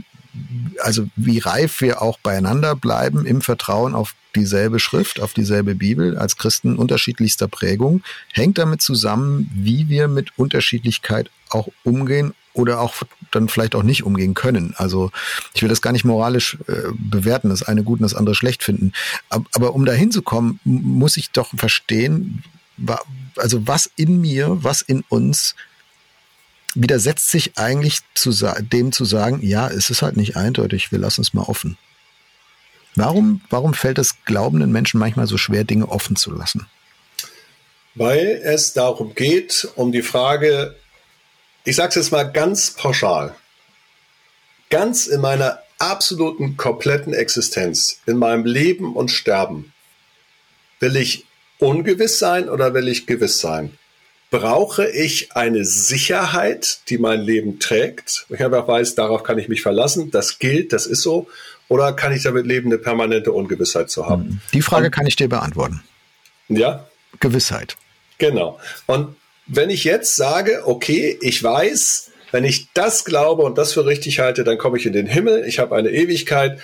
also 0.79 1.07
wie 1.15 1.39
reif 1.39 1.81
wir 1.81 2.01
auch 2.01 2.19
beieinander 2.19 2.75
bleiben 2.75 3.25
im 3.25 3.41
Vertrauen 3.41 3.95
auf 3.95 4.15
dieselbe 4.35 4.79
Schrift, 4.79 5.19
auf 5.19 5.33
dieselbe 5.33 5.75
Bibel 5.75 6.17
als 6.17 6.37
Christen 6.37 6.77
unterschiedlichster 6.77 7.47
Prägung, 7.47 8.01
hängt 8.31 8.57
damit 8.57 8.81
zusammen, 8.81 9.51
wie 9.53 9.89
wir 9.89 10.07
mit 10.07 10.37
Unterschiedlichkeit 10.37 11.29
auch 11.49 11.67
umgehen 11.83 12.33
oder 12.53 12.81
auch 12.81 12.95
dann 13.31 13.47
vielleicht 13.47 13.75
auch 13.75 13.83
nicht 13.83 14.03
umgehen 14.03 14.33
können. 14.33 14.73
Also 14.77 15.11
ich 15.53 15.61
will 15.61 15.69
das 15.69 15.81
gar 15.81 15.91
nicht 15.91 16.05
moralisch 16.05 16.57
äh, 16.67 16.91
bewerten, 16.93 17.49
das 17.49 17.63
eine 17.63 17.83
gut 17.83 17.99
und 17.99 18.03
das 18.03 18.15
andere 18.15 18.35
schlecht 18.35 18.63
finden. 18.63 18.93
Aber, 19.29 19.45
aber 19.53 19.75
um 19.75 19.85
dahin 19.85 20.11
zu 20.11 20.21
kommen, 20.21 20.59
muss 20.63 21.17
ich 21.17 21.31
doch 21.31 21.49
verstehen, 21.55 22.43
also 23.37 23.67
was 23.67 23.89
in 23.95 24.19
mir, 24.21 24.57
was 24.63 24.81
in 24.81 25.03
uns 25.09 25.55
widersetzt 26.73 27.29
sich 27.29 27.57
eigentlich 27.57 27.99
zu 28.13 28.31
dem 28.61 28.91
zu 28.91 29.05
sagen, 29.05 29.39
ja, 29.41 29.67
es 29.67 29.89
ist 29.89 30.01
halt 30.01 30.17
nicht 30.17 30.37
eindeutig, 30.37 30.91
wir 30.91 30.99
lassen 30.99 31.21
es 31.21 31.33
mal 31.33 31.43
offen. 31.43 31.77
Warum, 32.95 33.41
warum 33.49 33.73
fällt 33.73 33.99
es 33.99 34.23
glaubenden 34.25 34.71
Menschen 34.71 34.99
manchmal 34.99 35.27
so 35.27 35.37
schwer, 35.37 35.63
Dinge 35.63 35.89
offen 35.89 36.15
zu 36.15 36.31
lassen? 36.31 36.67
Weil 37.95 38.41
es 38.43 38.73
darum 38.73 39.15
geht, 39.15 39.67
um 39.75 39.91
die 39.91 40.01
Frage, 40.01 40.75
ich 41.63 41.75
sage 41.75 41.89
es 41.89 41.95
jetzt 41.95 42.11
mal 42.11 42.23
ganz 42.23 42.71
pauschal, 42.71 43.35
ganz 44.69 45.07
in 45.07 45.21
meiner 45.21 45.59
absoluten, 45.79 46.57
kompletten 46.57 47.13
Existenz, 47.13 47.99
in 48.05 48.17
meinem 48.17 48.45
Leben 48.45 48.95
und 48.95 49.09
Sterben, 49.09 49.73
will 50.79 50.95
ich 50.95 51.25
ungewiss 51.59 52.19
sein 52.19 52.49
oder 52.49 52.73
will 52.73 52.87
ich 52.87 53.05
gewiss 53.05 53.39
sein? 53.39 53.77
Brauche 54.29 54.89
ich 54.89 55.35
eine 55.35 55.65
Sicherheit, 55.65 56.79
die 56.89 56.97
mein 56.97 57.19
Leben 57.19 57.59
trägt? 57.59 58.25
Ich 58.29 58.43
einfach 58.43 58.67
weiß, 58.67 58.95
darauf 58.95 59.23
kann 59.23 59.37
ich 59.37 59.49
mich 59.49 59.61
verlassen, 59.61 60.09
das 60.09 60.39
gilt, 60.39 60.71
das 60.71 60.85
ist 60.87 61.01
so. 61.01 61.27
Oder 61.67 61.93
kann 61.93 62.13
ich 62.13 62.23
damit 62.23 62.45
leben, 62.45 62.67
eine 62.67 62.77
permanente 62.77 63.31
Ungewissheit 63.33 63.89
zu 63.89 64.07
haben? 64.07 64.41
Die 64.53 64.61
Frage 64.61 64.85
und, 64.85 64.91
kann 64.91 65.05
ich 65.05 65.15
dir 65.15 65.27
beantworten. 65.27 65.83
Ja? 66.47 66.87
Gewissheit. 67.19 67.75
Genau. 68.17 68.59
Und 68.87 69.15
wenn 69.47 69.69
ich 69.69 69.83
jetzt 69.83 70.15
sage, 70.15 70.63
okay, 70.65 71.17
ich 71.21 71.43
weiß, 71.43 72.11
wenn 72.31 72.45
ich 72.45 72.71
das 72.73 73.05
glaube 73.05 73.43
und 73.43 73.57
das 73.57 73.73
für 73.73 73.85
richtig 73.85 74.19
halte, 74.19 74.43
dann 74.43 74.57
komme 74.57 74.77
ich 74.77 74.85
in 74.85 74.93
den 74.93 75.07
Himmel, 75.07 75.45
ich 75.45 75.59
habe 75.59 75.75
eine 75.75 75.89
Ewigkeit, 75.89 76.59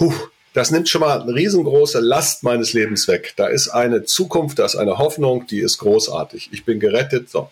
huh, 0.00 0.14
das 0.54 0.70
nimmt 0.70 0.88
schon 0.88 1.00
mal 1.00 1.20
eine 1.20 1.34
riesengroße 1.34 2.00
Last 2.00 2.42
meines 2.42 2.72
Lebens 2.72 3.08
weg. 3.08 3.32
Da 3.36 3.46
ist 3.46 3.68
eine 3.68 4.04
Zukunft, 4.04 4.58
da 4.58 4.66
ist 4.66 4.76
eine 4.76 4.98
Hoffnung, 4.98 5.46
die 5.46 5.60
ist 5.60 5.78
großartig. 5.78 6.50
Ich 6.52 6.64
bin 6.64 6.78
gerettet. 6.78 7.30
So. 7.30 7.50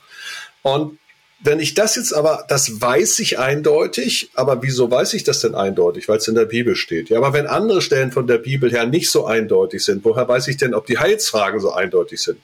Und 0.62 0.98
wenn 1.42 1.58
ich 1.58 1.74
das 1.74 1.96
jetzt 1.96 2.12
aber, 2.12 2.44
das 2.48 2.80
weiß 2.80 3.18
ich 3.20 3.38
eindeutig, 3.38 4.30
aber 4.34 4.62
wieso 4.62 4.90
weiß 4.90 5.14
ich 5.14 5.24
das 5.24 5.40
denn 5.40 5.54
eindeutig? 5.54 6.06
Weil 6.08 6.18
es 6.18 6.28
in 6.28 6.34
der 6.34 6.44
Bibel 6.44 6.76
steht. 6.76 7.08
Ja, 7.08 7.18
aber 7.18 7.32
wenn 7.32 7.46
andere 7.46 7.80
Stellen 7.80 8.12
von 8.12 8.26
der 8.26 8.38
Bibel 8.38 8.70
her 8.70 8.86
nicht 8.86 9.10
so 9.10 9.24
eindeutig 9.24 9.82
sind, 9.82 10.04
woher 10.04 10.28
weiß 10.28 10.48
ich 10.48 10.58
denn, 10.58 10.74
ob 10.74 10.86
die 10.86 10.98
Heilsfragen 10.98 11.58
so 11.58 11.72
eindeutig 11.72 12.20
sind? 12.20 12.38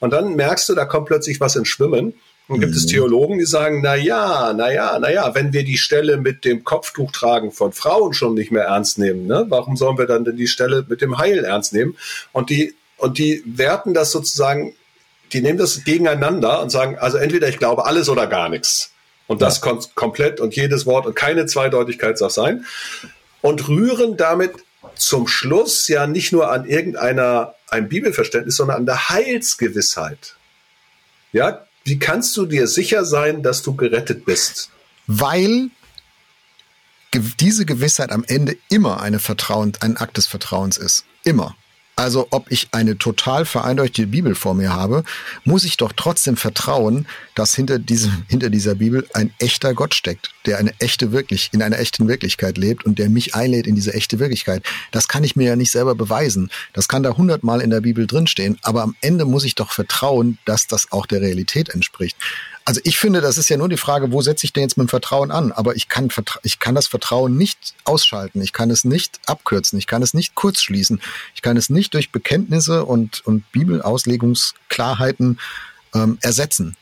Und 0.00 0.12
dann 0.12 0.34
merkst 0.34 0.68
du, 0.68 0.74
da 0.74 0.84
kommt 0.84 1.06
plötzlich 1.06 1.38
was 1.38 1.54
ins 1.54 1.68
Schwimmen. 1.68 2.14
Und 2.48 2.58
gibt 2.58 2.74
es 2.74 2.86
mhm. 2.86 2.88
Theologen, 2.88 3.38
die 3.38 3.44
sagen, 3.44 3.80
na 3.80 3.94
ja, 3.94 4.52
na 4.52 4.72
ja, 4.72 4.98
na 5.00 5.08
ja, 5.12 5.32
wenn 5.36 5.52
wir 5.52 5.62
die 5.62 5.78
Stelle 5.78 6.16
mit 6.16 6.44
dem 6.44 6.64
Kopftuchtragen 6.64 7.52
von 7.52 7.70
Frauen 7.70 8.12
schon 8.12 8.34
nicht 8.34 8.50
mehr 8.50 8.64
ernst 8.64 8.98
nehmen, 8.98 9.28
ne, 9.28 9.46
warum 9.48 9.76
sollen 9.76 9.98
wir 9.98 10.06
dann 10.06 10.24
denn 10.24 10.36
die 10.36 10.48
Stelle 10.48 10.84
mit 10.88 11.00
dem 11.00 11.18
Heil 11.18 11.44
ernst 11.44 11.72
nehmen? 11.72 11.96
Und 12.32 12.50
die, 12.50 12.74
und 12.96 13.18
die 13.18 13.44
werten 13.46 13.94
das 13.94 14.10
sozusagen 14.10 14.74
die 15.32 15.40
nehmen 15.40 15.58
das 15.58 15.84
gegeneinander 15.84 16.60
und 16.60 16.70
sagen, 16.70 16.98
also 16.98 17.18
entweder 17.18 17.48
ich 17.48 17.58
glaube 17.58 17.86
alles 17.86 18.08
oder 18.08 18.26
gar 18.26 18.48
nichts. 18.48 18.92
Und 19.26 19.42
das 19.42 19.60
ja. 19.64 19.78
komplett 19.94 20.40
und 20.40 20.56
jedes 20.56 20.86
Wort 20.86 21.06
und 21.06 21.14
keine 21.14 21.46
Zweideutigkeit 21.46 22.18
soll 22.18 22.30
sein. 22.30 22.64
Und 23.42 23.68
rühren 23.68 24.16
damit 24.16 24.52
zum 24.96 25.28
Schluss 25.28 25.88
ja 25.88 26.06
nicht 26.06 26.32
nur 26.32 26.50
an 26.50 26.66
irgendeiner, 26.66 27.54
ein 27.68 27.88
Bibelverständnis, 27.88 28.56
sondern 28.56 28.78
an 28.78 28.86
der 28.86 29.08
Heilsgewissheit. 29.08 30.36
Ja, 31.32 31.64
wie 31.84 31.98
kannst 31.98 32.36
du 32.36 32.46
dir 32.46 32.66
sicher 32.66 33.04
sein, 33.04 33.42
dass 33.42 33.62
du 33.62 33.76
gerettet 33.76 34.24
bist? 34.24 34.70
Weil 35.06 35.70
diese 37.14 37.66
Gewissheit 37.66 38.12
am 38.12 38.24
Ende 38.24 38.56
immer 38.68 39.00
eine 39.00 39.18
Vertrauen, 39.18 39.72
ein 39.80 39.96
Akt 39.96 40.16
des 40.16 40.26
Vertrauens 40.26 40.76
ist. 40.76 41.04
Immer. 41.24 41.56
Also 42.00 42.28
ob 42.30 42.50
ich 42.50 42.68
eine 42.72 42.96
total 42.96 43.44
vereindeutigte 43.44 44.06
Bibel 44.06 44.34
vor 44.34 44.54
mir 44.54 44.72
habe, 44.72 45.04
muss 45.44 45.64
ich 45.64 45.76
doch 45.76 45.92
trotzdem 45.94 46.38
vertrauen, 46.38 47.06
dass 47.34 47.54
hinter 47.54 47.78
diesem, 47.78 48.24
hinter 48.28 48.48
dieser 48.48 48.74
Bibel 48.76 49.06
ein 49.12 49.34
echter 49.38 49.74
Gott 49.74 49.94
steckt, 49.94 50.30
der 50.46 50.56
eine 50.56 50.72
echte 50.78 51.12
wirklich, 51.12 51.50
in 51.52 51.62
einer 51.62 51.78
echten 51.78 52.08
Wirklichkeit 52.08 52.56
lebt 52.56 52.86
und 52.86 52.98
der 52.98 53.10
mich 53.10 53.34
einlädt 53.34 53.66
in 53.66 53.74
diese 53.74 53.92
echte 53.92 54.18
Wirklichkeit. 54.18 54.62
Das 54.92 55.08
kann 55.08 55.24
ich 55.24 55.36
mir 55.36 55.48
ja 55.48 55.56
nicht 55.56 55.72
selber 55.72 55.94
beweisen. 55.94 56.50
Das 56.72 56.88
kann 56.88 57.02
da 57.02 57.18
hundertmal 57.18 57.60
in 57.60 57.68
der 57.68 57.82
Bibel 57.82 58.06
drinstehen, 58.06 58.56
aber 58.62 58.82
am 58.82 58.96
Ende 59.02 59.26
muss 59.26 59.44
ich 59.44 59.54
doch 59.54 59.70
vertrauen, 59.70 60.38
dass 60.46 60.66
das 60.66 60.92
auch 60.92 61.04
der 61.04 61.20
Realität 61.20 61.68
entspricht. 61.68 62.16
Also 62.70 62.80
ich 62.84 62.98
finde, 62.98 63.20
das 63.20 63.36
ist 63.36 63.48
ja 63.48 63.56
nur 63.56 63.68
die 63.68 63.76
Frage, 63.76 64.12
wo 64.12 64.22
setze 64.22 64.46
ich 64.46 64.52
denn 64.52 64.62
jetzt 64.62 64.76
mein 64.76 64.86
Vertrauen 64.86 65.32
an? 65.32 65.50
Aber 65.50 65.74
ich 65.74 65.88
kann, 65.88 66.08
ich 66.44 66.60
kann 66.60 66.76
das 66.76 66.86
Vertrauen 66.86 67.36
nicht 67.36 67.74
ausschalten. 67.82 68.40
Ich 68.42 68.52
kann 68.52 68.70
es 68.70 68.84
nicht 68.84 69.18
abkürzen. 69.26 69.76
Ich 69.76 69.88
kann 69.88 70.02
es 70.02 70.14
nicht 70.14 70.36
kurz 70.36 70.62
schließen. 70.62 71.00
Ich 71.34 71.42
kann 71.42 71.56
es 71.56 71.68
nicht 71.68 71.94
durch 71.94 72.12
Bekenntnisse 72.12 72.84
und, 72.84 73.26
und 73.26 73.50
Bibelauslegungsklarheiten 73.50 75.40
ähm, 75.96 76.18
ersetzen. 76.20 76.76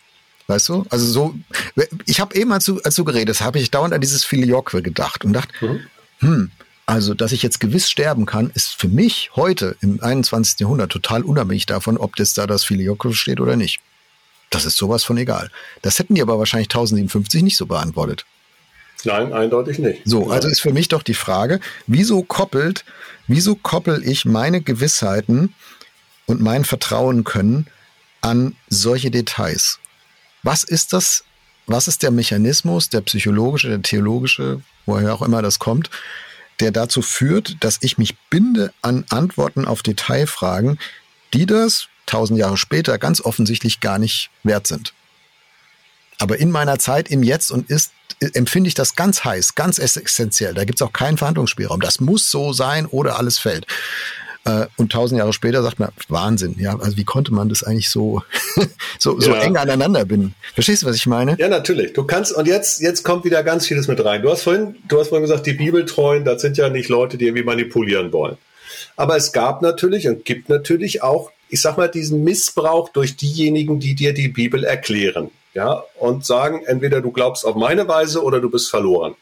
Weißt 0.46 0.68
du? 0.68 0.85
Also 0.90 1.07
so, 1.07 1.35
ich 2.05 2.20
habe 2.20 2.35
eben, 2.35 2.53
als 2.53 2.66
du, 2.66 2.83
als 2.83 2.94
du 2.94 3.05
geredet 3.05 3.40
habe 3.40 3.59
ich 3.59 3.70
dauernd 3.70 3.94
an 3.94 4.03
dieses 4.03 4.27
Filioque 4.27 4.83
gedacht 4.83 5.24
und 5.24 5.33
dachte, 5.33 5.53
mhm. 5.64 5.81
hm, 6.18 6.51
also, 6.85 7.14
dass 7.14 7.33
ich 7.33 7.42
jetzt 7.42 7.61
gewiss 7.61 7.88
sterben 7.88 8.27
kann, 8.27 8.51
ist 8.51 8.74
für 8.74 8.88
mich 8.88 9.31
heute 9.37 9.74
im 9.81 10.03
21. 10.03 10.61
Jahrhundert 10.61 10.92
total 10.92 11.22
unabhängig 11.22 11.64
davon, 11.64 11.96
ob 11.96 12.14
das 12.16 12.35
da 12.35 12.46
das 12.46 12.64
Filioque 12.64 13.14
steht 13.14 13.40
oder 13.40 13.57
nicht. 13.57 13.81
Das 14.50 14.64
ist 14.64 14.76
sowas 14.76 15.04
von 15.04 15.18
egal. 15.18 15.50
Das 15.82 15.98
hätten 15.98 16.14
die 16.14 16.22
aber 16.22 16.38
wahrscheinlich 16.38 16.68
1057 16.68 17.42
nicht 17.42 17.56
so 17.56 17.66
beantwortet. 17.66 18.24
Nein, 19.04 19.32
eindeutig 19.32 19.78
nicht. 19.78 20.02
So, 20.04 20.30
also 20.30 20.48
ist 20.48 20.61
für 20.61 20.72
mich 20.72 20.88
doch 20.88 21.02
die 21.02 21.14
Frage, 21.14 21.61
wieso 21.87 22.22
koppelt, 22.22 22.84
wieso 23.26 23.54
koppel 23.54 24.02
ich 24.04 24.24
meine 24.24 24.61
Gewissheiten 24.61 25.54
und 26.26 26.40
mein 26.40 26.64
Vertrauen 26.64 27.24
können 27.24 27.68
an 28.20 28.56
solche 28.68 29.11
Details? 29.11 29.78
Was 30.42 30.64
ist 30.64 30.92
das? 30.92 31.24
Was 31.66 31.87
ist 31.87 32.02
der 32.02 32.11
Mechanismus, 32.11 32.88
der 32.88 33.02
psychologische, 33.02 33.68
der 33.68 33.82
theologische, 33.82 34.62
woher 34.87 35.12
auch 35.12 35.22
immer 35.22 35.42
das 35.42 35.58
kommt, 35.58 35.90
der 36.61 36.72
dazu 36.72 37.02
führt, 37.02 37.56
dass 37.61 37.78
ich 37.82 37.98
mich 37.98 38.16
binde 38.30 38.72
an 38.82 39.04
Antworten 39.11 39.66
auf 39.66 39.82
Detailfragen, 39.82 40.78
die 41.34 41.46
das 41.46 41.88
tausend 42.08 42.38
Jahre 42.38 42.56
später 42.56 42.98
ganz 42.98 43.20
offensichtlich 43.20 43.80
gar 43.80 43.98
nicht 43.98 44.30
wert 44.42 44.66
sind. 44.66 44.92
Aber 46.18 46.38
in 46.38 46.50
meiner 46.50 46.78
Zeit, 46.78 47.10
im 47.10 47.22
Jetzt 47.22 47.50
und 47.50 47.70
Ist, 47.70 47.92
empfinde 48.20 48.68
ich 48.68 48.74
das 48.74 48.96
ganz 48.96 49.24
heiß, 49.24 49.54
ganz 49.54 49.78
essentiell. 49.78 50.54
Da 50.54 50.64
gibt 50.64 50.80
es 50.80 50.82
auch 50.86 50.92
keinen 50.92 51.16
Verhandlungsspielraum. 51.16 51.80
Das 51.80 52.00
muss 52.00 52.30
so 52.30 52.52
sein 52.52 52.86
oder 52.86 53.16
alles 53.16 53.38
fällt. 53.38 53.66
Äh, 54.44 54.66
und 54.76 54.90
tausend 54.92 55.18
Jahre 55.18 55.32
später 55.32 55.62
sagt 55.62 55.78
man, 55.78 55.90
Wahnsinn, 56.08 56.56
ja, 56.58 56.76
also 56.78 56.96
wie 56.96 57.04
konnte 57.04 57.32
man 57.32 57.48
das 57.48 57.62
eigentlich 57.62 57.90
so, 57.90 58.22
so, 58.98 59.20
so 59.20 59.32
ja. 59.32 59.42
eng 59.42 59.56
aneinander 59.56 60.04
binden? 60.04 60.34
Verstehst 60.54 60.82
du, 60.82 60.86
was 60.86 60.96
ich 60.96 61.06
meine? 61.06 61.36
Ja, 61.38 61.48
natürlich. 61.48 61.92
Du 61.92 62.04
kannst, 62.04 62.32
und 62.34 62.48
jetzt, 62.48 62.80
jetzt 62.80 63.04
kommt 63.04 63.24
wieder 63.24 63.42
ganz 63.44 63.66
vieles 63.66 63.86
mit 63.86 64.04
rein. 64.04 64.22
Du 64.22 64.30
hast 64.30 64.42
vorhin, 64.42 64.76
du 64.88 64.98
hast 64.98 65.08
vorhin 65.08 65.26
gesagt, 65.26 65.46
die 65.46 65.52
Bibeltreuen, 65.52 66.24
das 66.24 66.42
sind 66.42 66.56
ja 66.56 66.68
nicht 66.68 66.88
Leute, 66.88 67.18
die 67.18 67.26
irgendwie 67.26 67.44
manipulieren 67.44 68.12
wollen. 68.12 68.36
Aber 68.96 69.16
es 69.16 69.32
gab 69.32 69.62
natürlich 69.62 70.08
und 70.08 70.24
gibt 70.24 70.48
natürlich 70.48 71.02
auch 71.02 71.30
ich 71.48 71.61
sag 71.61 71.76
mal, 71.76 71.88
diesen 71.88 72.24
Missbrauch 72.24 72.90
durch 72.90 73.16
diejenigen, 73.16 73.80
die 73.80 73.94
dir 73.94 74.12
die 74.12 74.28
Bibel 74.28 74.64
erklären, 74.64 75.30
ja, 75.54 75.84
und 75.98 76.24
sagen, 76.24 76.62
entweder 76.66 77.00
du 77.00 77.11
glaubst 77.11 77.44
auf 77.44 77.56
meine 77.56 77.88
Weise 77.88 78.22
oder 78.22 78.40
du 78.40 78.50
bist 78.50 78.70
verloren. 78.70 79.14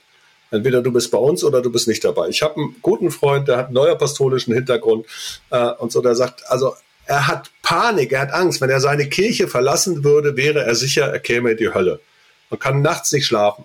Entweder 0.51 0.81
du 0.81 0.93
bist 0.93 1.11
bei 1.11 1.19
uns 1.19 1.43
oder 1.43 1.61
du 1.61 1.73
bist 1.73 1.89
nicht 1.89 2.05
dabei. 2.05 2.29
Ich 2.29 2.43
habe 2.43 2.57
einen 2.57 2.77
guten 2.81 3.11
Freund, 3.11 3.49
der 3.49 3.57
hat 3.57 3.67
einen 3.67 3.75
neuapostolischen 3.75 4.55
Hintergrund 4.55 5.07
äh, 5.51 5.71
und 5.73 5.91
so, 5.91 6.01
der 6.01 6.15
sagt, 6.15 6.49
also 6.49 6.75
er 7.07 7.27
hat 7.27 7.51
Panik, 7.62 8.12
er 8.12 8.23
hat 8.23 8.33
Angst. 8.33 8.61
Wenn 8.61 8.71
er 8.71 8.81
seine 8.81 9.09
Kirche 9.09 9.49
verlassen 9.49 10.05
würde, 10.05 10.37
wäre 10.37 10.65
er 10.65 10.75
sicher, 10.75 11.07
er 11.07 11.19
käme 11.21 11.53
in 11.53 11.57
die 11.57 11.73
Hölle. 11.73 12.01
Man 12.51 12.61
kann 12.61 12.83
nachts 12.83 13.12
nicht 13.12 13.27
schlafen. 13.27 13.65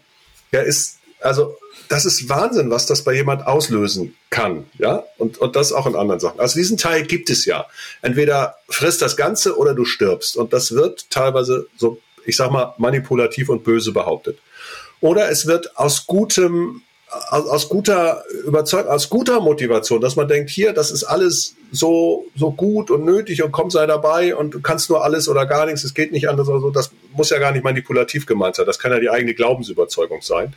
Er 0.52 0.64
ist, 0.64 1.00
also 1.20 1.56
das 1.92 2.06
ist 2.06 2.30
Wahnsinn, 2.30 2.72
was 2.72 2.86
das 2.86 3.04
bei 3.04 3.14
jemand 3.14 3.46
auslösen 3.46 4.16
kann, 4.30 4.66
ja, 4.78 5.04
und, 5.18 5.40
und 5.40 5.58
das 5.58 5.74
auch 5.74 5.86
in 5.86 5.96
anderen 5.98 6.22
Sachen. 6.22 6.40
Also 6.40 6.58
diesen 6.58 6.78
Teil 6.78 7.04
gibt 7.04 7.30
es 7.30 7.44
ja. 7.44 7.66
Entweder 8.02 8.56
frisst 8.70 9.02
das 9.02 9.18
Ganze 9.18 9.58
oder 9.58 9.74
du 9.74 9.84
stirbst. 9.84 10.38
Und 10.38 10.54
das 10.54 10.72
wird 10.74 11.10
teilweise 11.10 11.68
so, 11.76 12.00
ich 12.26 12.38
sag 12.38 12.50
mal, 12.50 12.74
manipulativ 12.78 13.50
und 13.50 13.66
böse 13.66 13.92
behauptet. 13.92 14.40
Oder 15.02 15.30
es 15.30 15.48
wird 15.48 15.78
aus 15.78 16.08
gutem, 16.08 16.82
aus, 17.30 17.46
aus 17.48 17.68
guter 17.68 18.24
Überzeugung, 18.46 18.90
aus 18.90 19.10
guter 19.10 19.42
Motivation, 19.42 20.00
dass 20.00 20.16
man 20.16 20.30
denkt, 20.30 20.50
hier, 20.50 20.72
das 20.72 20.92
ist 20.92 21.04
alles 21.04 21.56
so, 21.74 22.26
so 22.38 22.52
gut 22.52 22.90
und 22.90 23.04
nötig 23.04 23.44
und 23.44 23.52
komm, 23.52 23.70
sei 23.70 23.86
dabei 23.86 24.34
und 24.34 24.54
du 24.54 24.62
kannst 24.62 24.90
nur 24.90 25.04
alles 25.04 25.28
oder 25.28 25.46
gar 25.46 25.66
nichts, 25.66 25.84
es 25.84 25.94
geht 25.94 26.14
nicht 26.14 26.30
anders 26.30 26.48
oder 26.48 26.62
so. 26.62 26.70
Das 26.70 26.92
muss 27.14 27.32
ja 27.32 27.40
gar 27.40 27.52
nicht 27.52 27.66
manipulativ 27.66 28.26
gemeint 28.26 28.56
sein. 28.56 28.66
Das 28.66 28.80
kann 28.80 28.94
ja 28.94 29.00
die 29.00 29.10
eigene 29.10 29.34
Glaubensüberzeugung 29.34 30.22
sein. 30.22 30.54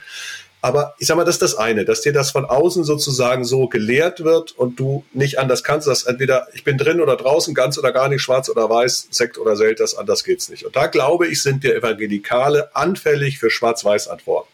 Aber 0.64 0.94
ich 0.98 1.08
sag 1.08 1.18
mal, 1.18 1.24
das 1.24 1.34
ist 1.34 1.42
das 1.42 1.56
eine, 1.56 1.84
dass 1.84 2.00
dir 2.00 2.14
das 2.14 2.30
von 2.30 2.46
außen 2.46 2.84
sozusagen 2.84 3.44
so 3.44 3.68
gelehrt 3.68 4.24
wird 4.24 4.52
und 4.52 4.80
du 4.80 5.04
nicht 5.12 5.38
anders 5.38 5.62
kannst, 5.62 5.86
dass 5.86 6.04
entweder 6.04 6.48
ich 6.54 6.64
bin 6.64 6.78
drin 6.78 7.02
oder 7.02 7.16
draußen, 7.16 7.52
ganz 7.52 7.76
oder 7.76 7.92
gar 7.92 8.08
nicht, 8.08 8.22
schwarz 8.22 8.48
oder 8.48 8.70
weiß, 8.70 9.08
Sekt 9.10 9.36
oder 9.36 9.56
Selters, 9.56 9.94
anders 9.94 10.24
geht's 10.24 10.48
nicht. 10.48 10.64
Und 10.64 10.74
da 10.74 10.86
glaube 10.86 11.26
ich, 11.26 11.42
sind 11.42 11.62
wir 11.64 11.76
Evangelikale 11.76 12.74
anfällig 12.74 13.38
für 13.38 13.50
Schwarz-Weiß-Antworten. 13.50 14.48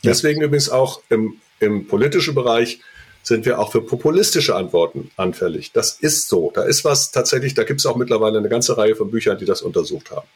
Ja. 0.00 0.12
Deswegen 0.12 0.40
übrigens 0.40 0.70
auch 0.70 1.02
im, 1.10 1.42
im 1.58 1.86
politischen 1.86 2.34
Bereich 2.34 2.80
sind 3.22 3.44
wir 3.44 3.58
auch 3.58 3.70
für 3.70 3.82
populistische 3.82 4.56
Antworten 4.56 5.10
anfällig. 5.18 5.72
Das 5.72 5.92
ist 5.92 6.30
so. 6.30 6.50
Da 6.54 6.62
ist 6.62 6.86
was 6.86 7.10
tatsächlich, 7.10 7.52
da 7.52 7.64
gibt 7.64 7.80
es 7.80 7.86
auch 7.86 7.96
mittlerweile 7.96 8.38
eine 8.38 8.48
ganze 8.48 8.78
Reihe 8.78 8.96
von 8.96 9.10
Büchern, 9.10 9.36
die 9.36 9.44
das 9.44 9.60
untersucht 9.60 10.10
haben. 10.10 10.26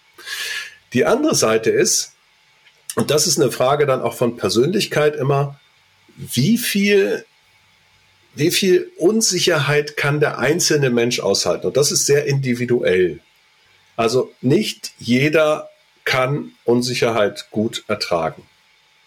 Die 0.93 1.07
andere 1.07 1.35
Seite 1.35 1.71
ist, 1.71 2.14
und 2.97 3.11
das 3.11 3.27
ist 3.27 3.41
eine 3.41 3.51
Frage 3.51 3.87
dann 3.87 4.03
auch 4.03 4.15
von 4.15 4.37
Persönlichkeit 4.37 5.17
immer, 5.17 5.59
wie 6.17 6.59
viel, 6.59 7.25
wie 8.35 8.51
viel 8.51 8.91
Unsicherheit 8.99 9.97
kann 9.97 10.21
der 10.21 10.39
einzelne 10.39 10.91
Mensch 10.91 11.21
aushalten? 11.21 11.67
Und 11.67 11.77
das 11.77 11.91
ist 11.91 12.07
sehr 12.07 12.27
individuell. 12.27 13.21
Also 13.97 14.33
nicht 14.41 14.93
jeder 14.99 15.71
kann 16.05 16.53
Unsicherheit 16.65 17.49
gut 17.51 17.85
ertragen. 17.89 18.43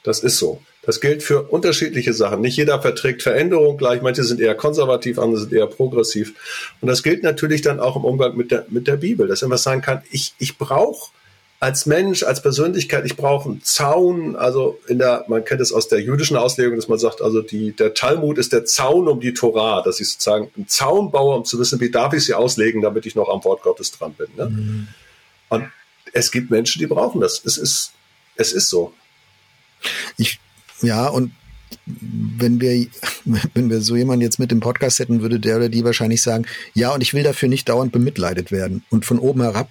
Das 0.04 0.20
ist 0.20 0.38
so. 0.38 0.62
Das 0.82 1.02
gilt 1.02 1.22
für 1.22 1.44
unterschiedliche 1.44 2.14
Sachen. 2.14 2.40
Nicht 2.40 2.56
jeder 2.56 2.82
verträgt 2.82 3.22
Veränderung 3.22 3.78
gleich. 3.78 4.02
Manche 4.02 4.24
sind 4.24 4.40
eher 4.40 4.56
konservativ, 4.56 5.20
andere 5.20 5.42
sind 5.42 5.52
eher 5.52 5.68
progressiv. 5.68 6.34
Und 6.80 6.88
das 6.88 7.04
gilt 7.04 7.24
natürlich 7.24 7.62
dann 7.62 7.82
auch 7.82 7.98
im 7.98 8.06
Umgang 8.06 8.38
mit 8.38 8.52
der, 8.52 8.66
mit 8.70 8.88
der 8.88 8.96
Bibel, 8.96 9.28
dass 9.28 9.42
man 9.42 9.58
sagen 9.58 9.82
kann, 9.82 10.02
ich, 10.12 10.34
ich 10.40 10.58
brauche 10.58 11.12
als 11.60 11.88
Mensch, 11.88 12.24
als 12.24 12.42
Persönlichkeit, 12.42 13.06
ich 13.06 13.18
brauche 13.18 13.50
einen 13.50 13.64
Zaun, 13.64 14.36
also 14.36 14.80
in 14.88 15.00
der, 15.00 15.26
man 15.28 15.44
kennt 15.44 15.60
es 15.60 15.74
aus 15.74 15.88
der 15.88 16.02
jüdischen 16.02 16.38
Auslegung, 16.38 16.76
dass 16.76 16.88
man 16.88 17.00
sagt, 17.00 17.22
also 17.22 17.42
die, 17.42 17.72
der 17.72 17.96
Talmud 17.96 18.38
ist 18.38 18.54
der 18.54 18.66
Zaun 18.66 19.08
um 19.08 19.20
die 19.20 19.34
Torah, 19.34 19.82
dass 19.82 20.00
ich 20.00 20.10
sozusagen 20.10 20.52
einen 20.56 20.68
Zaun 20.68 21.12
baue, 21.12 21.36
um 21.36 21.46
zu 21.46 21.58
wissen, 21.60 21.80
wie 21.80 21.90
darf 21.90 22.14
ich 22.14 22.26
sie 22.26 22.36
auslegen, 22.36 22.82
damit 22.82 23.08
ich 23.08 23.16
noch 23.16 23.30
am 23.30 23.44
Wort 23.44 23.64
Gottes 23.64 23.92
dran 23.92 24.14
bin. 24.14 24.28
Ne? 24.38 24.50
Mhm. 24.50 24.88
Und 25.50 25.72
es 26.14 26.32
gibt 26.32 26.52
Menschen, 26.52 26.80
die 26.80 26.88
brauchen 26.88 27.22
das. 27.22 27.42
Es 27.44 27.58
ist, 27.58 27.92
es 28.36 28.54
ist 28.54 28.70
so. 28.70 28.94
Ich, 30.18 30.40
ja, 30.82 31.08
und 31.08 31.32
wenn 31.86 32.62
wir, 32.62 32.86
wenn 33.56 33.72
wir 33.72 33.82
so 33.82 33.96
jemanden 33.96 34.22
jetzt 34.22 34.38
mit 34.38 34.52
dem 34.52 34.60
Podcast 34.60 35.00
hätten, 35.00 35.22
würde 35.24 35.40
der 35.40 35.58
oder 35.58 35.70
die 35.70 35.84
wahrscheinlich 35.84 36.22
sagen, 36.22 36.46
ja, 36.76 36.94
und 36.94 37.02
ich 37.02 37.16
will 37.16 37.24
dafür 37.24 37.50
nicht 37.50 37.68
dauernd 37.68 37.92
bemitleidet 37.92 38.52
werden. 38.52 38.84
Und 38.92 39.06
von 39.06 39.18
oben 39.18 39.42
herab 39.42 39.70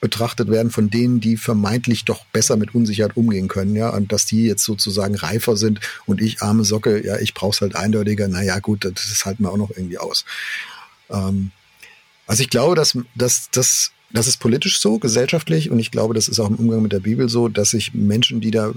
betrachtet 0.00 0.48
werden 0.48 0.70
von 0.70 0.90
denen, 0.90 1.20
die 1.20 1.36
vermeintlich 1.36 2.04
doch 2.04 2.24
besser 2.26 2.56
mit 2.56 2.74
Unsicherheit 2.74 3.16
umgehen 3.16 3.48
können, 3.48 3.74
ja, 3.74 3.90
und 3.90 4.12
dass 4.12 4.26
die 4.26 4.44
jetzt 4.44 4.64
sozusagen 4.64 5.14
reifer 5.14 5.56
sind 5.56 5.80
und 6.06 6.20
ich 6.20 6.42
arme 6.42 6.64
Socke, 6.64 7.04
ja, 7.04 7.18
ich 7.18 7.34
brauch's 7.34 7.60
halt 7.60 7.76
eindeutiger, 7.76 8.28
naja, 8.28 8.58
gut, 8.60 8.84
das 8.84 9.24
halten 9.24 9.42
wir 9.42 9.50
auch 9.50 9.56
noch 9.56 9.70
irgendwie 9.70 9.98
aus. 9.98 10.24
Ähm, 11.10 11.50
also 12.26 12.42
ich 12.42 12.50
glaube, 12.50 12.74
dass, 12.74 12.96
dass, 13.14 13.50
dass 13.50 13.92
das 14.10 14.26
ist 14.26 14.38
politisch 14.38 14.78
so, 14.80 14.98
gesellschaftlich, 14.98 15.70
und 15.70 15.78
ich 15.78 15.90
glaube, 15.90 16.14
das 16.14 16.28
ist 16.28 16.38
auch 16.38 16.48
im 16.48 16.56
Umgang 16.56 16.82
mit 16.82 16.92
der 16.92 17.00
Bibel 17.00 17.28
so, 17.28 17.48
dass 17.48 17.70
sich 17.70 17.92
Menschen, 17.92 18.40
die 18.40 18.50
da 18.50 18.72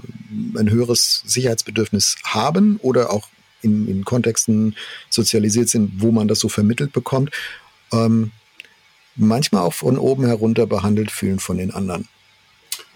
ein 0.58 0.70
höheres 0.70 1.22
Sicherheitsbedürfnis 1.26 2.16
haben 2.24 2.76
oder 2.82 3.10
auch 3.10 3.28
in, 3.62 3.88
in 3.88 4.04
Kontexten 4.04 4.76
sozialisiert 5.08 5.68
sind, 5.68 6.02
wo 6.02 6.12
man 6.12 6.28
das 6.28 6.40
so 6.40 6.48
vermittelt 6.48 6.92
bekommt, 6.92 7.30
ähm, 7.92 8.32
manchmal 9.16 9.62
auch 9.62 9.74
von 9.74 9.98
oben 9.98 10.26
herunter 10.26 10.66
behandelt 10.66 11.10
fühlen 11.10 11.38
von 11.38 11.58
den 11.58 11.72
anderen. 11.72 12.08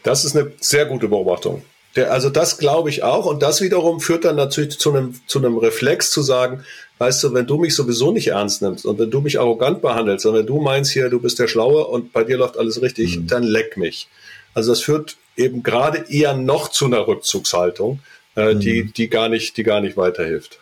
Das 0.02 0.24
ist 0.24 0.37
eine 0.37 0.52
sehr 0.61 0.87
gute 0.87 1.09
Beobachtung. 1.09 1.62
Der, 1.96 2.12
also 2.12 2.31
das 2.31 2.59
glaube 2.59 2.90
ich 2.90 3.02
auch. 3.02 3.26
Und 3.26 3.42
das 3.42 3.61
wiederum 3.61 4.00
führt 4.00 4.24
dann 4.24 4.37
natürlich 4.37 4.79
zu 4.79 4.94
einem, 4.94 5.14
zu 5.26 5.38
einem 5.38 5.57
Reflex 5.57 6.11
zu 6.11 6.22
sagen, 6.22 6.64
weißt 6.98 7.24
du, 7.24 7.35
wenn 7.35 7.46
du 7.46 7.59
mich 7.59 7.74
sowieso 7.74 8.12
nicht 8.12 8.29
ernst 8.29 8.62
nimmst 8.62 8.87
und 8.87 8.98
wenn 8.98 9.11
du 9.11 9.20
mich 9.20 9.40
arrogant 9.40 9.83
behandelst 9.83 10.26
und 10.26 10.35
wenn 10.35 10.46
du 10.46 10.61
meinst 10.61 10.92
hier, 10.92 11.09
du 11.09 11.20
bist 11.20 11.38
der 11.38 11.48
Schlaue 11.48 11.87
und 11.87 12.12
bei 12.12 12.24
dir 12.24 12.37
läuft 12.37 12.59
alles 12.59 12.81
richtig, 12.83 13.18
mhm. 13.18 13.26
dann 13.26 13.42
leck 13.42 13.76
mich. 13.76 14.09
Also 14.55 14.72
das 14.72 14.81
führt 14.81 15.16
eben 15.37 15.62
gerade 15.62 16.05
eher 16.09 16.35
noch 16.35 16.68
zu 16.68 16.87
einer 16.87 17.07
Rückzugshaltung, 17.07 18.00
äh, 18.37 18.55
mhm. 18.55 18.61
die, 18.61 18.92
die 18.92 19.09
gar 19.09 19.29
nicht, 19.29 19.57
die 19.57 19.62
gar 19.62 19.81
nicht 19.81 19.96
weiterhilft. 19.96 20.59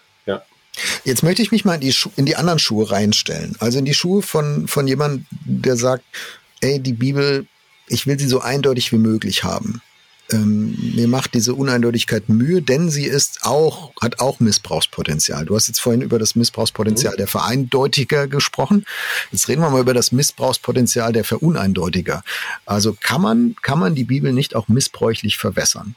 Jetzt 1.04 1.22
möchte 1.22 1.42
ich 1.42 1.52
mich 1.52 1.64
mal 1.64 1.74
in 1.74 1.80
die, 1.80 1.92
Schu 1.92 2.10
in 2.16 2.26
die 2.26 2.36
anderen 2.36 2.58
Schuhe 2.58 2.90
reinstellen. 2.90 3.56
Also 3.58 3.78
in 3.78 3.84
die 3.84 3.94
Schuhe 3.94 4.22
von, 4.22 4.68
von 4.68 4.86
jemandem, 4.86 5.26
der 5.44 5.76
sagt, 5.76 6.04
ey, 6.60 6.80
die 6.80 6.92
Bibel, 6.92 7.46
ich 7.88 8.06
will 8.06 8.18
sie 8.18 8.26
so 8.26 8.40
eindeutig 8.40 8.92
wie 8.92 8.98
möglich 8.98 9.44
haben. 9.44 9.80
ähm, 10.32 10.76
mir 10.94 11.06
macht 11.06 11.34
diese 11.34 11.54
Uneindeutigkeit 11.54 12.28
Mühe, 12.28 12.62
denn 12.62 12.88
sie 12.88 13.04
ist 13.04 13.44
auch, 13.44 13.92
hat 14.00 14.20
auch 14.20 14.40
Missbrauchspotenzial. 14.40 15.44
Du 15.44 15.54
hast 15.54 15.68
jetzt 15.68 15.80
vorhin 15.80 16.00
über 16.00 16.18
das 16.18 16.34
Missbrauchspotenzial 16.34 17.12
mhm. 17.12 17.18
der 17.18 17.26
Vereindeutiger 17.26 18.26
gesprochen. 18.26 18.86
Jetzt 19.32 19.48
reden 19.48 19.60
wir 19.60 19.70
mal 19.70 19.82
über 19.82 19.94
das 19.94 20.12
Missbrauchspotenzial 20.12 21.12
der 21.12 21.24
Veruneindeutiger. 21.24 22.22
Also 22.64 22.96
kann 22.98 23.20
man, 23.20 23.54
kann 23.60 23.78
man 23.78 23.94
die 23.94 24.04
Bibel 24.04 24.32
nicht 24.32 24.56
auch 24.56 24.68
missbräuchlich 24.68 25.36
verwässern? 25.36 25.94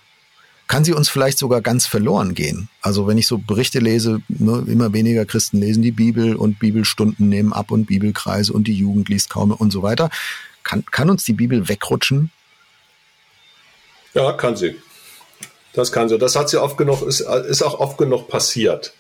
Kann 0.68 0.84
sie 0.84 0.94
uns 0.94 1.08
vielleicht 1.08 1.38
sogar 1.38 1.62
ganz 1.62 1.86
verloren 1.86 2.34
gehen? 2.34 2.70
Also 2.82 3.08
wenn 3.08 3.18
ich 3.18 3.28
so 3.28 3.38
Berichte 3.38 3.80
lese, 3.80 4.22
ne, 4.28 4.66
immer 4.68 4.92
weniger 4.92 5.26
Christen 5.26 5.60
lesen 5.60 5.82
die 5.82 5.92
Bibel 5.92 6.36
und 6.36 6.60
Bibelstunden 6.60 7.30
nehmen 7.30 7.54
ab 7.54 7.72
und 7.72 7.86
Bibelkreise 7.86 8.52
und 8.52 8.66
die 8.68 8.74
Jugend 8.74 9.08
liest 9.08 9.30
kaum 9.30 9.52
und 9.52 9.72
so 9.72 9.82
weiter. 9.82 10.10
Kann, 10.64 10.84
kann 10.86 11.10
uns 11.10 11.24
die 11.24 11.34
Bibel 11.34 11.70
wegrutschen? 11.70 12.32
Ja, 14.14 14.34
kann 14.34 14.58
sie. 14.58 14.76
Das 15.74 15.92
kann 15.92 16.10
sie. 16.10 16.18
Das 16.18 16.36
hat 16.36 16.50
sie 16.50 16.62
oft 16.62 16.78
genug, 16.78 17.02
ist, 17.04 17.22
ist 17.22 17.62
auch 17.62 17.80
oft 17.80 17.98
genug 17.98 18.28
passiert. 18.28 18.94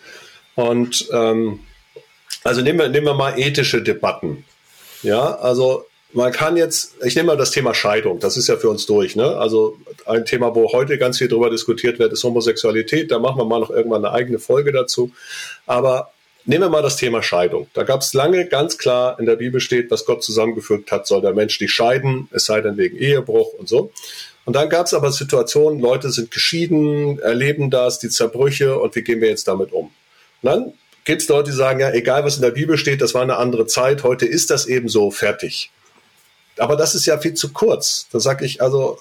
Und 0.55 1.07
ähm, 1.11 1.59
also 2.43 2.61
nehmen 2.61 2.79
wir, 2.79 2.87
nehmen 2.87 3.07
wir 3.07 3.13
mal 3.13 3.37
ethische 3.37 3.81
Debatten. 3.81 4.45
Ja, 5.03 5.35
also 5.35 5.85
man 6.13 6.31
kann 6.31 6.57
jetzt, 6.57 6.95
ich 7.03 7.15
nehme 7.15 7.27
mal 7.27 7.37
das 7.37 7.51
Thema 7.51 7.73
Scheidung, 7.73 8.19
das 8.19 8.37
ist 8.37 8.47
ja 8.47 8.57
für 8.57 8.69
uns 8.69 8.85
durch. 8.85 9.15
Ne? 9.15 9.37
Also 9.37 9.77
ein 10.05 10.25
Thema, 10.25 10.55
wo 10.55 10.71
heute 10.71 10.97
ganz 10.97 11.17
viel 11.17 11.27
darüber 11.27 11.49
diskutiert 11.49 11.99
wird, 11.99 12.13
ist 12.13 12.23
Homosexualität. 12.23 13.11
Da 13.11 13.19
machen 13.19 13.37
wir 13.37 13.45
mal 13.45 13.59
noch 13.59 13.69
irgendwann 13.69 14.05
eine 14.05 14.13
eigene 14.13 14.39
Folge 14.39 14.71
dazu. 14.71 15.11
Aber 15.65 16.11
nehmen 16.45 16.63
wir 16.63 16.69
mal 16.69 16.81
das 16.81 16.95
Thema 16.95 17.21
Scheidung. 17.21 17.67
Da 17.73 17.83
gab 17.83 18.01
es 18.01 18.13
lange 18.13 18.47
ganz 18.47 18.77
klar 18.77 19.19
in 19.19 19.25
der 19.25 19.35
Bibel 19.35 19.59
steht, 19.59 19.91
was 19.91 20.05
Gott 20.05 20.23
zusammengefügt 20.23 20.91
hat, 20.91 21.05
soll 21.07 21.21
der 21.21 21.33
Mensch 21.33 21.59
nicht 21.59 21.73
scheiden, 21.73 22.29
es 22.31 22.45
sei 22.45 22.61
denn 22.61 22.77
wegen 22.77 22.97
Ehebruch 22.97 23.53
und 23.53 23.67
so. 23.67 23.91
Und 24.45 24.55
dann 24.55 24.69
gab 24.69 24.85
es 24.85 24.93
aber 24.93 25.11
Situationen, 25.11 25.81
Leute 25.81 26.09
sind 26.09 26.31
geschieden, 26.31 27.19
erleben 27.19 27.69
das, 27.69 27.99
die 27.99 28.07
Zerbrüche 28.07 28.79
und 28.79 28.95
wie 28.95 29.01
gehen 29.01 29.19
wir 29.19 29.27
jetzt 29.27 29.49
damit 29.49 29.73
um? 29.73 29.91
Und 30.41 30.49
dann 30.49 30.73
gibt 31.03 31.21
es 31.21 31.27
Leute, 31.27 31.51
die 31.51 31.57
sagen, 31.57 31.81
ja, 31.81 31.91
egal 31.91 32.23
was 32.23 32.37
in 32.37 32.43
der 32.43 32.51
Bibel 32.51 32.77
steht, 32.77 33.01
das 33.01 33.13
war 33.13 33.23
eine 33.23 33.35
andere 33.35 33.65
Zeit, 33.65 34.03
heute 34.03 34.25
ist 34.25 34.49
das 34.49 34.65
eben 34.65 34.87
so, 34.87 35.11
fertig. 35.11 35.69
Aber 36.59 36.75
das 36.75 36.95
ist 36.95 37.05
ja 37.05 37.17
viel 37.17 37.33
zu 37.33 37.53
kurz. 37.53 38.07
Da 38.11 38.19
sage 38.19 38.45
ich, 38.45 38.61
also, 38.61 38.99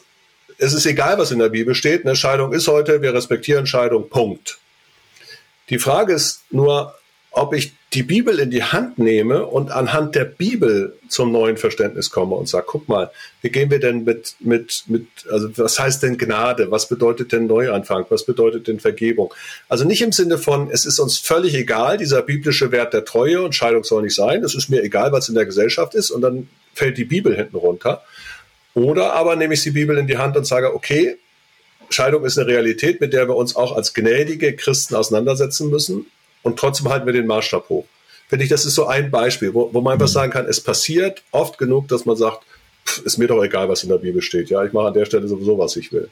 es 0.59 0.73
ist 0.73 0.87
egal, 0.87 1.19
was 1.19 1.31
in 1.31 1.39
der 1.39 1.49
Bibel 1.49 1.75
steht, 1.75 2.05
eine 2.05 2.17
Scheidung 2.17 2.53
ist 2.53 2.69
heute, 2.69 3.03
wir 3.03 3.15
respektieren 3.15 3.67
Scheidung, 3.67 4.09
Punkt. 4.09 4.59
Die 5.69 5.79
Frage 5.79 6.15
ist 6.15 6.43
nur, 6.51 6.96
ob 7.37 7.53
ich 7.53 7.75
die 7.93 8.03
Bibel 8.03 8.39
in 8.39 8.51
die 8.51 8.63
Hand 8.63 8.99
nehme 8.99 9.45
und 9.45 9.71
anhand 9.71 10.15
der 10.15 10.25
Bibel 10.25 10.97
zum 11.09 11.33
neuen 11.33 11.59
Verständnis 11.59 12.11
komme 12.11 12.35
und 12.35 12.49
sage, 12.49 12.65
guck 12.67 12.89
mal, 12.89 13.11
wie 13.43 13.51
gehen 13.51 13.71
wir 13.71 13.79
denn 13.79 14.05
mit, 14.05 14.37
mit, 14.41 14.85
mit, 14.87 15.07
also 15.31 15.51
was 15.59 15.79
heißt 15.79 16.03
denn 16.03 16.17
Gnade? 16.17 16.71
Was 16.71 16.89
bedeutet 16.89 17.33
denn 17.33 17.47
Neuanfang? 17.47 18.07
Was 18.09 18.25
bedeutet 18.25 18.69
denn 18.69 18.81
Vergebung? 18.81 19.35
Also 19.69 19.85
nicht 19.85 20.01
im 20.01 20.13
Sinne 20.13 20.39
von, 20.39 20.71
es 20.71 20.87
ist 20.87 20.99
uns 20.99 21.19
völlig 21.19 21.55
egal, 21.55 21.99
dieser 21.99 22.23
biblische 22.23 22.73
Wert 22.73 22.95
der 22.95 23.05
Treue 23.05 23.43
und 23.43 23.55
Scheidung 23.55 23.85
soll 23.85 24.03
nicht 24.03 24.15
sein. 24.15 24.43
Es 24.43 24.55
ist 24.55 24.71
mir 24.71 24.83
egal, 24.83 25.13
was 25.13 25.29
in 25.29 25.35
der 25.35 25.45
Gesellschaft 25.45 25.95
ist 25.95 26.11
und 26.11 26.23
dann 26.23 26.49
fällt 26.73 26.97
die 26.97 27.05
Bibel 27.05 27.37
hinten 27.37 27.57
runter. 27.57 28.03
Oder 28.73 29.13
aber 29.13 29.37
nehme 29.37 29.53
ich 29.53 29.63
die 29.63 29.73
Bibel 29.73 29.99
in 29.99 30.07
die 30.07 30.17
Hand 30.17 30.39
und 30.39 30.47
sage, 30.47 30.75
okay, 30.75 31.19
Scheidung 31.91 32.25
ist 32.25 32.39
eine 32.39 32.49
Realität, 32.49 33.03
mit 33.03 33.13
der 33.13 33.29
wir 33.29 33.37
uns 33.37 33.57
auch 33.57 33.77
als 33.77 33.93
gnädige 33.93 34.57
Christen 34.57 34.95
auseinandersetzen 34.95 35.69
müssen 35.69 36.07
und 36.47 36.59
trotzdem 36.59 36.89
halten 36.89 37.07
wir 37.07 37.13
den 37.13 37.27
Maßstab 37.27 37.69
hoch. 37.69 37.85
Finde 38.29 38.45
ich, 38.45 38.51
das 38.51 38.65
ist 38.65 38.75
so 38.75 38.87
ein 38.87 39.11
Beispiel, 39.11 39.53
wo, 39.53 39.69
wo 39.73 39.81
man 39.81 39.95
einfach 39.95 40.07
mhm. 40.07 40.13
sagen 40.13 40.33
kann, 40.33 40.47
es 40.47 40.61
passiert 40.61 41.23
oft 41.33 41.59
genug, 41.59 41.89
dass 41.89 42.07
man 42.07 42.17
sagt, 42.17 42.45
pff, 42.87 43.03
ist 43.05 43.19
mir 43.19 43.27
doch 43.27 43.43
egal, 43.43 43.69
was 43.69 43.83
in 43.83 43.89
der 43.89 43.99
Bibel 43.99 44.23
steht. 44.23 44.49
Ja, 44.49 44.65
ich 44.65 44.73
mache 44.73 44.89
an 44.89 44.95
der 44.95 45.07
Stelle 45.07 45.27
sowieso, 45.27 45.59
was 45.59 45.77
ich 45.77 45.93
will. 45.93 46.09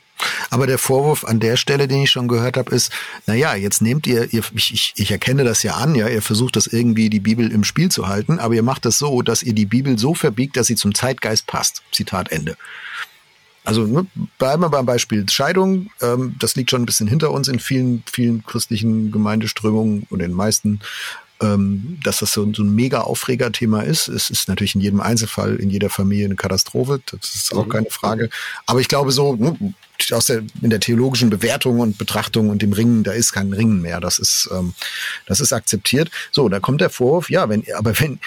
Aber 0.51 0.67
der 0.67 0.79
Vorwurf 0.79 1.25
an 1.25 1.41
der 1.41 1.57
Stelle, 1.57 1.89
den 1.89 2.03
ich 2.03 2.11
schon 2.11 2.29
gehört 2.29 2.57
habe, 2.57 2.75
ist, 2.75 2.93
naja, 3.27 3.55
jetzt 3.55 3.81
nehmt 3.81 4.07
ihr, 4.07 4.33
ihr 4.33 4.43
ich, 4.55 4.73
ich, 4.73 4.93
ich 4.97 5.11
erkenne 5.11 5.45
das 5.45 5.63
ja 5.63 5.75
an, 5.75 5.95
ja, 5.95 6.09
ihr 6.09 6.23
versucht 6.23 6.57
das 6.57 6.67
irgendwie 6.67 7.11
die 7.11 7.21
Bibel 7.21 7.51
im 7.51 7.65
Spiel 7.65 7.91
zu 7.91 8.09
halten, 8.09 8.39
aber 8.39 8.55
ihr 8.55 8.63
macht 8.63 8.85
das 8.85 8.99
so, 8.99 9.23
dass 9.23 9.43
ihr 9.43 9.55
die 9.55 9.67
Bibel 9.67 9.99
so 9.99 10.15
verbiegt, 10.15 10.57
dass 10.57 10.67
sie 10.67 10.77
zum 10.77 10.95
Zeitgeist 10.95 11.47
passt. 11.47 11.83
Zitat 11.93 12.31
Ende. 12.33 12.57
Also 13.65 13.87
ne, 13.87 14.07
bleiben 14.39 14.63
wir 14.63 14.69
beim 14.69 14.87
Beispiel 14.87 15.29
Scheidung. 15.29 15.91
Ähm, 16.03 16.37
das 16.39 16.55
liegt 16.55 16.71
schon 16.71 16.83
ein 16.83 16.87
bisschen 16.87 17.09
hinter 17.09 17.31
uns 17.31 17.49
in 17.49 17.59
vielen, 17.59 18.05
vielen 18.11 18.45
christlichen 18.45 19.11
Gemeindeströmungen 19.11 20.07
und 20.11 20.21
in 20.21 20.31
den 20.31 20.37
meisten. 20.37 20.81
Ähm, 21.43 21.99
dass 22.05 22.19
das 22.19 22.33
so, 22.33 22.51
so 22.55 22.63
ein 22.63 22.75
mega 22.75 23.01
Aufregerthema 23.01 23.83
ist. 23.83 24.07
Es 24.07 24.31
ist 24.31 24.49
natürlich 24.49 24.77
in 24.77 24.81
jedem 24.81 25.01
Einzelfall, 25.01 25.57
in 25.57 25.69
jeder 25.69 25.91
Familie 25.91 26.27
eine 26.27 26.37
Katastrophe. 26.37 27.01
Das 27.11 27.35
ist 27.35 27.53
auch 27.53 27.67
mhm. 27.67 27.71
keine 27.71 27.91
Frage. 27.91 28.31
Aber 28.67 28.81
ich 28.81 28.87
glaube 28.87 29.11
so, 29.11 29.35
ne, 29.35 29.75
aus 30.13 30.27
der, 30.27 30.43
in 30.63 30.71
der 30.71 30.79
theologischen 30.79 31.31
Bewertung 31.31 31.81
und 31.81 31.99
Betrachtung 31.99 32.51
und 32.51 32.63
dem 32.63 32.73
Ringen, 32.73 33.03
da 33.03 33.13
ist 33.13 33.33
kein 33.33 33.53
Ringen 33.53 33.81
mehr. 33.83 34.01
Das 34.01 34.19
ist, 34.19 34.49
ähm, 34.53 34.75
das 35.27 35.41
ist 35.41 35.53
akzeptiert. 35.53 36.11
So, 36.31 36.49
da 36.49 36.61
kommt 36.61 36.81
der 36.81 36.91
Vorwurf, 36.91 37.29
ja, 37.31 37.49
wenn, 37.49 37.65
aber 37.75 37.99
wenn, 37.99 38.21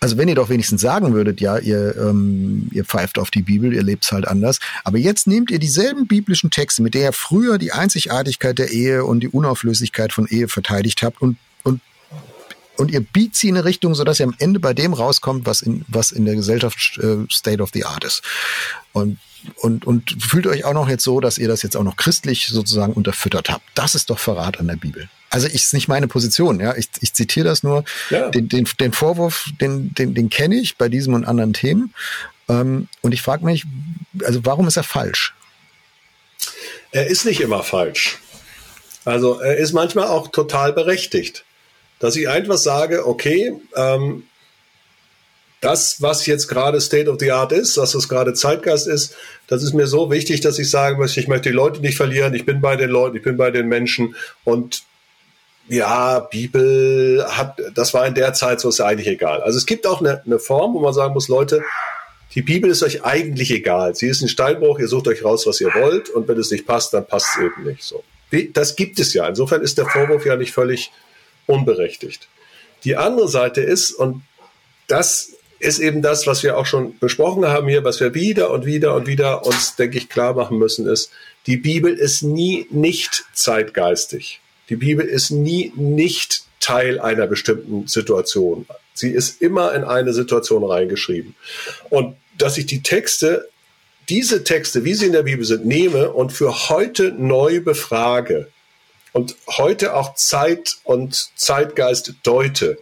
also 0.00 0.18
wenn 0.18 0.28
ihr 0.28 0.34
doch 0.34 0.48
wenigstens 0.48 0.82
sagen 0.82 1.14
würdet, 1.14 1.40
ja, 1.40 1.58
ihr, 1.58 1.96
ähm, 1.96 2.68
ihr 2.72 2.84
pfeift 2.84 3.18
auf 3.18 3.30
die 3.30 3.42
Bibel, 3.42 3.72
ihr 3.72 3.82
lebt 3.82 4.10
halt 4.12 4.28
anders. 4.28 4.58
Aber 4.84 4.98
jetzt 4.98 5.26
nehmt 5.26 5.50
ihr 5.50 5.58
dieselben 5.58 6.06
biblischen 6.06 6.50
Texte, 6.50 6.82
mit 6.82 6.94
der 6.94 7.02
ihr 7.02 7.12
früher 7.12 7.58
die 7.58 7.72
Einzigartigkeit 7.72 8.58
der 8.58 8.70
Ehe 8.70 9.04
und 9.04 9.20
die 9.20 9.28
Unauflöslichkeit 9.28 10.12
von 10.12 10.26
Ehe 10.26 10.48
verteidigt 10.48 11.02
habt 11.02 11.22
und, 11.22 11.38
und, 11.64 11.80
und 12.76 12.90
ihr 12.90 13.00
biegt 13.00 13.36
sie 13.36 13.48
in 13.48 13.56
eine 13.56 13.64
Richtung, 13.64 13.94
sodass 13.94 14.20
ihr 14.20 14.26
am 14.26 14.34
Ende 14.38 14.60
bei 14.60 14.74
dem 14.74 14.92
rauskommt, 14.92 15.46
was 15.46 15.62
in, 15.62 15.84
was 15.88 16.12
in 16.12 16.26
der 16.26 16.34
Gesellschaft 16.34 16.98
äh, 17.02 17.24
State 17.30 17.62
of 17.62 17.70
the 17.72 17.84
Art 17.84 18.04
ist. 18.04 18.22
Und 18.92 19.18
und, 19.58 19.86
und 19.86 20.16
fühlt 20.20 20.48
euch 20.48 20.64
auch 20.64 20.72
noch 20.72 20.88
jetzt 20.88 21.04
so, 21.04 21.20
dass 21.20 21.38
ihr 21.38 21.46
das 21.46 21.62
jetzt 21.62 21.76
auch 21.76 21.84
noch 21.84 21.96
christlich 21.96 22.48
sozusagen 22.48 22.94
unterfüttert 22.94 23.48
habt. 23.48 23.62
Das 23.74 23.94
ist 23.94 24.10
doch 24.10 24.18
Verrat 24.18 24.58
an 24.58 24.66
der 24.66 24.74
Bibel. 24.74 25.08
Also 25.30 25.48
ich 25.48 25.54
ist 25.54 25.74
nicht 25.74 25.88
meine 25.88 26.08
Position, 26.08 26.60
ja. 26.60 26.76
Ich, 26.76 26.88
ich 27.00 27.12
zitiere 27.12 27.48
das 27.48 27.62
nur. 27.62 27.84
Ja. 28.10 28.30
Den, 28.30 28.48
den, 28.48 28.68
den 28.80 28.92
Vorwurf, 28.92 29.46
den, 29.60 29.92
den, 29.94 30.14
den 30.14 30.30
kenne 30.30 30.56
ich 30.56 30.76
bei 30.76 30.88
diesem 30.88 31.14
und 31.14 31.24
anderen 31.24 31.52
Themen. 31.52 31.92
Ähm, 32.48 32.88
und 33.02 33.12
ich 33.12 33.22
frage 33.22 33.44
mich, 33.44 33.64
also 34.22 34.44
warum 34.44 34.68
ist 34.68 34.76
er 34.76 34.84
falsch? 34.84 35.34
Er 36.92 37.06
ist 37.08 37.24
nicht 37.24 37.40
immer 37.40 37.62
falsch. 37.62 38.18
Also 39.04 39.40
er 39.40 39.56
ist 39.56 39.72
manchmal 39.72 40.08
auch 40.08 40.28
total 40.28 40.72
berechtigt. 40.72 41.44
Dass 41.98 42.16
ich 42.16 42.28
einfach 42.28 42.58
sage, 42.58 43.06
okay, 43.06 43.52
ähm, 43.74 44.24
das, 45.60 46.02
was 46.02 46.26
jetzt 46.26 46.48
gerade 46.48 46.80
State 46.80 47.10
of 47.10 47.18
the 47.18 47.32
Art 47.32 47.52
ist, 47.52 47.76
was 47.78 47.92
das 47.92 48.08
gerade 48.08 48.34
Zeitgeist 48.34 48.86
ist, 48.86 49.14
das 49.46 49.62
ist 49.62 49.72
mir 49.72 49.86
so 49.86 50.10
wichtig, 50.10 50.40
dass 50.40 50.58
ich 50.58 50.70
sagen 50.70 50.98
möchte, 50.98 51.18
ich 51.18 51.28
möchte 51.28 51.48
die 51.48 51.54
Leute 51.54 51.80
nicht 51.80 51.96
verlieren, 51.96 52.34
ich 52.34 52.44
bin 52.44 52.60
bei 52.60 52.76
den 52.76 52.90
Leuten, 52.90 53.16
ich 53.16 53.22
bin 53.22 53.36
bei 53.36 53.50
den 53.50 53.66
Menschen 53.66 54.14
und 54.44 54.82
ja, 55.68 56.20
Bibel 56.20 57.26
hat, 57.28 57.60
das 57.74 57.94
war 57.94 58.06
in 58.06 58.14
der 58.14 58.32
Zeit 58.32 58.60
so 58.60 58.68
ist 58.68 58.78
ja 58.78 58.86
eigentlich 58.86 59.08
egal. 59.08 59.42
Also 59.42 59.58
es 59.58 59.66
gibt 59.66 59.86
auch 59.86 60.00
eine, 60.00 60.22
eine 60.24 60.38
Form, 60.38 60.74
wo 60.74 60.80
man 60.80 60.92
sagen 60.92 61.14
muss, 61.14 61.28
Leute, 61.28 61.62
die 62.34 62.42
Bibel 62.42 62.70
ist 62.70 62.82
euch 62.82 63.04
eigentlich 63.04 63.50
egal. 63.50 63.94
Sie 63.94 64.08
ist 64.08 64.22
ein 64.22 64.28
Steinbruch, 64.28 64.78
ihr 64.78 64.88
sucht 64.88 65.08
euch 65.08 65.24
raus, 65.24 65.46
was 65.46 65.60
ihr 65.60 65.72
wollt, 65.74 66.10
und 66.10 66.28
wenn 66.28 66.38
es 66.38 66.50
nicht 66.50 66.66
passt, 66.66 66.92
dann 66.92 67.06
passt 67.06 67.36
es 67.36 67.42
eben 67.42 67.64
nicht 67.64 67.82
so. 67.82 68.04
Das 68.52 68.76
gibt 68.76 68.98
es 68.98 69.14
ja. 69.14 69.26
Insofern 69.26 69.62
ist 69.62 69.78
der 69.78 69.86
Vorwurf 69.86 70.26
ja 70.26 70.36
nicht 70.36 70.52
völlig 70.52 70.92
unberechtigt. 71.46 72.28
Die 72.84 72.96
andere 72.96 73.28
Seite 73.28 73.62
ist, 73.62 73.92
und 73.92 74.22
das 74.86 75.32
ist 75.58 75.78
eben 75.78 76.02
das, 76.02 76.26
was 76.26 76.42
wir 76.42 76.58
auch 76.58 76.66
schon 76.66 76.98
besprochen 76.98 77.46
haben 77.46 77.68
hier, 77.68 77.84
was 77.84 78.00
wir 78.00 78.14
wieder 78.14 78.50
und 78.50 78.66
wieder 78.66 78.94
und 78.94 79.06
wieder 79.06 79.46
uns, 79.46 79.76
denke 79.76 79.98
ich, 79.98 80.08
klar 80.08 80.34
machen 80.34 80.58
müssen, 80.58 80.86
ist, 80.86 81.10
die 81.46 81.56
Bibel 81.56 81.94
ist 81.94 82.22
nie 82.22 82.66
nicht 82.70 83.24
zeitgeistig. 83.32 84.40
Die 84.68 84.76
Bibel 84.76 85.06
ist 85.06 85.30
nie 85.30 85.72
nicht 85.76 86.44
Teil 86.60 86.98
einer 86.98 87.26
bestimmten 87.26 87.86
Situation. 87.86 88.66
Sie 88.94 89.10
ist 89.10 89.40
immer 89.40 89.74
in 89.74 89.84
eine 89.84 90.12
Situation 90.12 90.64
reingeschrieben. 90.64 91.34
Und 91.90 92.16
dass 92.36 92.58
ich 92.58 92.66
die 92.66 92.82
Texte, 92.82 93.48
diese 94.08 94.44
Texte, 94.44 94.84
wie 94.84 94.94
sie 94.94 95.06
in 95.06 95.12
der 95.12 95.22
Bibel 95.22 95.44
sind, 95.44 95.66
nehme 95.66 96.10
und 96.10 96.32
für 96.32 96.68
heute 96.68 97.12
neu 97.12 97.60
befrage 97.60 98.48
und 99.12 99.36
heute 99.48 99.94
auch 99.94 100.14
Zeit 100.14 100.76
und 100.84 101.30
Zeitgeist 101.36 102.14
deute 102.22 102.78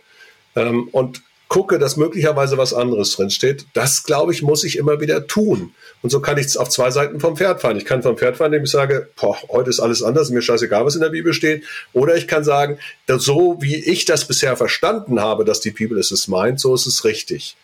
ähm, 0.56 0.88
und 0.92 1.22
gucke, 1.54 1.78
dass 1.78 1.96
möglicherweise 1.96 2.58
was 2.58 2.74
anderes 2.74 3.12
drinsteht, 3.12 3.66
das, 3.74 4.02
glaube 4.02 4.32
ich, 4.32 4.42
muss 4.42 4.64
ich 4.64 4.76
immer 4.76 5.00
wieder 5.00 5.28
tun. 5.28 5.72
Und 6.02 6.10
so 6.10 6.18
kann 6.18 6.36
ich 6.36 6.46
es 6.46 6.56
auf 6.56 6.68
zwei 6.68 6.90
Seiten 6.90 7.20
vom 7.20 7.36
Pferd 7.36 7.60
fahren. 7.60 7.76
Ich 7.76 7.84
kann 7.84 8.02
vom 8.02 8.18
Pferd 8.18 8.38
fahren, 8.38 8.52
indem 8.52 8.64
ich 8.64 8.72
sage, 8.72 9.08
boah, 9.14 9.38
heute 9.48 9.70
ist 9.70 9.78
alles 9.78 10.02
anders, 10.02 10.30
mir 10.30 10.42
scheißegal, 10.42 10.84
was 10.84 10.96
in 10.96 11.00
der 11.00 11.10
Bibel 11.10 11.32
steht. 11.32 11.62
Oder 11.92 12.16
ich 12.16 12.26
kann 12.26 12.42
sagen, 12.42 12.78
so 13.06 13.58
wie 13.60 13.76
ich 13.76 14.04
das 14.04 14.26
bisher 14.26 14.56
verstanden 14.56 15.20
habe, 15.20 15.44
dass 15.44 15.60
die 15.60 15.70
Bibel 15.70 15.96
es 15.96 16.10
ist 16.10 16.26
meint, 16.26 16.58
so 16.58 16.74
ist 16.74 16.86
es 16.86 17.04
richtig. 17.04 17.54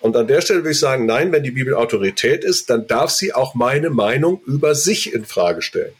Und 0.00 0.16
an 0.16 0.26
der 0.26 0.40
Stelle 0.40 0.60
würde 0.60 0.70
ich 0.70 0.80
sagen, 0.80 1.04
nein, 1.04 1.30
wenn 1.30 1.42
die 1.42 1.50
Bibel 1.50 1.74
Autorität 1.74 2.42
ist, 2.42 2.70
dann 2.70 2.86
darf 2.86 3.10
sie 3.10 3.34
auch 3.34 3.54
meine 3.54 3.90
Meinung 3.90 4.40
über 4.46 4.74
sich 4.74 5.12
in 5.12 5.26
Frage 5.26 5.60
stellen. 5.60 5.92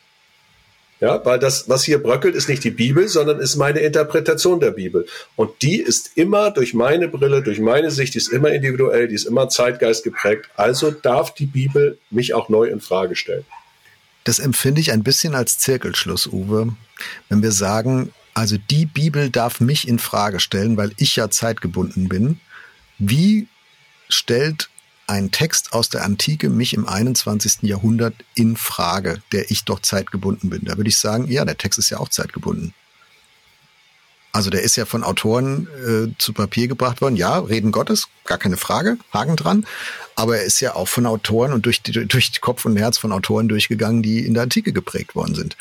Ja, 1.01 1.25
weil 1.25 1.39
das, 1.39 1.69
was 1.69 1.83
hier 1.83 2.03
bröckelt, 2.03 2.35
ist 2.35 2.49
nicht 2.49 2.63
die 2.63 2.71
Bibel, 2.71 3.09
sondern 3.09 3.41
ist 3.41 3.57
meine 3.57 3.81
Interpretation 3.81 4.61
der 4.61 4.73
Bibel. 4.73 5.07
Und 5.35 5.63
die 5.63 5.81
ist 5.81 6.11
immer 6.17 6.51
durch 6.51 6.75
meine 6.75 7.09
Brille, 7.09 7.43
durch 7.43 7.59
meine 7.59 7.91
Sicht, 7.91 8.15
die 8.15 8.19
ist 8.19 8.29
immer 8.29 8.51
individuell, 8.51 9.09
die 9.09 9.15
ist 9.15 9.25
immer 9.25 9.49
Zeitgeist 9.49 10.05
geprägt. 10.05 10.51
Also 10.57 10.91
darf 10.91 11.33
die 11.35 11.47
Bibel 11.47 11.99
mich 12.11 12.35
auch 12.35 12.51
neu 12.51 12.65
in 12.65 12.81
Frage 12.81 13.17
stellen. 13.17 13.47
das 14.25 14.39
empfinde 14.39 14.81
ich 14.81 14.93
ein 14.93 15.03
bisschen 15.03 15.35
als 15.35 15.59
Zirkelschluss, 15.59 16.27
Uwe, 16.27 16.75
wenn 17.29 17.43
wir 17.43 17.53
sagen, 17.53 18.13
also 18.35 18.57
die 18.71 18.87
Bibel 18.87 19.31
darf 19.31 19.61
mich 19.61 19.89
in 19.89 19.99
Frage 19.99 20.41
stellen, 20.41 20.77
weil 20.77 20.93
ich 20.99 21.17
ja 21.17 21.31
zeitgebunden 21.31 22.09
bin. 22.09 22.41
Wie 22.99 23.49
stellt 24.09 24.69
ein 25.11 25.33
Text 25.33 25.73
aus 25.73 25.89
der 25.89 26.05
Antike 26.05 26.49
mich 26.49 26.73
im 26.73 26.87
21. 26.87 27.63
Jahrhundert 27.63 28.15
in 28.35 28.57
Frage, 28.57 29.21
der 29.33 29.51
ich 29.51 29.65
doch 29.65 29.81
zeitgebunden 29.81 30.51
bin? 30.51 30.65
Da 30.65 30.77
würde 30.77 30.89
ich 30.89 30.99
sagen, 30.99 31.27
ja, 31.29 31.45
der 31.45 31.59
Text 31.59 31.81
ist 31.81 31.91
ja 31.91 31.99
auch 31.99 32.09
zeitgebunden. 32.09 32.73
Also 34.33 34.51
der 34.51 34.63
ist 34.63 34.77
ja 34.77 34.85
von 34.85 35.03
Autoren 35.03 35.67
äh, 35.85 36.15
zu 36.19 36.33
Papier 36.33 36.69
gebracht 36.69 37.01
worden. 37.01 37.17
Ja, 37.17 37.41
Reden 37.41 37.73
Gottes, 37.73 38.07
gar 38.25 38.39
keine 38.39 38.57
Frage, 38.57 38.99
Haken 39.13 39.35
dran. 39.35 39.67
Aber 40.15 40.39
er 40.39 40.45
ist 40.45 40.61
ja 40.61 40.77
auch 40.77 40.87
von 40.87 41.07
Autoren 41.07 41.53
und 41.53 41.67
durch, 41.67 41.83
durch 41.83 42.41
Kopf 42.41 42.65
und 42.65 42.77
Herz 42.77 42.97
von 42.97 43.11
Autoren 43.11 43.49
durchgegangen, 43.49 44.03
die 44.03 44.25
in 44.25 44.35
der 44.35 44.45
Antike 44.45 44.73
geprägt 44.73 45.17
worden 45.17 45.35
sind. 45.35 45.57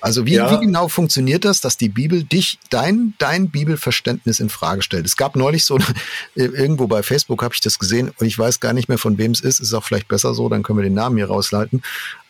Also 0.00 0.26
wie, 0.26 0.34
ja. 0.34 0.50
wie 0.50 0.64
genau 0.64 0.88
funktioniert 0.88 1.44
das, 1.44 1.60
dass 1.60 1.76
die 1.76 1.88
Bibel 1.88 2.22
dich, 2.24 2.58
dein, 2.70 3.14
dein 3.18 3.50
Bibelverständnis 3.50 4.40
in 4.40 4.48
Frage 4.48 4.82
stellt? 4.82 5.06
Es 5.06 5.16
gab 5.16 5.36
neulich 5.36 5.64
so, 5.64 5.78
irgendwo 6.34 6.86
bei 6.86 7.02
Facebook 7.02 7.42
habe 7.42 7.54
ich 7.54 7.60
das 7.60 7.78
gesehen 7.78 8.12
und 8.18 8.26
ich 8.26 8.38
weiß 8.38 8.60
gar 8.60 8.72
nicht 8.72 8.88
mehr, 8.88 8.98
von 8.98 9.18
wem 9.18 9.32
es 9.32 9.40
ist. 9.40 9.60
Ist 9.60 9.74
auch 9.74 9.84
vielleicht 9.84 10.08
besser 10.08 10.34
so, 10.34 10.48
dann 10.48 10.62
können 10.62 10.78
wir 10.78 10.84
den 10.84 10.94
Namen 10.94 11.16
hier 11.16 11.26
rausleiten. 11.26 11.82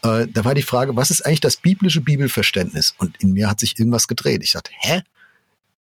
Äh, 0.02 0.26
da 0.32 0.44
war 0.44 0.54
die 0.54 0.62
Frage, 0.62 0.96
was 0.96 1.10
ist 1.10 1.24
eigentlich 1.24 1.40
das 1.40 1.56
biblische 1.56 2.00
Bibelverständnis? 2.00 2.94
Und 2.98 3.20
in 3.22 3.32
mir 3.32 3.50
hat 3.50 3.60
sich 3.60 3.78
irgendwas 3.78 4.08
gedreht. 4.08 4.42
Ich 4.42 4.52
dachte, 4.52 4.70
hä? 4.78 5.02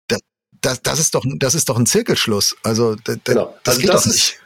Das, 0.07 0.19
das, 0.61 0.81
das 0.81 0.99
ist 0.99 1.15
doch, 1.15 1.23
das 1.37 1.55
ist 1.55 1.69
doch 1.69 1.77
ein 1.77 1.85
Zirkelschluss. 1.85 2.55
Also, 2.63 2.95
da, 2.95 3.15
genau. 3.23 3.55
das 3.63 3.75
also 3.75 3.81
geht 3.81 3.93
das 3.93 4.03
doch 4.03 4.11
nicht. 4.11 4.23
Ist 4.23 4.39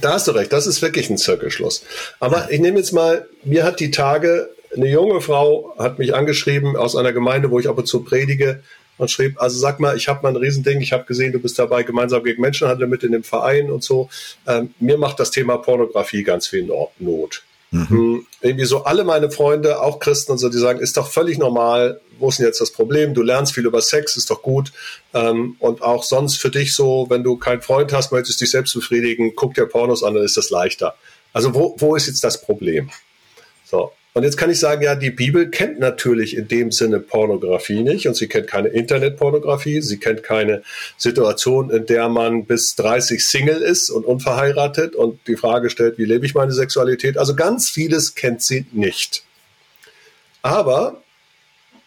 da 0.00 0.14
hast 0.14 0.26
du 0.26 0.32
recht, 0.32 0.52
das 0.52 0.66
ist 0.66 0.82
wirklich 0.82 1.08
ein 1.10 1.18
Zirkelschluss. 1.18 1.82
Aber 2.20 2.50
ich 2.50 2.60
nehme 2.60 2.78
jetzt 2.78 2.92
mal, 2.92 3.28
mir 3.44 3.64
hat 3.64 3.80
die 3.80 3.90
Tage 3.90 4.50
eine 4.74 4.88
junge 4.88 5.20
Frau 5.20 5.74
hat 5.78 5.98
mich 5.98 6.14
angeschrieben 6.14 6.76
aus 6.76 6.96
einer 6.96 7.12
Gemeinde, 7.12 7.50
wo 7.50 7.58
ich 7.58 7.68
ab 7.68 7.78
und 7.78 7.86
zu 7.86 8.02
predige 8.02 8.62
und 8.98 9.10
schrieb, 9.10 9.40
also 9.40 9.58
sag 9.58 9.80
mal, 9.80 9.96
ich 9.96 10.08
habe 10.08 10.22
mal 10.22 10.30
ein 10.30 10.36
Riesending, 10.36 10.80
ich 10.80 10.92
habe 10.92 11.04
gesehen, 11.04 11.32
du 11.32 11.38
bist 11.38 11.58
dabei, 11.58 11.82
gemeinsam 11.82 12.22
gegen 12.22 12.40
Menschenhandel 12.40 12.86
mit 12.86 13.02
in 13.02 13.12
dem 13.12 13.24
Verein 13.24 13.70
und 13.70 13.82
so. 13.82 14.08
Ähm, 14.46 14.74
mir 14.80 14.98
macht 14.98 15.18
das 15.20 15.30
Thema 15.30 15.58
Pornografie 15.58 16.22
ganz 16.22 16.46
viel 16.46 16.64
Not. 16.64 17.42
Mhm. 17.70 17.88
Hm, 17.88 18.26
irgendwie 18.42 18.66
so 18.66 18.84
alle 18.84 19.02
meine 19.02 19.30
Freunde, 19.30 19.80
auch 19.80 19.98
Christen 19.98 20.32
und 20.32 20.38
so, 20.38 20.50
die 20.50 20.58
sagen, 20.58 20.78
ist 20.78 20.96
doch 20.96 21.10
völlig 21.10 21.38
normal, 21.38 22.00
wo 22.18 22.28
ist 22.28 22.38
denn 22.38 22.46
jetzt 22.46 22.60
das 22.60 22.70
Problem? 22.70 23.14
Du 23.14 23.22
lernst 23.22 23.54
viel 23.54 23.66
über 23.66 23.80
Sex, 23.80 24.16
ist 24.16 24.30
doch 24.30 24.42
gut. 24.42 24.72
Ähm, 25.14 25.56
und 25.58 25.82
auch 25.82 26.04
sonst 26.04 26.36
für 26.36 26.50
dich 26.50 26.74
so, 26.74 27.06
wenn 27.08 27.24
du 27.24 27.36
keinen 27.36 27.62
Freund 27.62 27.92
hast, 27.92 28.12
möchtest 28.12 28.40
dich 28.40 28.50
selbst 28.50 28.74
befriedigen, 28.74 29.32
guck 29.34 29.54
dir 29.54 29.66
Pornos 29.66 30.04
an, 30.04 30.14
dann 30.14 30.24
ist 30.24 30.36
das 30.36 30.50
leichter. 30.50 30.94
Also 31.32 31.54
wo, 31.54 31.74
wo 31.78 31.96
ist 31.96 32.06
jetzt 32.06 32.22
das 32.22 32.42
Problem? 32.42 32.90
So. 33.64 33.92
Und 34.14 34.24
jetzt 34.24 34.36
kann 34.36 34.50
ich 34.50 34.60
sagen, 34.60 34.82
ja, 34.82 34.94
die 34.94 35.10
Bibel 35.10 35.48
kennt 35.48 35.78
natürlich 35.78 36.36
in 36.36 36.46
dem 36.46 36.70
Sinne 36.70 37.00
Pornografie 37.00 37.82
nicht 37.82 38.06
und 38.06 38.14
sie 38.14 38.28
kennt 38.28 38.46
keine 38.46 38.68
Internetpornografie, 38.68 39.80
sie 39.80 39.98
kennt 39.98 40.22
keine 40.22 40.62
Situation, 40.98 41.70
in 41.70 41.86
der 41.86 42.10
man 42.10 42.44
bis 42.44 42.76
30 42.76 43.26
Single 43.26 43.62
ist 43.62 43.88
und 43.88 44.04
unverheiratet 44.04 44.94
und 44.94 45.26
die 45.26 45.36
Frage 45.36 45.70
stellt, 45.70 45.96
wie 45.96 46.04
lebe 46.04 46.26
ich 46.26 46.34
meine 46.34 46.52
Sexualität? 46.52 47.16
Also 47.16 47.34
ganz 47.34 47.70
vieles 47.70 48.14
kennt 48.14 48.42
sie 48.42 48.66
nicht. 48.72 49.24
Aber 50.42 51.02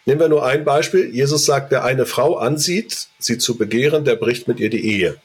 nehmen 0.06 0.22
wir 0.22 0.30
nur 0.30 0.46
ein 0.46 0.66
Beispiel. 0.66 1.14
Jesus 1.14 1.46
sagt, 1.46 1.70
wer 1.70 1.84
eine 1.84 2.08
Frau 2.08 2.38
ansieht, 2.38 3.08
sie 3.20 3.38
zu 3.38 3.56
begehren, 3.56 4.04
der 4.04 4.16
bricht 4.16 4.48
mit 4.48 4.60
ihr 4.60 4.72
die 4.72 4.84
Ehe. 4.84 5.18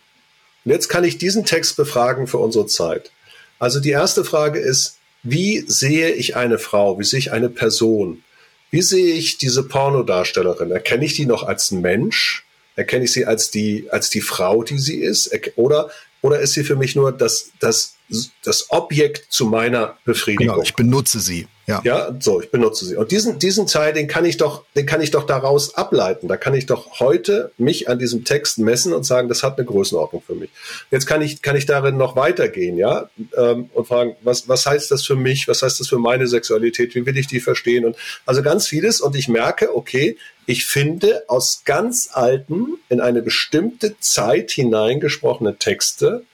Und 0.67 0.73
jetzt 0.73 0.89
kann 0.89 1.05
ich 1.05 1.17
diesen 1.17 1.47
Text 1.47 1.79
befragen 1.79 2.27
für 2.27 2.39
unsere 2.39 2.67
Zeit. 2.67 3.11
Also 3.59 3.81
die 3.81 3.91
erste 3.91 4.23
Frage 4.25 4.59
ist, 4.59 5.00
wie 5.23 5.65
sehe 5.67 6.11
ich 6.11 6.37
eine 6.37 6.59
Frau? 6.59 6.99
Wie 6.99 7.05
sehe 7.05 7.19
ich 7.19 7.33
eine 7.33 7.49
Person? 7.49 8.23
Wie 8.71 8.83
sehe 8.83 9.15
ich 9.15 9.39
diese 9.39 9.65
Pornodarstellerin? 9.65 10.71
Erkenne 10.71 11.05
ich 11.05 11.15
die 11.15 11.27
noch 11.27 11.43
als 11.43 11.71
Mensch? 11.71 12.45
Erkenne 12.77 13.05
ich 13.05 13.13
sie 13.13 13.27
als 13.27 13.51
die, 13.51 13.89
als 13.91 14.11
die 14.11 14.21
Frau, 14.21 14.63
die 14.63 14.79
sie 14.79 14.97
ist? 14.97 15.31
Oder, 15.57 15.91
oder 16.23 16.41
ist 16.41 16.55
sie 16.55 16.65
für 16.65 16.77
mich 16.77 16.95
nur 16.95 17.13
das, 17.13 17.51
das, 17.59 17.97
das 18.45 18.71
Objekt 18.71 19.27
zu 19.33 19.47
meiner 19.47 19.99
Befriedigung? 20.05 20.55
Genau, 20.55 20.63
ich 20.63 20.75
benutze 20.75 21.21
sie. 21.21 21.47
Ja. 21.71 21.81
ja, 21.85 22.17
so, 22.19 22.41
ich 22.41 22.51
benutze 22.51 22.85
sie. 22.85 22.97
Und 22.97 23.13
diesen, 23.13 23.39
diesen 23.39 23.67
Teil, 23.67 23.93
den 23.93 24.09
kann 24.09 24.25
ich 24.25 24.37
doch, 24.37 24.65
den 24.77 24.87
kann 24.87 25.01
ich 25.01 25.11
doch 25.11 25.25
daraus 25.25 25.75
ableiten. 25.75 26.29
Da 26.29 26.37
kann 26.37 26.55
ich 26.55 26.67
doch 26.67 27.01
heute 27.01 27.53
mich 27.59 27.89
an 27.89 27.99
diesem 27.99 28.25
Text 28.25 28.59
messen 28.59 28.93
und 28.93 29.05
sagen, 29.05 29.29
das 29.29 29.43
hat 29.43 29.59
eine 29.59 29.67
Größenordnung 29.67 30.23
für 30.27 30.35
mich. 30.35 30.51
Jetzt 30.91 31.07
kann 31.07 31.23
ich, 31.23 31.43
kann 31.43 31.57
ich 31.57 31.67
darin 31.67 31.97
noch 31.97 32.17
weitergehen, 32.17 32.77
ja, 32.77 33.09
ähm, 33.37 33.71
und 33.73 33.87
fragen, 33.87 34.17
was, 34.23 34.49
was 34.49 34.67
heißt 34.67 34.91
das 34.91 35.05
für 35.05 35.17
mich? 35.17 35.49
Was 35.49 35.63
heißt 35.63 35.81
das 35.81 35.89
für 35.89 35.99
meine 35.99 36.27
Sexualität? 36.27 36.95
Wie 36.95 37.07
will 37.07 37.17
ich 37.17 37.27
die 37.27 37.41
verstehen? 37.41 37.85
Und 37.85 37.97
also 38.27 38.43
ganz 38.43 38.67
vieles. 38.67 39.01
Und 39.01 39.15
ich 39.15 39.29
merke, 39.29 39.77
okay, 39.77 40.17
ich 40.47 40.67
finde 40.67 41.23
aus 41.29 41.63
ganz 41.65 42.11
alten, 42.13 42.79
in 42.89 43.01
eine 43.01 43.23
bestimmte 43.23 43.99
Zeit 44.01 44.51
hineingesprochene 44.51 45.57
Texte, 45.57 46.25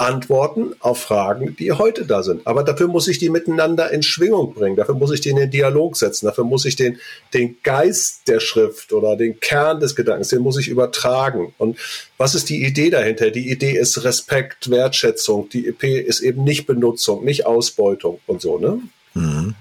Antworten 0.00 0.74
auf 0.80 1.02
Fragen, 1.02 1.56
die 1.56 1.72
heute 1.72 2.06
da 2.06 2.22
sind. 2.22 2.46
Aber 2.46 2.64
dafür 2.64 2.88
muss 2.88 3.06
ich 3.06 3.18
die 3.18 3.28
miteinander 3.28 3.90
in 3.90 4.02
Schwingung 4.02 4.54
bringen. 4.54 4.76
Dafür 4.76 4.94
muss 4.94 5.10
ich 5.12 5.20
die 5.20 5.28
in 5.28 5.36
den 5.36 5.50
Dialog 5.50 5.96
setzen. 5.96 6.24
Dafür 6.24 6.44
muss 6.44 6.64
ich 6.64 6.74
den, 6.74 6.98
den 7.34 7.58
Geist 7.62 8.26
der 8.26 8.40
Schrift 8.40 8.94
oder 8.94 9.14
den 9.16 9.40
Kern 9.40 9.78
des 9.78 9.94
Gedankens, 9.94 10.28
den 10.28 10.40
muss 10.40 10.58
ich 10.58 10.68
übertragen. 10.68 11.52
Und 11.58 11.78
was 12.16 12.34
ist 12.34 12.48
die 12.48 12.64
Idee 12.64 12.88
dahinter? 12.88 13.30
Die 13.30 13.50
Idee 13.50 13.76
ist 13.76 14.02
Respekt, 14.02 14.70
Wertschätzung. 14.70 15.50
Die 15.50 15.68
EP 15.68 15.84
ist 15.84 16.20
eben 16.20 16.44
nicht 16.44 16.66
Benutzung, 16.66 17.22
nicht 17.22 17.44
Ausbeutung 17.44 18.20
und 18.26 18.40
so, 18.40 18.58
ne? 18.58 18.80
Mhm. 19.12 19.54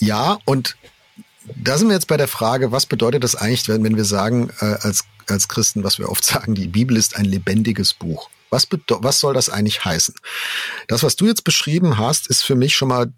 Ja, 0.00 0.38
und 0.44 0.76
da 1.54 1.78
sind 1.78 1.88
wir 1.88 1.94
jetzt 1.94 2.08
bei 2.08 2.18
der 2.18 2.28
Frage, 2.28 2.72
was 2.72 2.84
bedeutet 2.84 3.24
das 3.24 3.36
eigentlich, 3.36 3.68
wenn, 3.68 3.82
wenn 3.84 3.96
wir 3.96 4.04
sagen, 4.04 4.50
äh, 4.60 4.76
als, 4.80 5.04
als 5.28 5.48
Christen, 5.48 5.82
was 5.82 5.98
wir 5.98 6.10
oft 6.10 6.24
sagen, 6.24 6.54
die 6.54 6.68
Bibel 6.68 6.96
ist 6.96 7.16
ein 7.16 7.24
lebendiges 7.24 7.94
Buch. 7.94 8.28
Was, 8.50 8.68
was 8.88 9.20
soll 9.20 9.34
das 9.34 9.48
eigentlich 9.48 9.84
heißen? 9.84 10.14
Das, 10.88 11.02
was 11.02 11.16
du 11.16 11.26
jetzt 11.26 11.42
beschrieben 11.42 11.98
hast, 11.98 12.28
ist 12.28 12.42
für 12.42 12.54
mich 12.54 12.76
schon 12.76 12.88
mal, 12.88 13.12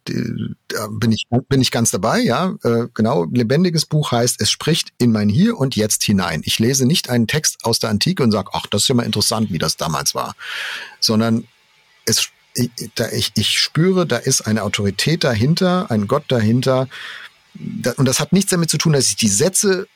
da 0.68 0.87
bin 0.91 1.12
ich, 1.12 1.26
bin 1.49 1.61
ich 1.61 1.70
ganz 1.70 1.91
dabei, 1.91 2.20
ja. 2.20 2.55
Äh, 2.62 2.87
genau, 2.95 3.24
lebendiges 3.24 3.85
Buch 3.85 4.11
heißt, 4.12 4.41
es 4.41 4.51
spricht 4.51 4.89
in 4.99 5.12
mein 5.12 5.29
Hier 5.29 5.59
und 5.59 5.76
Jetzt 5.76 6.03
hinein. 6.05 6.41
Ich 6.45 6.59
lese 6.59 6.87
nicht 6.87 7.11
einen 7.11 7.26
Text 7.26 7.64
aus 7.64 7.79
der 7.79 7.91
Antike 7.91 8.22
und 8.22 8.33
sage, 8.33 8.51
ach, 8.55 8.66
das 8.66 8.83
ist 8.83 8.89
ja 8.89 8.95
mal 8.95 9.05
interessant, 9.05 9.53
wie 9.53 9.59
das 9.59 9.76
damals 9.76 10.14
war, 10.14 10.35
sondern 10.99 11.47
es, 12.07 12.29
ich, 12.55 12.70
da 12.95 13.11
ich, 13.11 13.33
ich 13.35 13.61
spüre, 13.61 14.07
da 14.07 14.16
ist 14.16 14.43
eine 14.43 14.62
Autorität 14.62 15.24
dahinter, 15.24 15.91
ein 15.91 16.09
Gott 16.09 16.24
dahinter. 16.29 16.89
Und 17.97 18.07
das 18.07 18.20
hat 18.20 18.33
nichts 18.33 18.51
damit 18.51 18.70
zu 18.70 18.79
tun, 18.79 18.93
dass 18.93 19.09
ich 19.09 19.16
die 19.16 19.29
Sätze 19.29 19.89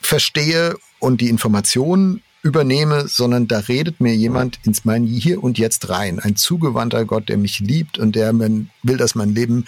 verstehe 0.00 0.76
und 0.98 1.20
die 1.20 1.28
Informationen 1.28 2.22
übernehme, 2.42 3.06
sondern 3.08 3.48
da 3.48 3.58
redet 3.58 4.00
mir 4.00 4.14
jemand 4.14 4.58
ins 4.64 4.84
mein 4.84 5.04
Hier 5.04 5.42
und 5.42 5.58
Jetzt 5.58 5.88
rein. 5.88 6.18
Ein 6.18 6.36
zugewandter 6.36 7.04
Gott, 7.04 7.28
der 7.28 7.36
mich 7.36 7.58
liebt 7.60 7.98
und 7.98 8.16
der 8.16 8.32
will, 8.38 8.96
dass 8.96 9.14
mein 9.14 9.34
Leben 9.34 9.66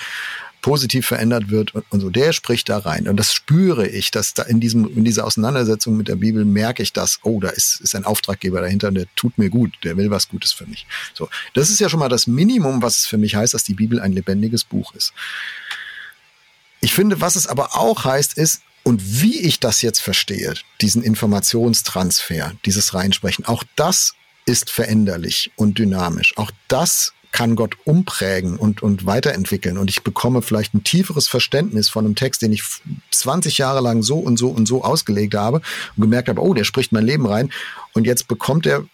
positiv 0.62 1.06
verändert 1.06 1.50
wird 1.50 1.74
und, 1.74 1.84
und, 1.90 2.00
so. 2.00 2.08
Der 2.08 2.32
spricht 2.32 2.68
da 2.68 2.78
rein. 2.78 3.08
Und 3.08 3.16
das 3.16 3.34
spüre 3.34 3.86
ich, 3.86 4.10
dass 4.12 4.32
da 4.32 4.44
in 4.44 4.60
diesem, 4.60 4.86
in 4.96 5.04
dieser 5.04 5.26
Auseinandersetzung 5.26 5.96
mit 5.96 6.08
der 6.08 6.16
Bibel 6.16 6.44
merke 6.44 6.82
ich 6.82 6.92
das, 6.92 7.18
oh, 7.24 7.40
da 7.40 7.48
ist, 7.48 7.80
ist 7.80 7.94
ein 7.94 8.04
Auftraggeber 8.04 8.60
dahinter 8.60 8.88
und 8.88 8.94
der 8.94 9.06
tut 9.16 9.36
mir 9.36 9.50
gut, 9.50 9.72
der 9.82 9.96
will 9.96 10.10
was 10.10 10.28
Gutes 10.28 10.52
für 10.52 10.64
mich. 10.66 10.86
So. 11.14 11.28
Das 11.52 11.68
ist 11.68 11.80
ja 11.80 11.88
schon 11.88 12.00
mal 12.00 12.08
das 12.08 12.28
Minimum, 12.28 12.80
was 12.80 12.98
es 12.98 13.06
für 13.06 13.18
mich 13.18 13.34
heißt, 13.34 13.52
dass 13.52 13.64
die 13.64 13.74
Bibel 13.74 14.00
ein 14.00 14.12
lebendiges 14.12 14.62
Buch 14.64 14.94
ist. 14.94 15.12
Ich 16.80 16.94
finde, 16.94 17.20
was 17.20 17.36
es 17.36 17.46
aber 17.46 17.76
auch 17.76 18.04
heißt, 18.04 18.38
ist, 18.38 18.62
und 18.84 19.22
wie 19.22 19.40
ich 19.40 19.60
das 19.60 19.82
jetzt 19.82 20.00
verstehe, 20.00 20.54
diesen 20.80 21.02
Informationstransfer, 21.02 22.52
dieses 22.64 22.94
Reinsprechen, 22.94 23.44
auch 23.44 23.64
das 23.76 24.14
ist 24.44 24.70
veränderlich 24.70 25.52
und 25.56 25.78
dynamisch. 25.78 26.36
Auch 26.36 26.50
das 26.68 27.12
kann 27.32 27.56
Gott 27.56 27.76
umprägen 27.84 28.56
und, 28.56 28.82
und 28.82 29.06
weiterentwickeln. 29.06 29.78
Und 29.78 29.88
ich 29.88 30.02
bekomme 30.02 30.42
vielleicht 30.42 30.74
ein 30.74 30.84
tieferes 30.84 31.28
Verständnis 31.28 31.88
von 31.88 32.04
einem 32.04 32.14
Text, 32.14 32.42
den 32.42 32.52
ich 32.52 32.62
20 33.10 33.58
Jahre 33.58 33.80
lang 33.80 34.02
so 34.02 34.18
und 34.18 34.38
so 34.38 34.50
und 34.50 34.66
so 34.66 34.84
ausgelegt 34.84 35.34
habe 35.34 35.62
und 35.96 36.02
gemerkt 36.02 36.28
habe, 36.28 36.42
oh, 36.42 36.52
der 36.52 36.64
spricht 36.64 36.92
mein 36.92 37.06
Leben 37.06 37.26
rein. 37.26 37.50
Und 37.94 38.06
jetzt 38.06 38.28
bekommt 38.28 38.66
er 38.66 38.84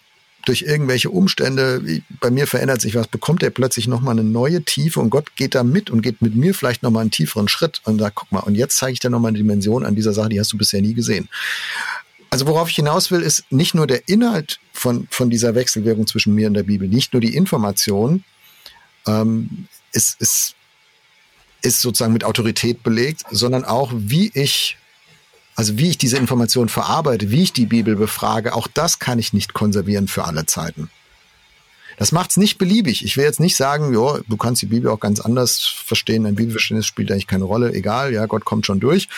durch 0.45 0.63
irgendwelche 0.63 1.11
Umstände, 1.11 2.03
bei 2.21 2.31
mir 2.31 2.47
verändert 2.47 2.81
sich 2.81 2.95
was, 2.95 3.09
bekommt 3.09 3.43
er 3.43 3.51
plötzlich 3.51 3.87
nochmal 3.87 4.13
eine 4.13 4.25
neue 4.25 4.63
Tiefe 4.63 5.01
und 5.01 5.11
Gott 5.11 5.37
geht 5.37 5.55
da 5.55 5.63
mit 5.63 5.91
und 5.91 6.01
geht 6.01 6.23
mit 6.23 6.35
mir 6.35 6.55
vielleicht 6.55 6.83
nochmal 6.83 7.03
einen 7.03 7.11
tieferen 7.11 7.49
Schritt 7.49 7.83
und 7.85 7.99
sagt, 7.99 8.17
guck 8.17 8.33
mal, 8.33 8.41
und 8.41 8.55
jetzt 8.55 8.79
zeige 8.79 8.93
ich 8.95 9.01
dir 9.01 9.11
nochmal 9.11 9.31
eine 9.31 9.39
Dimension 9.39 9.85
an 9.85 9.95
dieser 9.95 10.13
Sache, 10.13 10.31
die 10.31 10.41
hast 10.41 10.53
du 10.53 10.59
bisher 10.59 10.81
nie 10.81 10.95
gesehen. 10.95 11.29
Also 12.31 12.47
worauf 12.47 12.69
ich 12.69 12.77
hinaus 12.77 13.11
will, 13.11 13.21
ist 13.21 13.45
nicht 13.51 13.75
nur 13.75 13.87
der 13.87 14.09
Inhalt 14.09 14.61
von, 14.73 15.07
von 15.11 15.31
dieser 15.31 15.55
Wechselwirkung 15.55 16.07
zwischen 16.07 16.35
mir 16.35 16.47
und 16.47 16.55
der 16.55 16.63
Bibel, 16.63 16.89
nicht 16.89 17.13
nur 17.13 17.21
die 17.21 17.35
Information, 17.35 18.25
ähm, 19.07 19.67
ist, 19.93 20.21
ist, 20.21 20.55
ist 21.63 21.81
sozusagen 21.81 22.13
mit 22.13 22.25
Autorität 22.25 22.83
belegt, 22.83 23.23
sondern 23.31 23.65
auch, 23.65 23.93
wie 23.95 24.31
ich 24.35 24.77
also 25.59 25.77
wie 25.77 25.91
ich 25.91 25.99
diese 25.99 26.19
Information 26.19 26.69
verarbeite, 26.69 27.33
wie 27.33 27.43
ich 27.43 27.53
die 27.53 27.67
Bibel 27.67 27.97
befrage, 27.97 28.55
auch 28.55 28.69
das 28.73 29.01
kann 29.01 29.19
ich 29.19 29.33
nicht 29.33 29.55
konservieren 29.55 30.07
für 30.07 30.25
alle 30.25 30.47
Zeiten. 30.47 30.89
Das 31.97 32.13
macht 32.13 32.31
es 32.31 32.37
nicht 32.37 32.59
beliebig. 32.59 33.05
Ich 33.05 33.17
will 33.17 33.25
jetzt 33.25 33.41
nicht 33.41 33.57
sagen, 33.57 33.93
ja, 33.93 34.21
du 34.29 34.37
kannst 34.37 34.63
die 34.63 34.67
Bibel 34.67 34.89
auch 34.89 35.01
ganz 35.01 35.19
anders 35.19 35.67
verstehen. 35.67 36.27
Ein 36.27 36.37
Bibelverständnis 36.37 36.87
spielt 36.87 37.11
eigentlich 37.11 37.27
keine 37.27 37.43
Rolle. 37.43 37.73
Egal, 37.73 38.13
ja, 38.13 38.27
Gott 38.27 38.45
kommt 38.45 38.67
schon 38.67 38.79
durch. 38.79 39.09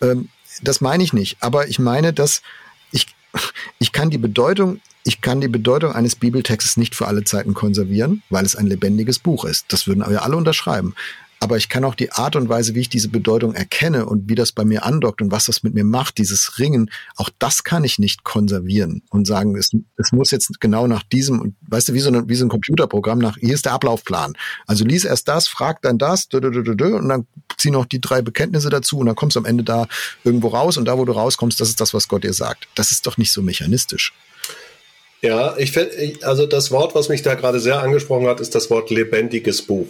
Ähm, 0.00 0.30
das 0.62 0.80
meine 0.80 1.04
ich 1.04 1.12
nicht. 1.12 1.36
Aber 1.40 1.68
ich 1.68 1.78
meine, 1.78 2.14
dass 2.14 2.40
ich, 2.90 3.08
ich 3.78 3.92
kann 3.92 4.08
die 4.08 4.16
Bedeutung 4.16 4.80
ich 5.08 5.20
kann 5.20 5.40
die 5.40 5.46
Bedeutung 5.46 5.92
eines 5.92 6.16
Bibeltextes 6.16 6.76
nicht 6.76 6.96
für 6.96 7.06
alle 7.06 7.22
Zeiten 7.22 7.54
konservieren, 7.54 8.24
weil 8.28 8.44
es 8.44 8.56
ein 8.56 8.66
lebendiges 8.66 9.20
Buch 9.20 9.44
ist. 9.44 9.66
Das 9.68 9.86
würden 9.86 10.04
wir 10.04 10.24
alle 10.24 10.36
unterschreiben 10.36 10.96
aber 11.46 11.56
ich 11.56 11.68
kann 11.68 11.84
auch 11.84 11.94
die 11.94 12.10
Art 12.10 12.34
und 12.34 12.48
Weise, 12.48 12.74
wie 12.74 12.80
ich 12.80 12.88
diese 12.88 13.06
Bedeutung 13.08 13.54
erkenne 13.54 14.06
und 14.06 14.28
wie 14.28 14.34
das 14.34 14.50
bei 14.50 14.64
mir 14.64 14.84
andockt 14.84 15.22
und 15.22 15.30
was 15.30 15.44
das 15.44 15.62
mit 15.62 15.74
mir 15.74 15.84
macht, 15.84 16.18
dieses 16.18 16.58
Ringen, 16.58 16.90
auch 17.14 17.30
das 17.38 17.62
kann 17.62 17.84
ich 17.84 18.00
nicht 18.00 18.24
konservieren 18.24 19.04
und 19.10 19.28
sagen, 19.28 19.56
es, 19.56 19.70
es 19.96 20.10
muss 20.10 20.32
jetzt 20.32 20.60
genau 20.60 20.88
nach 20.88 21.04
diesem, 21.04 21.54
weißt 21.68 21.90
du, 21.90 21.92
wie 21.92 22.00
so, 22.00 22.08
eine, 22.08 22.28
wie 22.28 22.34
so 22.34 22.44
ein 22.44 22.48
Computerprogramm 22.48 23.20
nach, 23.20 23.36
hier 23.38 23.54
ist 23.54 23.64
der 23.64 23.74
Ablaufplan. 23.74 24.32
Also 24.66 24.84
lies 24.84 25.04
erst 25.04 25.28
das, 25.28 25.46
frag 25.46 25.82
dann 25.82 25.98
das, 25.98 26.26
und 26.32 27.08
dann 27.08 27.28
zieh 27.58 27.70
noch 27.70 27.86
die 27.86 28.00
drei 28.00 28.22
Bekenntnisse 28.22 28.68
dazu 28.68 28.98
und 28.98 29.06
dann 29.06 29.14
kommst 29.14 29.36
du 29.36 29.38
am 29.38 29.46
Ende 29.46 29.62
da 29.62 29.86
irgendwo 30.24 30.48
raus 30.48 30.76
und 30.76 30.86
da, 30.86 30.98
wo 30.98 31.04
du 31.04 31.12
rauskommst, 31.12 31.60
das 31.60 31.68
ist 31.68 31.80
das, 31.80 31.94
was 31.94 32.08
Gott 32.08 32.24
dir 32.24 32.32
sagt. 32.32 32.66
Das 32.74 32.90
ist 32.90 33.06
doch 33.06 33.18
nicht 33.18 33.30
so 33.30 33.40
mechanistisch. 33.40 34.12
Ja, 35.22 35.56
ich 35.58 35.70
finde, 35.70 35.92
also 36.22 36.44
das 36.46 36.72
Wort, 36.72 36.96
was 36.96 37.08
mich 37.08 37.22
da 37.22 37.34
gerade 37.34 37.60
sehr 37.60 37.78
angesprochen 37.78 38.26
hat, 38.26 38.40
ist 38.40 38.56
das 38.56 38.68
Wort 38.68 38.90
lebendiges 38.90 39.62
Buch. 39.62 39.86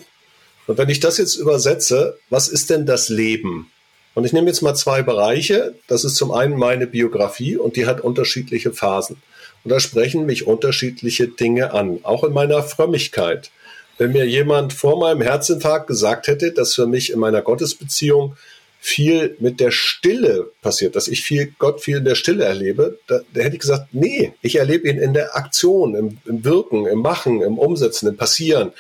Und 0.67 0.79
wenn 0.79 0.89
ich 0.89 1.01
das 1.01 1.19
jetzt 1.19 1.37
übersetze, 1.37 2.19
was 2.31 2.49
ist 2.49 2.71
denn 2.71 2.87
das 2.87 3.09
Leben? 3.09 3.71
Und 4.15 4.25
ich 4.25 4.33
nehme 4.33 4.49
jetzt 4.49 4.63
mal 4.63 4.75
zwei 4.75 5.03
Bereiche. 5.03 5.75
Das 5.89 6.05
ist 6.05 6.17
zum 6.17 6.33
einen 6.33 6.57
meine 6.57 6.87
Biografie 6.87 7.57
und 7.57 7.77
die 7.77 7.87
hat 7.87 8.01
unterschiedliche 8.01 8.73
Phasen. 8.73 9.17
Und 9.63 9.71
da 9.71 9.79
sprechen 9.79 10.27
mich 10.27 10.47
unterschiedliche 10.47 11.29
Dinge 11.29 11.73
an, 11.73 12.01
auch 12.03 12.25
in 12.25 12.33
meiner 12.33 12.63
Frömmigkeit. 12.63 13.51
Wenn 13.99 14.13
mir 14.13 14.27
jemand 14.27 14.73
vor 14.73 14.99
meinem 14.99 15.23
Herzinfarkt 15.23 15.87
gesagt 15.87 16.29
hätte, 16.29 16.53
dass 16.53 16.75
für 16.75 16.87
mich 16.87 17.13
in 17.13 17.19
meiner 17.19 17.43
Gottesbeziehung 17.43 18.37
viel 18.79 19.37
mit 19.39 19.59
der 19.59 19.71
Stille 19.71 20.51
passiert, 20.63 20.97
dass 20.97 21.09
ich 21.09 21.23
viel 21.23 21.53
Gott 21.59 21.81
viel 21.83 21.99
in 21.99 22.05
der 22.05 22.15
Stille 22.15 22.45
erlebe, 22.45 22.99
da, 23.09 23.21
da 23.35 23.41
hätte 23.41 23.57
ich 23.57 23.61
gesagt, 23.61 23.89
nee, 23.93 24.33
ich 24.43 24.57
erlebe 24.57 24.89
ihn 24.89 24.99
in 24.99 25.13
der 25.13 25.37
Aktion, 25.37 25.95
im, 25.95 26.19
im 26.25 26.45
Wirken, 26.45 26.87
im 26.87 27.01
Machen, 27.01 27.43
im 27.43 27.59
Umsetzen, 27.59 28.09
im 28.09 28.17
Passieren 28.17 28.73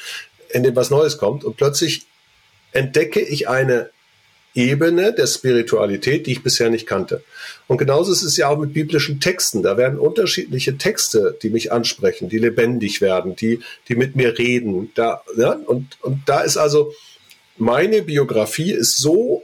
in 0.56 0.62
dem 0.62 0.74
was 0.74 0.90
Neues 0.90 1.18
kommt 1.18 1.44
und 1.44 1.56
plötzlich 1.56 2.06
entdecke 2.72 3.20
ich 3.20 3.48
eine 3.48 3.90
Ebene 4.54 5.12
der 5.12 5.26
Spiritualität, 5.26 6.26
die 6.26 6.32
ich 6.32 6.42
bisher 6.42 6.70
nicht 6.70 6.86
kannte. 6.86 7.22
Und 7.66 7.76
genauso 7.76 8.10
ist 8.10 8.22
es 8.22 8.38
ja 8.38 8.48
auch 8.48 8.58
mit 8.58 8.72
biblischen 8.72 9.20
Texten. 9.20 9.62
Da 9.62 9.76
werden 9.76 9.98
unterschiedliche 9.98 10.78
Texte, 10.78 11.36
die 11.42 11.50
mich 11.50 11.72
ansprechen, 11.72 12.30
die 12.30 12.38
lebendig 12.38 13.02
werden, 13.02 13.36
die, 13.36 13.60
die 13.88 13.96
mit 13.96 14.16
mir 14.16 14.38
reden. 14.38 14.90
Da, 14.94 15.22
ja, 15.36 15.52
und, 15.52 15.98
und 16.00 16.22
da 16.26 16.40
ist 16.40 16.56
also 16.56 16.94
meine 17.58 18.02
Biografie 18.02 18.72
ist 18.72 18.96
so 18.96 19.42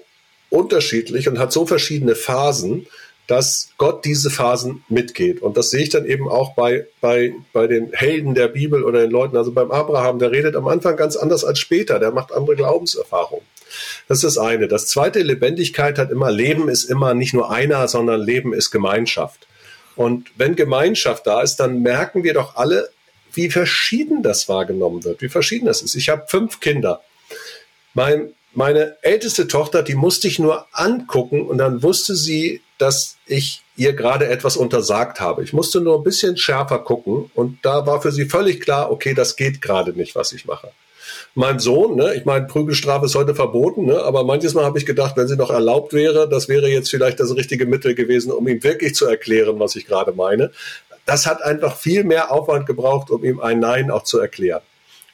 unterschiedlich 0.49 1.29
und 1.29 1.39
hat 1.39 1.53
so 1.53 1.67
verschiedene 1.67 2.15
Phasen, 2.15 2.87
dass 3.33 3.71
Gott 3.79 4.05
diese 4.05 4.29
Phasen 4.29 4.85
mitgeht. 4.91 5.41
Und 5.41 5.57
das 5.57 5.71
sehe 5.71 5.85
ich 5.85 5.89
dann 5.89 6.05
eben 6.05 6.29
auch 6.29 6.55
bei, 6.55 6.87
bei, 7.01 7.33
bei 7.55 7.67
den 7.67 7.91
Helden 7.95 8.35
der 8.35 8.49
Bibel 8.49 8.85
oder 8.85 9.01
den 9.01 9.11
Leuten. 9.11 9.39
Also 9.39 9.53
beim 9.53 9.71
Abraham, 9.71 10.19
der 10.19 10.33
redet 10.33 10.55
am 10.55 10.69
Anfang 10.69 10.99
ganz 10.99 11.17
anders 11.17 11.43
als 11.43 11.59
später. 11.59 11.99
Der 11.99 12.11
macht 12.11 12.31
andere 12.31 12.57
Glaubenserfahrungen. 12.57 13.47
Das 14.07 14.19
ist 14.19 14.25
das 14.25 14.37
eine. 14.37 14.69
Das 14.69 14.87
zweite, 14.87 15.23
Lebendigkeit 15.23 15.97
hat 15.99 16.11
immer, 16.11 16.31
Leben 16.31 16.69
ist 16.69 16.85
immer 16.85 17.15
nicht 17.15 17.33
nur 17.33 17.51
einer, 17.51 17.89
sondern 17.89 18.21
Leben 18.21 18.53
ist 18.53 18.71
Gemeinschaft. 18.71 19.49
Und 19.97 20.29
wenn 20.37 20.55
Gemeinschaft 20.55 21.27
da 21.27 21.41
ist, 21.41 21.57
dann 21.57 21.81
merken 21.81 22.25
wir 22.25 22.35
doch 22.35 22.57
alle, 22.57 22.91
wie 23.33 23.49
verschieden 23.49 24.23
das 24.23 24.47
wahrgenommen 24.51 25.05
wird, 25.05 25.23
wie 25.23 25.31
verschieden 25.31 25.65
das 25.65 25.81
ist. 25.81 25.95
Ich 25.95 26.11
habe 26.11 26.25
fünf 26.29 26.61
Kinder. 26.61 27.01
Mein, 27.95 28.35
meine 28.53 28.99
älteste 29.01 29.49
Tochter, 29.49 29.83
die 29.83 29.95
musste 29.95 30.29
ich 30.29 30.39
nur 30.39 30.67
angucken 30.73 31.47
und 31.47 31.57
dann 31.57 31.83
wusste 31.83 32.15
sie, 32.15 32.61
dass 32.83 33.17
ich 33.27 33.63
ihr 33.77 33.93
gerade 33.93 34.27
etwas 34.27 34.57
untersagt 34.57 35.21
habe. 35.21 35.45
Ich 35.45 35.53
musste 35.53 35.81
nur 35.81 35.99
ein 35.99 36.03
bisschen 36.03 36.37
schärfer 36.37 36.81
gucken 36.81 37.31
und 37.35 37.59
da 37.63 37.87
war 37.87 38.03
für 38.03 38.11
sie 38.11 38.25
völlig 38.25 38.61
klar, 38.61 38.91
okay, 38.91 39.15
das 39.15 39.37
geht 39.37 39.63
gerade 39.63 39.93
nicht, 39.93 40.17
was 40.17 40.33
ich 40.33 40.47
mache. 40.47 40.73
Mein 41.37 41.61
Sohn, 41.61 41.95
ne, 41.95 42.15
ich 42.15 42.25
meine, 42.25 42.47
Prügelstrafe 42.47 43.07
ist 43.07 43.15
heute 43.15 43.37
verboten, 43.37 43.87
ne, 43.87 44.03
aber 44.03 44.25
manches 44.25 44.55
Mal 44.55 44.65
habe 44.65 44.79
ich 44.79 44.85
gedacht, 44.85 45.17
wenn 45.17 45.29
sie 45.29 45.37
noch 45.37 45.51
erlaubt 45.51 45.93
wäre, 45.93 46.29
das 46.29 46.49
wäre 46.49 46.69
jetzt 46.69 46.91
vielleicht 46.91 47.21
das 47.21 47.37
richtige 47.37 47.67
Mittel 47.67 47.95
gewesen, 47.95 48.33
um 48.33 48.49
ihm 48.49 48.63
wirklich 48.65 48.97
zu 48.97 49.07
erklären, 49.07 49.61
was 49.61 49.77
ich 49.77 49.87
gerade 49.87 50.13
meine. 50.13 50.51
Das 51.07 51.27
hat 51.27 51.41
einfach 51.41 51.77
viel 51.77 52.03
mehr 52.03 52.33
Aufwand 52.33 52.67
gebraucht, 52.67 53.11
um 53.11 53.25
ihm 53.25 53.39
ein 53.41 53.61
Nein 53.61 53.93
auch 53.93 54.03
zu 54.03 54.19
erklären. 54.19 54.63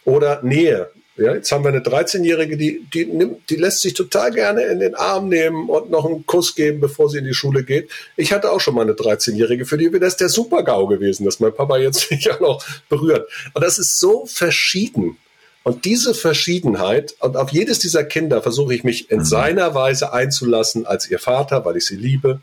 Oder 0.04 0.42
Nähe. 0.42 0.90
Ja, 1.18 1.34
jetzt 1.34 1.50
haben 1.50 1.64
wir 1.64 1.70
eine 1.70 1.80
13-Jährige, 1.80 2.56
die, 2.56 2.86
die, 2.94 3.04
nimmt, 3.06 3.50
die 3.50 3.56
lässt 3.56 3.80
sich 3.80 3.94
total 3.94 4.30
gerne 4.30 4.62
in 4.62 4.78
den 4.78 4.94
Arm 4.94 5.28
nehmen 5.28 5.68
und 5.68 5.90
noch 5.90 6.04
einen 6.04 6.24
Kuss 6.26 6.54
geben, 6.54 6.80
bevor 6.80 7.10
sie 7.10 7.18
in 7.18 7.24
die 7.24 7.34
Schule 7.34 7.64
geht. 7.64 7.90
Ich 8.16 8.32
hatte 8.32 8.52
auch 8.52 8.60
schon 8.60 8.76
mal 8.76 8.82
eine 8.82 8.92
13-Jährige, 8.92 9.66
für 9.66 9.76
die 9.76 9.92
wäre 9.92 9.98
das 9.98 10.16
der 10.16 10.28
Super-GAU 10.28 10.86
gewesen, 10.86 11.24
dass 11.24 11.40
mein 11.40 11.52
Papa 11.52 11.76
jetzt 11.76 12.08
mich 12.10 12.30
auch 12.30 12.38
noch 12.38 12.64
berührt. 12.88 13.28
Und 13.52 13.64
das 13.64 13.78
ist 13.78 13.98
so 13.98 14.26
verschieden. 14.26 15.16
Und 15.64 15.84
diese 15.84 16.14
Verschiedenheit, 16.14 17.16
und 17.18 17.36
auf 17.36 17.50
jedes 17.50 17.80
dieser 17.80 18.04
Kinder 18.04 18.40
versuche 18.40 18.72
ich 18.74 18.84
mich 18.84 19.10
in 19.10 19.18
mhm. 19.18 19.24
seiner 19.24 19.74
Weise 19.74 20.12
einzulassen 20.12 20.86
als 20.86 21.10
ihr 21.10 21.18
Vater, 21.18 21.64
weil 21.64 21.76
ich 21.76 21.86
sie 21.86 21.96
liebe 21.96 22.40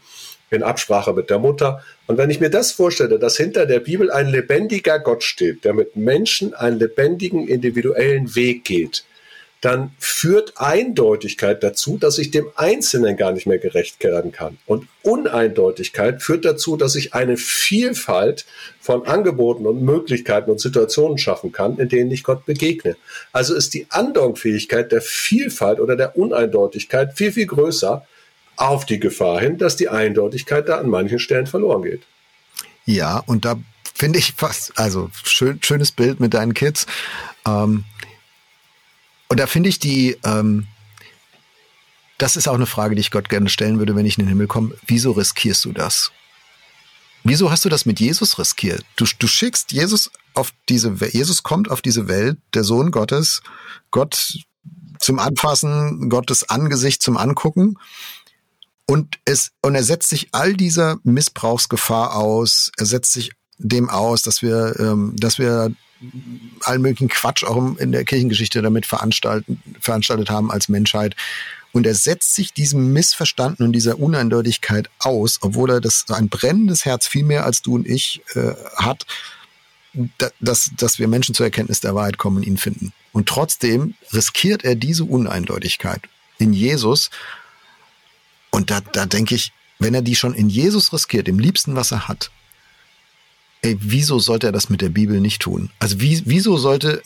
in 0.52 0.64
Absprache 0.64 1.14
mit 1.14 1.30
der 1.30 1.40
Mutter. 1.40 1.84
Und 2.08 2.18
wenn 2.18 2.30
ich 2.30 2.40
mir 2.40 2.50
das 2.50 2.72
vorstelle, 2.72 3.20
dass 3.20 3.38
hinter 3.38 3.66
der 3.66 3.80
Bibel 3.80 4.12
ein 4.12 4.28
lebendiger 4.28 5.00
Gott 5.00 5.24
steht, 5.24 5.66
der 5.66 5.74
mit 5.74 5.96
Menschen 5.96 6.54
einen 6.54 6.80
lebendigen, 6.80 7.48
individuellen 7.48 8.36
Weg 8.36 8.64
geht, 8.64 9.04
dann 9.66 9.92
führt 9.98 10.54
Eindeutigkeit 10.58 11.64
dazu, 11.64 11.98
dass 11.98 12.20
ich 12.20 12.30
dem 12.30 12.52
Einzelnen 12.56 13.18
gar 13.18 13.32
nicht 13.32 13.48
mehr 13.48 13.58
gerecht 13.58 14.04
werden 14.04 14.32
kann. 14.32 14.60
Und 14.68 14.88
Uneindeutigkeit 15.02 16.22
führt 16.22 16.46
dazu, 16.46 16.78
dass 16.78 16.96
ich 16.96 17.16
eine 17.16 17.36
Vielfalt 17.36 18.46
von 18.80 19.08
Angeboten 19.08 19.66
und 19.66 19.82
Möglichkeiten 19.82 20.52
und 20.52 20.60
Situationen 20.60 21.18
schaffen 21.18 21.52
kann, 21.52 21.80
in 21.80 21.90
denen 21.90 22.12
ich 22.12 22.24
Gott 22.24 22.46
begegne. 22.46 22.96
Also 23.32 23.56
ist 23.56 23.74
die 23.74 23.88
Andauerfähigkeit 23.90 24.92
der 24.92 25.02
Vielfalt 25.02 25.80
oder 25.80 25.96
der 25.96 26.16
Uneindeutigkeit 26.16 27.14
viel, 27.16 27.32
viel 27.32 27.48
größer, 27.48 28.06
auf 28.58 28.86
die 28.86 29.00
Gefahr 29.00 29.40
hin, 29.40 29.58
dass 29.58 29.76
die 29.76 29.90
Eindeutigkeit 29.90 30.68
da 30.68 30.80
an 30.80 30.90
manchen 30.90 31.20
Stellen 31.20 31.48
verloren 31.48 31.84
geht. 31.84 32.04
Ja, 32.86 33.20
und 33.26 33.46
da 33.46 33.58
finde 33.94 34.20
ich 34.20 34.34
fast, 34.34 34.78
also 34.78 35.10
schön, 35.24 35.60
schönes 35.64 35.92
Bild 35.92 36.20
mit 36.20 36.34
deinen 36.34 36.54
Kids. 36.54 36.86
Ähm, 37.48 37.86
und 39.28 39.40
da 39.40 39.48
finde 39.48 39.70
ich 39.70 39.80
die, 39.80 40.18
ähm, 40.24 40.68
das 42.18 42.36
ist 42.36 42.48
auch 42.48 42.54
eine 42.56 42.66
Frage, 42.66 42.96
die 42.96 43.02
ich 43.02 43.12
Gott 43.12 43.30
gerne 43.30 43.50
stellen 43.50 43.80
würde, 43.80 43.96
wenn 43.96 44.06
ich 44.06 44.18
in 44.18 44.26
den 44.26 44.30
Himmel 44.30 44.48
komme. 44.48 44.76
Wieso 44.86 45.12
riskierst 45.12 45.66
du 45.66 45.72
das? 45.72 46.12
Wieso 47.24 47.50
hast 47.50 47.66
du 47.66 47.70
das 47.70 47.88
mit 47.88 48.00
Jesus 48.00 48.38
riskiert? 48.38 48.86
Du, 48.98 49.06
du 49.18 49.28
schickst 49.28 49.72
Jesus 49.72 50.12
auf 50.36 50.54
diese, 50.70 50.94
Jesus 51.12 51.42
kommt 51.42 51.72
auf 51.72 51.82
diese 51.82 52.08
Welt, 52.08 52.38
der 52.54 52.64
Sohn 52.64 52.92
Gottes, 52.92 53.42
Gott 53.90 54.38
zum 55.00 55.20
Anfassen, 55.20 56.10
Gottes 56.10 56.50
Angesicht 56.50 57.02
zum 57.02 57.18
Angucken. 57.18 57.78
Und 58.88 59.18
es, 59.26 59.52
und 59.62 59.76
er 59.76 59.84
setzt 59.84 60.10
sich 60.10 60.30
all 60.32 60.54
dieser 60.54 60.98
Missbrauchsgefahr 61.04 62.16
aus. 62.16 62.72
Er 62.78 62.86
setzt 62.86 63.14
sich 63.14 63.32
dem 63.58 63.90
aus, 63.90 64.22
dass 64.22 64.42
wir, 64.42 64.76
ähm, 64.80 65.16
dass 65.18 65.40
wir 65.40 65.74
allen 66.62 66.82
möglichen 66.82 67.08
Quatsch 67.08 67.44
auch 67.44 67.78
in 67.78 67.92
der 67.92 68.04
Kirchengeschichte 68.04 68.62
damit 68.62 68.86
veranstalten, 68.86 69.62
veranstaltet 69.80 70.30
haben 70.30 70.52
als 70.52 70.70
Menschheit. 70.70 71.16
Und 71.72 71.86
er 71.86 71.96
setzt 71.96 72.36
sich 72.36 72.54
diesem 72.54 72.94
Missverstanden 72.94 73.66
und 73.66 73.74
dieser 73.74 74.00
Uneindeutigkeit 74.00 74.90
aus, 75.00 75.40
obwohl 75.42 75.72
er 75.72 75.82
das 75.82 76.06
ein 76.10 76.30
brennendes 76.30 76.86
Herz 76.86 77.08
viel 77.08 77.24
mehr 77.24 77.46
als 77.46 77.62
du 77.62 77.76
und 77.76 77.88
ich 77.88 78.22
äh, 78.36 78.54
hat, 78.76 79.06
dass, 80.40 80.72
dass 80.78 81.00
wir 81.00 81.08
Menschen 81.08 81.36
zur 81.36 81.46
Erkenntnis 81.46 81.80
der 81.80 81.96
Wahrheit 81.96 82.18
kommen 82.18 82.38
und 82.38 82.44
ihn 82.44 82.58
finden. 82.58 82.94
Und 83.12 83.28
trotzdem 83.28 83.96
riskiert 84.14 84.64
er 84.64 84.76
diese 84.76 85.06
Uneindeutigkeit 85.06 86.02
in 86.38 86.54
Jesus 86.54 87.10
und 88.56 88.72
da, 88.72 88.80
da 88.80 89.06
denke 89.06 89.36
ich, 89.36 89.52
wenn 89.80 89.94
er 89.94 90.02
die 90.02 90.16
schon 90.16 90.34
in 90.34 90.48
Jesus 90.48 90.94
riskiert, 90.94 91.28
im 91.28 91.40
liebsten, 91.40 91.76
was 91.76 91.92
er 91.92 92.08
hat, 92.08 92.32
ey, 93.62 93.78
wieso 93.82 94.18
sollte 94.18 94.48
er 94.48 94.54
das 94.54 94.70
mit 94.70 94.80
der 94.80 94.88
Bibel 94.88 95.20
nicht 95.20 95.42
tun? 95.42 95.70
Also 95.80 96.00
wie, 96.00 96.22
wieso 96.24 96.56
sollte, 96.56 97.02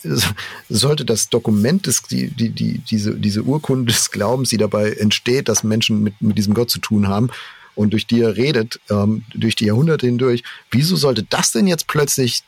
sollte 0.68 1.04
das 1.04 1.28
Dokument, 1.28 1.86
des, 1.86 2.02
die, 2.02 2.28
die, 2.28 2.50
die, 2.50 2.78
diese, 2.78 3.16
diese 3.16 3.42
Urkunde 3.42 3.92
des 3.92 4.12
Glaubens, 4.12 4.50
die 4.50 4.58
dabei 4.58 4.92
entsteht, 4.92 5.48
dass 5.48 5.64
Menschen 5.64 6.04
mit, 6.04 6.22
mit 6.22 6.38
diesem 6.38 6.54
Gott 6.54 6.70
zu 6.70 6.78
tun 6.78 7.08
haben 7.08 7.30
und 7.74 7.94
durch 7.94 8.06
die 8.06 8.20
er 8.20 8.36
redet, 8.36 8.78
ähm, 8.88 9.24
durch 9.34 9.56
die 9.56 9.64
Jahrhunderte 9.64 10.06
hindurch, 10.06 10.44
wieso 10.70 10.94
sollte 10.94 11.24
das 11.24 11.50
denn 11.50 11.66
jetzt 11.66 11.88
plötzlich 11.88 12.44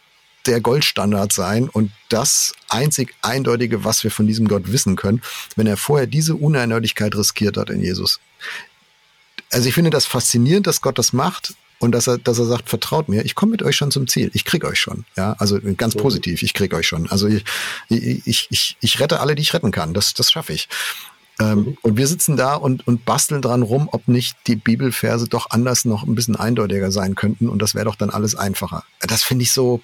der 0.46 0.61
Goldstandard 0.61 1.32
sein 1.32 1.68
und 1.68 1.90
das 2.09 2.53
einzig 2.68 3.14
Eindeutige, 3.22 3.84
was 3.84 4.05
wir 4.05 4.12
von 4.12 4.28
diesem 4.28 4.46
Gott 4.46 4.70
wissen 4.70 4.94
können, 4.94 5.22
wenn 5.57 5.66
er 5.66 5.76
vorher 5.76 6.07
diese 6.07 6.36
Uneindeutigkeit 6.36 7.16
riskiert 7.16 7.57
hat 7.57 7.68
in 7.68 7.80
Jesus? 7.82 8.20
Also 9.53 9.68
ich 9.68 9.74
finde 9.74 9.90
das 9.90 10.07
faszinierend, 10.07 10.66
dass 10.66 10.80
Gott 10.80 10.98
das 10.98 11.12
macht 11.12 11.55
und 11.78 11.92
dass 11.92 12.07
er, 12.07 12.18
dass 12.18 12.38
er 12.38 12.46
sagt, 12.46 12.68
vertraut 12.68 13.09
mir, 13.09 13.24
ich 13.24 13.34
komme 13.34 13.53
mit 13.53 13.62
euch 13.62 13.76
schon 13.76 13.90
zum 13.90 14.07
Ziel, 14.07 14.30
ich 14.34 14.44
krieg 14.44 14.64
euch 14.64 14.78
schon. 14.78 15.05
Ja, 15.16 15.34
also 15.38 15.59
ganz 15.76 15.94
positiv, 15.94 16.42
ich 16.42 16.55
krieg 16.55 16.74
euch 16.74 16.86
schon. 16.86 17.09
Also 17.11 17.26
ich, 17.28 17.44
ich, 17.88 18.46
ich, 18.50 18.76
ich 18.80 19.00
rette 19.00 19.20
alle, 19.20 19.34
die 19.34 19.42
ich 19.42 19.53
retten 19.53 19.70
kann. 19.72 19.92
Das, 19.92 20.14
das 20.14 20.30
schaffe 20.30 20.53
ich. 20.53 20.68
Ähm, 21.40 21.59
mhm. 21.59 21.78
Und 21.82 21.96
wir 21.96 22.07
sitzen 22.07 22.36
da 22.36 22.55
und, 22.55 22.86
und 22.86 23.05
basteln 23.05 23.42
dran 23.42 23.62
rum, 23.62 23.88
ob 23.90 24.07
nicht 24.07 24.36
die 24.46 24.57
Bibelverse 24.57 25.28
doch 25.28 25.50
anders 25.50 25.84
noch 25.84 26.05
ein 26.05 26.14
bisschen 26.14 26.36
eindeutiger 26.36 26.92
sein 26.92 27.14
könnten 27.14 27.48
und 27.48 27.61
das 27.61 27.74
wäre 27.74 27.86
doch 27.86 27.96
dann 27.96 28.11
alles 28.11 28.34
einfacher. 28.34 28.84
Das 29.00 29.22
finde 29.24 29.42
ich 29.42 29.53
so. 29.53 29.80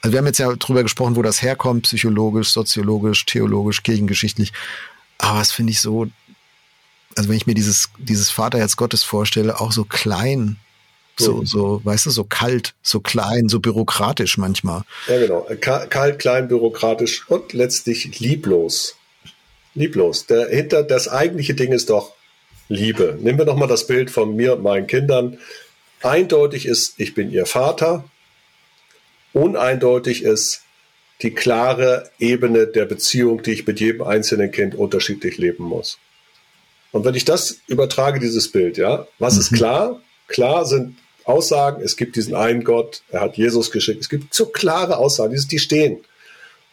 Also 0.00 0.12
wir 0.12 0.18
haben 0.18 0.26
jetzt 0.26 0.38
ja 0.38 0.54
drüber 0.54 0.84
gesprochen, 0.84 1.16
wo 1.16 1.22
das 1.22 1.42
herkommt, 1.42 1.82
psychologisch, 1.82 2.50
soziologisch, 2.50 3.26
theologisch, 3.26 3.82
kirchengeschichtlich. 3.82 4.52
Aber 5.18 5.40
das 5.40 5.50
finde 5.50 5.72
ich 5.72 5.80
so, 5.80 6.06
also 7.16 7.28
wenn 7.28 7.36
ich 7.36 7.46
mir 7.46 7.54
dieses, 7.54 7.90
dieses 7.98 8.30
Vaterherz 8.30 8.76
Gottes 8.76 9.02
vorstelle, 9.04 9.60
auch 9.60 9.72
so 9.72 9.84
klein, 9.84 10.56
so, 11.20 11.44
so, 11.44 11.80
weißt 11.82 12.06
du, 12.06 12.10
so 12.10 12.22
kalt, 12.22 12.74
so 12.80 13.00
klein, 13.00 13.48
so 13.48 13.58
bürokratisch 13.58 14.38
manchmal. 14.38 14.82
Ja, 15.08 15.18
genau. 15.18 15.48
Kalt, 15.60 16.20
klein, 16.20 16.46
bürokratisch 16.46 17.28
und 17.28 17.52
letztlich 17.52 18.20
lieblos 18.20 18.98
lieblos. 19.78 20.26
Der, 20.26 20.48
hinter 20.48 20.82
das 20.82 21.08
eigentliche 21.08 21.54
Ding 21.54 21.72
ist 21.72 21.90
doch 21.90 22.14
Liebe. 22.68 23.16
Nehmen 23.20 23.38
wir 23.38 23.46
doch 23.46 23.56
mal 23.56 23.66
das 23.66 23.86
Bild 23.86 24.10
von 24.10 24.36
mir 24.36 24.54
und 24.54 24.62
meinen 24.62 24.86
Kindern. 24.86 25.38
Eindeutig 26.02 26.66
ist, 26.66 27.00
ich 27.00 27.14
bin 27.14 27.30
ihr 27.30 27.46
Vater. 27.46 28.04
Uneindeutig 29.32 30.22
ist 30.22 30.62
die 31.22 31.30
klare 31.30 32.10
Ebene 32.18 32.66
der 32.66 32.84
Beziehung, 32.84 33.42
die 33.42 33.52
ich 33.52 33.66
mit 33.66 33.80
jedem 33.80 34.02
einzelnen 34.02 34.50
Kind 34.50 34.74
unterschiedlich 34.74 35.38
leben 35.38 35.64
muss. 35.64 35.98
Und 36.92 37.04
wenn 37.04 37.14
ich 37.14 37.24
das 37.24 37.58
übertrage, 37.66 38.20
dieses 38.20 38.50
Bild, 38.50 38.78
ja, 38.78 39.06
was 39.18 39.34
mhm. 39.34 39.40
ist 39.40 39.52
klar? 39.54 40.02
Klar 40.26 40.64
sind 40.66 40.96
Aussagen, 41.24 41.82
es 41.82 41.96
gibt 41.96 42.16
diesen 42.16 42.34
einen 42.34 42.64
Gott, 42.64 43.02
er 43.10 43.20
hat 43.20 43.36
Jesus 43.36 43.70
geschickt. 43.70 44.00
Es 44.00 44.08
gibt 44.08 44.32
so 44.32 44.46
klare 44.46 44.96
Aussagen, 44.96 45.38
die 45.50 45.58
stehen. 45.58 46.04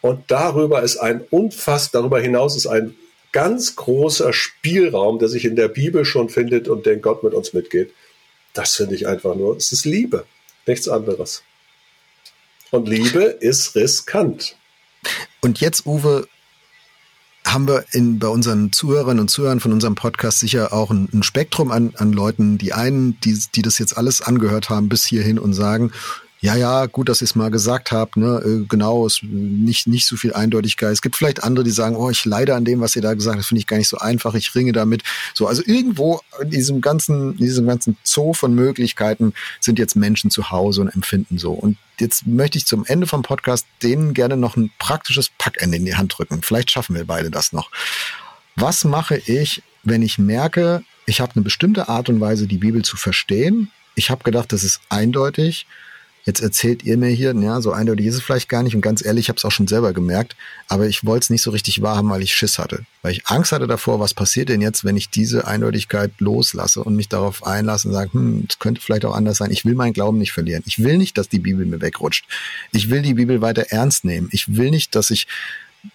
Und 0.02 0.24
darüber 0.28 0.82
ist 0.84 0.98
ein 0.98 1.22
unfass, 1.30 1.92
darüber 1.92 2.20
hinaus 2.22 2.56
ist 2.56 2.68
ein 2.68 2.96
ganz 3.32 3.76
großer 3.76 4.32
Spielraum, 4.32 5.20
der 5.20 5.28
sich 5.28 5.44
in 5.44 5.58
der 5.58 5.68
Bibel 5.68 6.06
schon 6.06 6.30
findet 6.30 6.70
und 6.70 6.86
den 6.86 7.02
Gott 7.02 7.24
mit 7.24 7.34
uns 7.34 7.52
mitgeht. 7.52 7.92
Das 8.54 8.76
finde 8.76 8.96
ich 8.96 9.08
einfach 9.08 9.36
nur, 9.36 9.58
es 9.58 9.74
ist 9.74 9.84
Liebe, 9.84 10.26
nichts 10.66 10.88
anderes. 10.88 11.44
Und 12.72 12.88
Liebe 12.88 13.24
ist 13.24 13.76
riskant. 13.76 14.56
Und 15.42 15.60
jetzt, 15.60 15.86
Uwe, 15.86 16.28
haben 17.46 17.68
wir 17.68 17.86
in, 17.92 18.20
bei 18.20 18.28
unseren 18.28 18.72
Zuhörern 18.72 19.20
und 19.20 19.30
Zuhörern 19.30 19.60
von 19.60 19.72
unserem 19.72 19.96
Podcast 19.96 20.40
sicher 20.40 20.74
auch 20.74 20.90
ein, 20.90 21.08
ein 21.14 21.24
Spektrum 21.24 21.72
an, 21.72 21.94
an 21.96 22.12
Leuten. 22.12 22.58
Die 22.58 22.74
einen, 22.74 23.20
die, 23.22 23.40
die 23.56 23.62
das 23.62 23.78
jetzt 23.78 23.98
alles 23.98 24.22
angehört 24.22 24.70
haben 24.70 24.90
bis 24.90 25.06
hierhin 25.06 25.38
und 25.40 25.54
sagen, 25.54 25.92
ja, 26.46 26.56
ja, 26.56 26.86
gut, 26.86 27.10
dass 27.10 27.22
ihr 27.22 27.26
es 27.26 27.36
mal 27.36 27.50
gesagt 27.50 27.92
habt, 27.92 28.18
ne, 28.18 28.40
äh, 28.46 28.66
genau, 28.68 29.06
es 29.08 29.20
nicht, 29.24 29.88
nicht 29.88 30.06
so 30.06 30.16
viel 30.16 30.34
Eindeutigkeit. 30.34 30.92
Es 30.92 31.02
gibt 31.02 31.16
vielleicht 31.16 31.44
andere, 31.44 31.64
die 31.64 31.72
sagen, 31.72 31.96
oh, 31.96 32.10
ich 32.12 32.24
leide 32.24 32.54
an 32.54 32.66
dem, 32.66 32.82
was 32.82 32.96
ihr 32.96 33.02
da 33.02 33.16
gesagt 33.16 33.38
habt, 33.38 33.48
finde 33.48 33.60
ich 33.60 33.68
gar 33.68 33.78
nicht 33.78 33.88
so 33.88 33.98
einfach, 33.98 34.36
ich 34.36 34.54
ringe 34.54 34.72
damit. 34.72 35.02
So, 35.34 35.48
also 35.48 35.64
irgendwo 35.66 36.22
in 36.40 36.52
diesem 36.52 36.82
ganzen, 36.82 37.32
in 37.32 37.38
diesem 37.38 37.66
ganzen 37.66 37.98
Zoo 38.04 38.34
von 38.34 38.54
Möglichkeiten 38.54 39.34
sind 39.60 39.80
jetzt 39.80 39.96
Menschen 39.96 40.30
zu 40.30 40.52
Hause 40.52 40.82
und 40.82 40.90
empfinden 40.90 41.40
so. 41.40 41.52
Und 41.52 41.78
jetzt 42.00 42.28
möchte 42.28 42.60
ich 42.60 42.66
zum 42.66 42.86
Ende 42.86 43.08
vom 43.08 43.24
Podcast 43.24 43.66
denen 43.82 44.14
gerne 44.14 44.38
noch 44.38 44.56
ein 44.56 44.72
praktisches 44.78 45.30
Packende 45.38 45.78
in 45.78 45.86
die 45.86 45.96
Hand 45.96 46.16
drücken. 46.18 46.44
Vielleicht 46.44 46.70
schaffen 46.70 46.96
wir 46.96 47.06
beide 47.06 47.32
das 47.32 47.54
noch. 47.54 47.72
Was 48.56 48.84
mache 48.84 49.18
ich, 49.18 49.64
wenn 49.84 50.04
ich 50.04 50.20
merke, 50.20 50.84
ich 51.08 51.22
habe 51.22 51.34
eine 51.36 51.44
bestimmte 51.44 51.90
Art 51.90 52.08
und 52.10 52.22
Weise, 52.22 52.46
die 52.46 52.58
Bibel 52.58 52.84
zu 52.84 52.98
verstehen? 52.98 53.72
Ich 53.96 54.10
habe 54.10 54.24
gedacht, 54.24 54.52
das 54.54 54.64
ist 54.64 54.82
eindeutig 54.90 55.66
Jetzt 56.26 56.42
erzählt 56.42 56.84
ihr 56.84 56.98
mir 56.98 57.10
hier, 57.10 57.36
ja, 57.36 57.62
so 57.62 57.72
eindeutig 57.72 58.08
ist 58.08 58.16
es 58.16 58.24
vielleicht 58.24 58.50
gar 58.50 58.64
nicht. 58.64 58.74
Und 58.74 58.82
ganz 58.82 59.06
ehrlich, 59.06 59.26
ich 59.26 59.30
habe 59.30 59.38
es 59.38 59.46
auch 59.46 59.52
schon 59.52 59.68
selber 59.68 59.94
gemerkt, 59.94 60.36
aber 60.68 60.88
ich 60.88 61.06
wollte 61.06 61.26
es 61.26 61.30
nicht 61.30 61.44
so 61.44 61.52
richtig 61.52 61.84
wahrhaben, 61.84 62.10
weil 62.10 62.24
ich 62.24 62.34
Schiss 62.34 62.58
hatte. 62.58 62.84
Weil 63.04 63.12
ich 63.12 63.28
Angst 63.28 63.52
hatte 63.52 63.68
davor, 63.68 64.00
was 64.00 64.16
passiert 64.16 64.50
denn 64.50 64.60
jetzt, 64.60 64.84
wenn 64.84 64.98
ich 64.98 65.12
diese 65.12 65.46
Eindeutigkeit 65.46 66.12
loslasse 66.18 66.84
und 66.84 66.96
mich 66.96 67.10
darauf 67.10 67.46
einlasse 67.46 67.90
und 67.90 67.94
sage, 67.94 68.14
hm, 68.14 68.48
es 68.50 68.58
könnte 68.58 68.82
vielleicht 68.82 69.06
auch 69.06 69.16
anders 69.16 69.38
sein. 69.38 69.52
Ich 69.52 69.66
will 69.66 69.76
meinen 69.76 69.94
Glauben 69.94 70.18
nicht 70.18 70.32
verlieren. 70.32 70.64
Ich 70.66 70.84
will 70.84 70.98
nicht, 70.98 71.16
dass 71.20 71.30
die 71.30 71.38
Bibel 71.38 71.64
mir 71.64 71.80
wegrutscht. 71.80 72.26
Ich 72.72 72.90
will 72.90 73.04
die 73.04 73.14
Bibel 73.14 73.42
weiter 73.42 73.68
ernst 73.70 74.04
nehmen. 74.04 74.28
Ich 74.32 74.56
will 74.56 74.72
nicht, 74.72 74.96
dass 74.96 75.12
ich, 75.12 75.28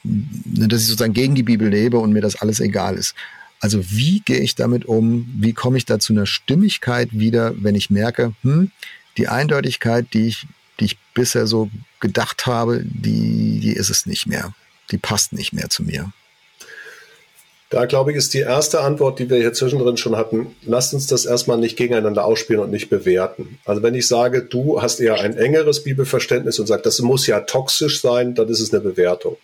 dass 0.05 0.81
ich 0.81 0.87
sozusagen 0.87 1.13
gegen 1.13 1.35
die 1.35 1.43
Bibel 1.43 1.69
lebe 1.69 1.99
und 1.99 2.13
mir 2.13 2.23
das 2.23 2.37
alles 2.37 2.61
egal 2.61 2.95
ist. 2.95 3.17
Also 3.59 3.91
wie 3.91 4.21
gehe 4.21 4.39
ich 4.39 4.55
damit 4.55 4.87
um? 4.87 5.29
Wie 5.37 5.53
komme 5.53 5.77
ich 5.77 5.87
da 5.87 5.99
zu 5.99 6.13
einer 6.13 6.27
Stimmigkeit 6.27 7.09
wieder, 7.13 7.53
wenn 7.57 7.75
ich 7.75 7.91
merke, 7.91 8.33
hm, 8.43 8.71
die 9.17 9.29
Eindeutigkeit, 9.29 10.07
die 10.13 10.29
ich, 10.29 10.47
die 10.79 10.87
ich 10.87 10.99
bisher 11.15 11.47
so 11.47 11.71
gedacht 12.01 12.47
habe, 12.47 12.83
die, 12.85 13.61
die 13.61 13.73
ist 13.73 13.91
es 13.91 14.07
nicht 14.07 14.27
mehr. 14.27 14.53
Die 14.91 14.99
passt 14.99 15.33
nicht 15.33 15.53
mehr 15.53 15.69
zu 15.69 15.83
mir. 15.83 16.13
Da 17.71 17.87
glaube 17.87 18.11
ich, 18.11 18.17
ist 18.17 18.35
die 18.35 18.41
erste 18.41 18.81
Antwort, 18.81 19.21
die 19.21 19.31
wir 19.31 19.39
hier 19.39 19.53
zwischendrin 19.53 19.97
schon 19.97 20.17
hatten, 20.17 20.57
lasst 20.63 20.93
uns 20.93 21.07
das 21.07 21.25
erstmal 21.25 21.57
nicht 21.57 21.77
gegeneinander 21.77 22.25
ausspielen 22.25 22.61
und 22.61 22.73
nicht 22.73 22.91
bewerten. 22.91 23.61
Also 23.65 23.85
wenn 23.85 23.95
ich 23.95 24.09
sage, 24.09 24.43
du 24.43 24.83
hast 24.83 24.99
eher 24.99 25.21
ein 25.21 25.37
engeres 25.37 25.85
Bibelverständnis 25.85 26.59
und 26.59 26.67
sagst, 26.67 26.85
das 26.85 26.99
muss 27.01 27.29
ja 27.29 27.41
toxisch 27.41 28.01
sein, 28.01 28.35
dann 28.35 28.49
ist 28.49 28.59
es 28.59 28.75
eine 28.75 28.83
Bewertung. 28.83 29.37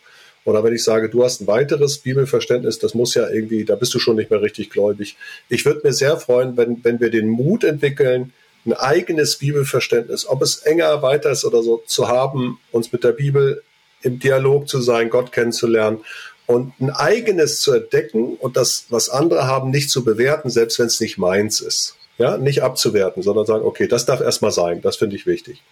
Oder 0.44 0.64
wenn 0.64 0.74
ich 0.74 0.82
sage, 0.82 1.08
du 1.08 1.24
hast 1.24 1.40
ein 1.40 1.46
weiteres 1.46 1.98
Bibelverständnis, 1.98 2.80
das 2.80 2.94
muss 2.94 3.14
ja 3.14 3.28
irgendwie, 3.28 3.64
da 3.64 3.76
bist 3.76 3.94
du 3.94 4.00
schon 4.00 4.16
nicht 4.16 4.30
mehr 4.30 4.42
richtig 4.42 4.70
gläubig. 4.70 5.16
Ich 5.48 5.64
würde 5.64 5.82
mir 5.84 5.92
sehr 5.92 6.16
freuen, 6.16 6.56
wenn, 6.56 6.82
wenn 6.82 6.98
wir 6.98 7.10
den 7.10 7.28
Mut 7.28 7.62
entwickeln, 7.62 8.32
ein 8.66 8.72
eigenes 8.72 9.36
Bibelverständnis, 9.36 10.26
ob 10.26 10.42
es 10.42 10.58
enger 10.58 11.02
weiter 11.02 11.30
ist 11.30 11.44
oder 11.44 11.62
so, 11.62 11.82
zu 11.86 12.08
haben, 12.08 12.58
uns 12.72 12.92
mit 12.92 13.04
der 13.04 13.12
Bibel 13.12 13.62
im 14.02 14.18
Dialog 14.18 14.68
zu 14.68 14.80
sein, 14.80 15.10
Gott 15.10 15.32
kennenzulernen 15.32 16.04
und 16.46 16.78
ein 16.80 16.90
eigenes 16.90 17.60
zu 17.60 17.72
entdecken 17.72 18.36
und 18.36 18.56
das, 18.56 18.86
was 18.88 19.10
andere 19.10 19.46
haben, 19.46 19.70
nicht 19.70 19.90
zu 19.90 20.04
bewerten, 20.04 20.48
selbst 20.48 20.78
wenn 20.78 20.86
es 20.86 21.00
nicht 21.00 21.18
meins 21.18 21.60
ist. 21.60 21.96
Ja, 22.18 22.38
nicht 22.38 22.62
abzuwerten, 22.62 23.22
sondern 23.22 23.44
sagen, 23.44 23.64
okay, 23.64 23.88
das 23.88 24.06
darf 24.06 24.22
erstmal 24.22 24.52
sein, 24.52 24.80
das 24.80 24.96
finde 24.96 25.16
ich 25.16 25.26
wichtig. 25.26 25.62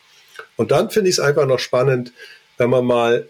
Und 0.56 0.72
dann 0.72 0.90
finde 0.90 1.08
ich 1.08 1.16
es 1.16 1.20
einfach 1.20 1.46
noch 1.46 1.58
spannend, 1.58 2.12
wenn 2.58 2.68
man 2.68 2.84
mal 2.84 3.28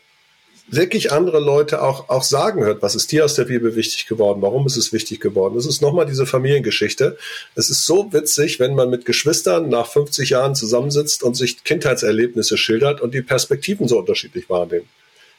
wirklich 0.66 1.12
andere 1.12 1.40
Leute 1.40 1.82
auch, 1.82 2.08
auch 2.08 2.22
sagen 2.22 2.64
hört, 2.64 2.82
was 2.82 2.94
ist 2.94 3.12
dir 3.12 3.24
aus 3.24 3.34
der 3.34 3.44
Bibel 3.44 3.76
wichtig 3.76 4.06
geworden, 4.06 4.40
warum 4.42 4.66
ist 4.66 4.76
es 4.76 4.92
wichtig 4.92 5.20
geworden. 5.20 5.54
Das 5.54 5.66
ist 5.66 5.82
nochmal 5.82 6.06
diese 6.06 6.26
Familiengeschichte. 6.26 7.18
Es 7.54 7.70
ist 7.70 7.84
so 7.84 8.12
witzig, 8.12 8.60
wenn 8.60 8.74
man 8.74 8.90
mit 8.90 9.04
Geschwistern 9.04 9.68
nach 9.68 9.86
50 9.86 10.30
Jahren 10.30 10.54
zusammensitzt 10.54 11.22
und 11.22 11.34
sich 11.34 11.64
Kindheitserlebnisse 11.64 12.56
schildert 12.56 13.00
und 13.00 13.14
die 13.14 13.22
Perspektiven 13.22 13.88
so 13.88 13.98
unterschiedlich 13.98 14.48
wahrnehmen. 14.48 14.88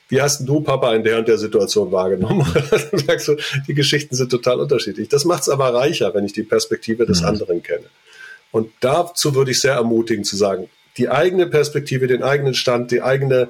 Wie 0.08 0.22
hast 0.22 0.48
du, 0.48 0.62
Papa, 0.62 0.94
in 0.94 1.04
der 1.04 1.18
und 1.18 1.28
der 1.28 1.40
Situation 1.40 1.92
wahrgenommen? 1.92 2.46
Dann 2.92 3.00
sagst 3.00 3.28
du, 3.28 3.38
die 3.68 3.74
Geschichten 3.74 4.16
sind 4.16 4.30
total 4.30 4.60
unterschiedlich. 4.60 5.10
Das 5.10 5.26
macht 5.26 5.42
es 5.42 5.50
aber 5.50 5.74
reicher, 5.74 6.14
wenn 6.14 6.26
ich 6.26 6.34
die 6.34 6.44
Perspektive 6.44 7.08
des 7.08 7.22
mhm. 7.22 7.28
anderen 7.28 7.64
kenne. 7.64 7.86
Und 8.52 8.72
dazu 8.82 9.34
würde 9.34 9.52
ich 9.52 9.60
sehr 9.60 9.74
ermutigen 9.74 10.24
zu 10.24 10.38
sagen, 10.38 10.70
die 10.98 11.10
eigene 11.10 11.48
Perspektive, 11.48 12.08
den 12.08 12.24
eigenen 12.24 12.54
Stand, 12.54 12.92
die 12.92 13.02
eigene 13.02 13.50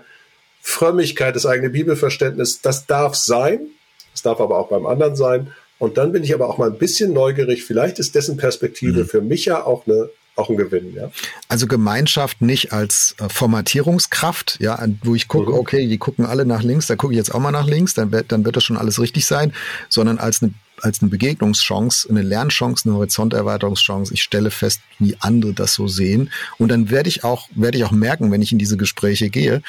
Frömmigkeit, 0.68 1.36
das 1.36 1.46
eigene 1.46 1.70
Bibelverständnis, 1.70 2.60
das 2.60 2.88
darf 2.88 3.14
sein. 3.14 3.68
Das 4.14 4.24
darf 4.24 4.42
aber 4.42 4.58
auch 4.58 4.70
beim 4.70 4.88
anderen 4.88 5.16
sein. 5.16 5.52
Und 5.78 6.00
dann 6.00 6.12
bin 6.12 6.24
ich 6.24 6.34
aber 6.34 6.50
auch 6.50 6.58
mal 6.58 6.72
ein 6.72 6.78
bisschen 6.80 7.14
neugierig. 7.14 7.64
Vielleicht 7.64 8.00
ist 8.00 8.16
dessen 8.16 8.36
Perspektive 8.36 9.02
mhm. 9.02 9.08
für 9.08 9.22
mich 9.22 9.46
ja 9.46 9.64
auch 9.64 9.86
eine 9.86 10.10
auch 10.38 10.50
ein 10.50 10.58
Gewinn, 10.58 10.94
ja. 10.94 11.12
Also 11.48 11.66
Gemeinschaft 11.66 12.42
nicht 12.42 12.74
als 12.74 13.16
äh, 13.20 13.30
Formatierungskraft, 13.30 14.58
ja, 14.60 14.86
wo 15.02 15.16
ich 15.16 15.30
gucke, 15.30 15.52
mhm. 15.52 15.58
okay, 15.58 15.88
die 15.88 15.98
gucken 15.98 16.26
alle 16.26 16.46
nach 16.46 16.62
links, 16.62 16.88
da 16.88 16.98
gucke 16.98 17.14
ich 17.14 17.18
jetzt 17.18 17.34
auch 17.34 17.40
mal 17.40 17.52
nach 17.52 17.68
links, 17.68 17.94
dann 17.94 18.12
wird, 18.12 18.34
dann 18.34 18.44
wird 18.44 18.58
das 18.58 18.66
schon 18.66 18.76
alles 18.76 19.00
richtig 19.00 19.26
sein, 19.26 19.54
sondern 19.88 20.18
als 20.18 20.44
eine 20.44 20.54
als 20.82 21.02
eine 21.02 21.10
Begegnungschance, 21.10 22.10
eine 22.10 22.22
Lernchance, 22.22 22.88
eine 22.88 22.98
Horizonterweiterungschance. 22.98 24.14
Ich 24.14 24.24
stelle 24.24 24.52
fest, 24.52 24.82
wie 25.00 25.16
andere 25.20 25.54
das 25.54 25.74
so 25.74 25.88
sehen. 25.88 26.32
Und 26.58 26.70
dann 26.70 26.90
werde 26.90 27.08
ich 27.08 27.24
auch, 27.24 27.48
werde 27.56 27.78
ich 27.78 27.86
auch 27.86 27.92
merken, 27.92 28.32
wenn 28.32 28.42
ich 28.42 28.52
in 28.52 28.58
diese 28.58 28.76
Gespräche 28.76 29.30
gehe, 29.30 29.62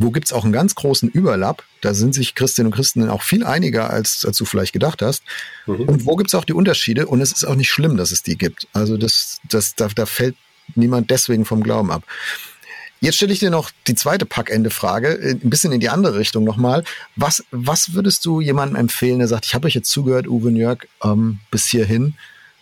wo 0.00 0.10
gibt's 0.10 0.32
auch 0.32 0.44
einen 0.44 0.52
ganz 0.52 0.74
großen 0.74 1.10
Überlapp. 1.10 1.62
Da 1.82 1.92
sind 1.92 2.14
sich 2.14 2.34
Christinnen 2.34 2.68
und 2.68 2.74
Christen 2.74 3.08
auch 3.08 3.22
viel 3.22 3.44
einiger, 3.44 3.90
als, 3.90 4.24
als 4.24 4.38
du 4.38 4.46
vielleicht 4.46 4.72
gedacht 4.72 5.02
hast. 5.02 5.22
Mhm. 5.66 5.82
Und 5.82 6.06
wo 6.06 6.16
gibt's 6.16 6.34
auch 6.34 6.44
die 6.44 6.54
Unterschiede? 6.54 7.06
Und 7.06 7.20
es 7.20 7.32
ist 7.32 7.44
auch 7.44 7.54
nicht 7.54 7.70
schlimm, 7.70 7.96
dass 7.98 8.10
es 8.10 8.22
die 8.22 8.38
gibt. 8.38 8.66
Also 8.72 8.96
das, 8.96 9.40
das, 9.48 9.74
da, 9.74 9.88
da 9.94 10.06
fällt 10.06 10.36
niemand 10.74 11.10
deswegen 11.10 11.44
vom 11.44 11.62
Glauben 11.62 11.90
ab. 11.90 12.02
Jetzt 13.00 13.16
stelle 13.16 13.32
ich 13.32 13.38
dir 13.40 13.50
noch 13.50 13.70
die 13.86 13.94
zweite 13.94 14.24
Packende-Frage, 14.24 15.18
äh, 15.18 15.30
ein 15.32 15.50
bisschen 15.50 15.72
in 15.72 15.80
die 15.80 15.90
andere 15.90 16.18
Richtung 16.18 16.44
nochmal. 16.44 16.82
Was, 17.16 17.44
was 17.50 17.92
würdest 17.92 18.24
du 18.24 18.40
jemandem 18.40 18.76
empfehlen, 18.76 19.18
der 19.18 19.28
sagt, 19.28 19.44
ich 19.44 19.54
habe 19.54 19.66
euch 19.66 19.74
jetzt 19.74 19.90
zugehört, 19.90 20.26
Uwe 20.26 20.48
und 20.48 20.56
Jörg, 20.56 20.86
ähm, 21.04 21.40
bis 21.50 21.66
hierhin, 21.66 22.14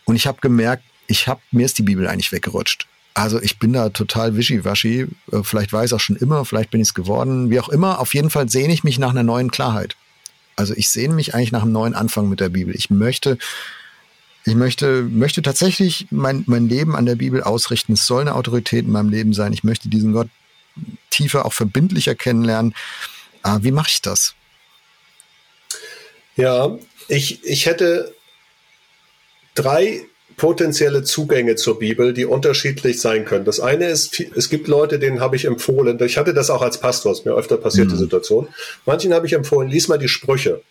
und 0.04 0.16
ich 0.16 0.26
habe 0.26 0.40
gemerkt, 0.40 0.84
ich 1.06 1.28
hab, 1.28 1.40
mir 1.50 1.66
ist 1.66 1.78
die 1.78 1.82
Bibel 1.82 2.08
eigentlich 2.08 2.32
weggerutscht. 2.32 2.86
Also 3.18 3.42
ich 3.42 3.58
bin 3.58 3.72
da 3.72 3.88
total 3.88 4.36
wischiwaschi. 4.36 5.08
Äh, 5.32 5.42
vielleicht 5.42 5.72
war 5.72 5.84
ich 5.84 5.92
auch 5.92 5.98
schon 5.98 6.14
immer, 6.14 6.44
vielleicht 6.44 6.70
bin 6.70 6.80
ich 6.80 6.88
es 6.88 6.94
geworden. 6.94 7.50
Wie 7.50 7.58
auch 7.58 7.68
immer, 7.68 7.98
auf 7.98 8.14
jeden 8.14 8.30
Fall 8.30 8.48
sehne 8.48 8.72
ich 8.72 8.84
mich 8.84 9.00
nach 9.00 9.10
einer 9.10 9.24
neuen 9.24 9.50
Klarheit. 9.50 9.96
Also 10.54 10.72
ich 10.74 10.88
sehne 10.88 11.14
mich 11.14 11.34
eigentlich 11.34 11.50
nach 11.50 11.62
einem 11.62 11.72
neuen 11.72 11.94
Anfang 11.94 12.28
mit 12.28 12.38
der 12.38 12.48
Bibel. 12.48 12.76
Ich 12.76 12.90
möchte 12.90 13.36
Ich 14.44 14.54
möchte, 14.54 15.02
möchte 15.02 15.42
tatsächlich 15.42 16.06
mein, 16.10 16.44
mein 16.46 16.68
Leben 16.68 16.94
an 16.94 17.06
der 17.06 17.16
Bibel 17.16 17.42
ausrichten. 17.42 17.94
Es 17.94 18.06
soll 18.06 18.20
eine 18.20 18.36
Autorität 18.36 18.84
in 18.84 18.92
meinem 18.92 19.08
Leben 19.10 19.34
sein. 19.34 19.52
Ich 19.52 19.64
möchte 19.64 19.88
diesen 19.88 20.12
Gott 20.12 20.28
tiefer, 21.10 21.44
auch 21.44 21.52
verbindlicher 21.52 22.14
kennenlernen. 22.14 22.72
Ah, 23.42 23.58
wie 23.62 23.72
mache 23.72 23.90
ich 23.90 24.00
das? 24.00 24.34
Ja, 26.36 26.78
ich, 27.08 27.44
ich 27.44 27.66
hätte 27.66 28.14
drei 29.56 30.06
potenzielle 30.38 31.04
Zugänge 31.04 31.56
zur 31.56 31.78
Bibel, 31.78 32.14
die 32.14 32.24
unterschiedlich 32.24 33.00
sein 33.00 33.26
können. 33.26 33.44
Das 33.44 33.60
eine 33.60 33.88
ist, 33.88 34.18
es 34.34 34.48
gibt 34.48 34.68
Leute, 34.68 34.98
denen 34.98 35.20
habe 35.20 35.36
ich 35.36 35.44
empfohlen, 35.44 36.00
ich 36.02 36.16
hatte 36.16 36.32
das 36.32 36.48
auch 36.48 36.62
als 36.62 36.78
Pastor, 36.78 37.12
ist 37.12 37.26
mir 37.26 37.34
öfter 37.34 37.58
passierte 37.58 37.94
mhm. 37.94 37.98
Situation. 37.98 38.48
Manchen 38.86 39.12
habe 39.12 39.26
ich 39.26 39.34
empfohlen, 39.34 39.68
lies 39.68 39.88
mal 39.88 39.98
die 39.98 40.08
Sprüche. 40.08 40.62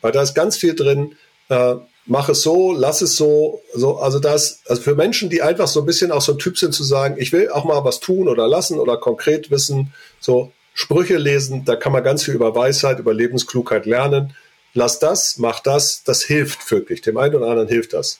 Weil 0.00 0.12
da 0.12 0.22
ist 0.22 0.34
ganz 0.34 0.56
viel 0.56 0.76
drin, 0.76 1.16
äh, 1.48 1.74
mach 2.06 2.28
es 2.28 2.42
so, 2.42 2.72
lass 2.72 3.02
es 3.02 3.16
so, 3.16 3.60
so, 3.74 3.98
also 3.98 4.20
das, 4.20 4.60
also 4.66 4.80
für 4.80 4.94
Menschen, 4.94 5.28
die 5.28 5.42
einfach 5.42 5.66
so 5.66 5.80
ein 5.80 5.86
bisschen 5.86 6.12
auch 6.12 6.22
so 6.22 6.32
ein 6.32 6.38
Typ 6.38 6.56
sind 6.56 6.72
zu 6.72 6.84
sagen, 6.84 7.16
ich 7.18 7.32
will 7.32 7.50
auch 7.50 7.64
mal 7.64 7.84
was 7.84 7.98
tun 7.98 8.28
oder 8.28 8.46
lassen 8.46 8.78
oder 8.78 8.96
konkret 8.96 9.50
wissen, 9.50 9.92
so 10.20 10.52
Sprüche 10.74 11.18
lesen, 11.18 11.64
da 11.64 11.74
kann 11.74 11.92
man 11.92 12.04
ganz 12.04 12.22
viel 12.22 12.34
über 12.34 12.54
Weisheit, 12.54 13.00
über 13.00 13.12
Lebensklugheit 13.12 13.84
lernen 13.84 14.34
lass 14.74 14.98
das, 14.98 15.38
mach 15.38 15.60
das, 15.60 16.02
das 16.04 16.22
hilft 16.22 16.70
wirklich. 16.70 17.00
Dem 17.02 17.16
einen 17.16 17.34
oder 17.34 17.48
anderen 17.48 17.68
hilft 17.68 17.92
das. 17.92 18.18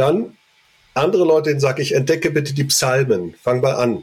Dann 0.00 0.38
andere 0.94 1.24
Leute, 1.24 1.50
denen 1.50 1.60
sage 1.60 1.82
ich, 1.82 1.94
entdecke 1.94 2.30
bitte 2.30 2.54
die 2.54 2.64
Psalmen. 2.64 3.34
Fang 3.42 3.60
mal 3.60 3.74
an. 3.74 4.02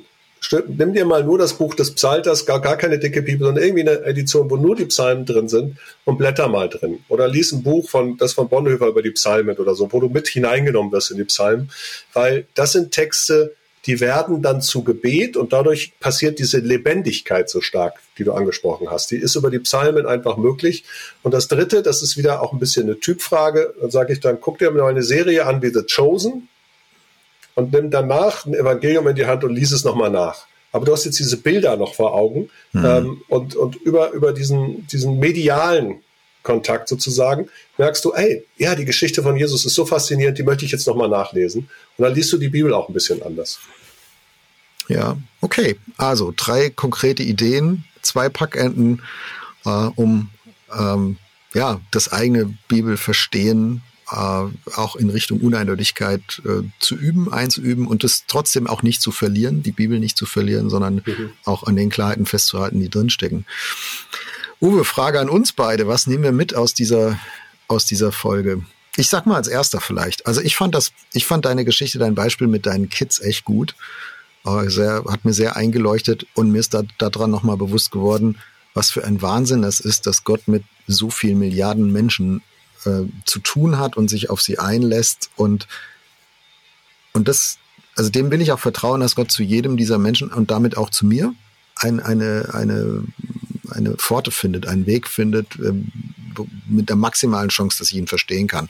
Nimm 0.67 0.93
dir 0.93 1.05
mal 1.05 1.23
nur 1.23 1.39
das 1.39 1.55
Buch 1.55 1.73
des 1.73 1.95
Psalters, 1.95 2.45
gar, 2.45 2.61
gar 2.61 2.77
keine 2.77 2.99
dicke 2.99 3.23
Bibel, 3.23 3.47
sondern 3.47 3.63
irgendwie 3.63 3.81
eine 3.81 4.03
Edition, 4.03 4.49
wo 4.51 4.55
nur 4.55 4.75
die 4.75 4.85
Psalmen 4.85 5.25
drin 5.25 5.49
sind 5.49 5.77
und 6.05 6.19
blätter 6.19 6.47
mal 6.47 6.69
drin. 6.69 6.99
Oder 7.09 7.27
lies 7.27 7.51
ein 7.51 7.63
Buch 7.63 7.89
von, 7.89 8.17
das 8.17 8.33
von 8.33 8.47
Bonhoeffer 8.47 8.87
über 8.87 9.01
die 9.01 9.09
Psalmen 9.09 9.57
oder 9.57 9.73
so, 9.73 9.91
wo 9.91 9.99
du 9.99 10.07
mit 10.07 10.27
hineingenommen 10.27 10.91
wirst 10.91 11.09
in 11.09 11.17
die 11.17 11.23
Psalmen. 11.23 11.71
Weil 12.13 12.45
das 12.53 12.73
sind 12.73 12.91
Texte, 12.91 13.55
die 13.87 14.01
werden 14.01 14.41
dann 14.41 14.61
zu 14.61 14.83
Gebet 14.83 15.37
und 15.37 15.53
dadurch 15.53 15.93
passiert 15.99 16.39
diese 16.39 16.59
Lebendigkeit 16.59 17.49
so 17.49 17.61
stark, 17.61 18.01
die 18.17 18.25
du 18.25 18.33
angesprochen 18.33 18.91
hast. 18.91 19.11
Die 19.11 19.15
ist 19.15 19.35
über 19.35 19.49
die 19.49 19.59
Psalmen 19.59 20.05
einfach 20.05 20.35
möglich. 20.35 20.83
Und 21.23 21.33
das 21.33 21.47
Dritte, 21.47 21.81
das 21.81 22.03
ist 22.03 22.17
wieder 22.17 22.41
auch 22.41 22.51
ein 22.51 22.59
bisschen 22.59 22.83
eine 22.83 22.99
Typfrage, 22.99 23.73
dann 23.79 23.89
sage 23.89 24.11
ich 24.11 24.19
dann, 24.19 24.39
guck 24.41 24.59
dir 24.59 24.69
mal 24.71 24.89
eine 24.89 25.03
Serie 25.03 25.45
an 25.45 25.61
wie 25.61 25.69
The 25.69 25.83
Chosen 25.83 26.49
und 27.55 27.71
nimm 27.71 27.89
danach 27.89 28.45
ein 28.45 28.53
Evangelium 28.53 29.07
in 29.07 29.15
die 29.15 29.25
Hand 29.25 29.45
und 29.45 29.55
lies 29.55 29.71
es 29.71 29.85
nochmal 29.85 30.11
nach. 30.11 30.45
Aber 30.73 30.85
du 30.85 30.91
hast 30.91 31.05
jetzt 31.05 31.19
diese 31.19 31.37
Bilder 31.37 31.77
noch 31.77 31.95
vor 31.95 32.13
Augen 32.13 32.49
mhm. 32.73 32.85
ähm, 32.85 33.21
und, 33.29 33.55
und 33.55 33.77
über, 33.77 34.11
über 34.11 34.33
diesen, 34.33 34.85
diesen 34.87 35.17
medialen 35.17 36.03
Kontakt 36.43 36.87
sozusagen, 36.87 37.49
merkst 37.77 38.03
du, 38.05 38.13
ey, 38.13 38.43
ja, 38.57 38.75
die 38.75 38.85
Geschichte 38.85 39.23
von 39.23 39.35
Jesus 39.35 39.65
ist 39.65 39.75
so 39.75 39.85
faszinierend, 39.85 40.37
die 40.37 40.43
möchte 40.43 40.65
ich 40.65 40.71
jetzt 40.71 40.87
nochmal 40.87 41.09
nachlesen. 41.09 41.69
Und 41.97 42.03
dann 42.03 42.13
liest 42.13 42.31
du 42.31 42.37
die 42.37 42.49
Bibel 42.49 42.73
auch 42.73 42.89
ein 42.89 42.93
bisschen 42.93 43.21
anders. 43.21 43.59
Ja, 44.87 45.17
okay. 45.41 45.77
Also 45.97 46.33
drei 46.35 46.69
konkrete 46.69 47.23
Ideen, 47.23 47.83
zwei 48.01 48.29
Packenden, 48.29 49.01
äh, 49.65 49.69
um 49.69 50.29
ähm, 50.77 51.17
ja, 51.53 51.79
das 51.91 52.11
eigene 52.11 52.57
Bibelverstehen 52.67 53.81
äh, 54.09 54.15
auch 54.75 54.95
in 54.95 55.09
Richtung 55.09 55.41
Uneindeutigkeit 55.41 56.41
äh, 56.45 56.63
zu 56.79 56.95
üben, 56.95 57.31
einzuüben 57.31 57.87
und 57.87 58.03
es 58.03 58.25
trotzdem 58.27 58.67
auch 58.67 58.83
nicht 58.83 59.01
zu 59.01 59.11
verlieren, 59.11 59.63
die 59.63 59.71
Bibel 59.71 59.99
nicht 59.99 60.17
zu 60.17 60.25
verlieren, 60.25 60.69
sondern 60.69 61.01
mhm. 61.05 61.31
auch 61.43 61.63
an 61.63 61.75
den 61.75 61.89
Klarheiten 61.89 62.25
festzuhalten, 62.25 62.79
die 62.79 62.89
drinstecken. 62.89 63.45
Uwe, 64.61 64.85
Frage 64.85 65.19
an 65.19 65.29
uns 65.29 65.51
beide. 65.51 65.87
Was 65.87 66.07
nehmen 66.07 66.23
wir 66.23 66.31
mit 66.31 66.55
aus 66.55 66.73
dieser, 66.73 67.19
aus 67.67 67.85
dieser 67.85 68.11
Folge? 68.11 68.63
Ich 68.95 69.09
sag 69.09 69.25
mal 69.27 69.35
als 69.35 69.47
erster 69.47 69.79
vielleicht. 69.79 70.25
Also 70.25 70.41
ich 70.41 70.55
fand 70.55 70.73
das, 70.73 70.91
ich 71.13 71.25
fand 71.25 71.45
deine 71.45 71.65
Geschichte, 71.65 71.99
dein 71.99 72.15
Beispiel 72.15 72.47
mit 72.47 72.65
deinen 72.65 72.89
Kids 72.89 73.19
echt 73.19 73.45
gut. 73.45 73.75
Äh, 74.45 74.69
sehr, 74.69 75.03
hat 75.09 75.25
mir 75.25 75.33
sehr 75.33 75.55
eingeleuchtet 75.55 76.25
und 76.35 76.51
mir 76.51 76.59
ist 76.59 76.73
da, 76.73 76.83
daran 76.97 77.31
nochmal 77.31 77.57
bewusst 77.57 77.91
geworden, 77.91 78.37
was 78.73 78.91
für 78.91 79.03
ein 79.03 79.21
Wahnsinn 79.21 79.61
das 79.61 79.79
ist, 79.79 80.05
dass 80.05 80.23
Gott 80.23 80.47
mit 80.47 80.63
so 80.87 81.09
vielen 81.09 81.39
Milliarden 81.39 81.91
Menschen 81.91 82.41
äh, 82.85 83.03
zu 83.25 83.39
tun 83.39 83.77
hat 83.77 83.97
und 83.97 84.09
sich 84.09 84.29
auf 84.29 84.41
sie 84.41 84.59
einlässt 84.59 85.29
und, 85.35 85.67
und 87.13 87.27
das, 87.27 87.57
also 87.95 88.09
dem 88.09 88.29
will 88.31 88.41
ich 88.41 88.51
auch 88.51 88.59
vertrauen, 88.59 89.01
dass 89.01 89.15
Gott 89.15 89.31
zu 89.31 89.43
jedem 89.43 89.77
dieser 89.77 89.97
Menschen 89.97 90.31
und 90.31 90.51
damit 90.51 90.77
auch 90.77 90.89
zu 90.89 91.05
mir 91.05 91.33
ein, 91.75 91.99
eine, 91.99 92.49
eine 92.53 93.03
eine 93.71 93.95
Pforte 93.95 94.31
findet, 94.31 94.67
einen 94.67 94.85
Weg 94.85 95.07
findet, 95.07 95.55
ähm, 95.57 95.91
mit 96.67 96.89
der 96.89 96.95
maximalen 96.95 97.49
Chance, 97.49 97.79
dass 97.79 97.91
ich 97.91 97.97
ihn 97.97 98.07
verstehen 98.07 98.47
kann. 98.47 98.69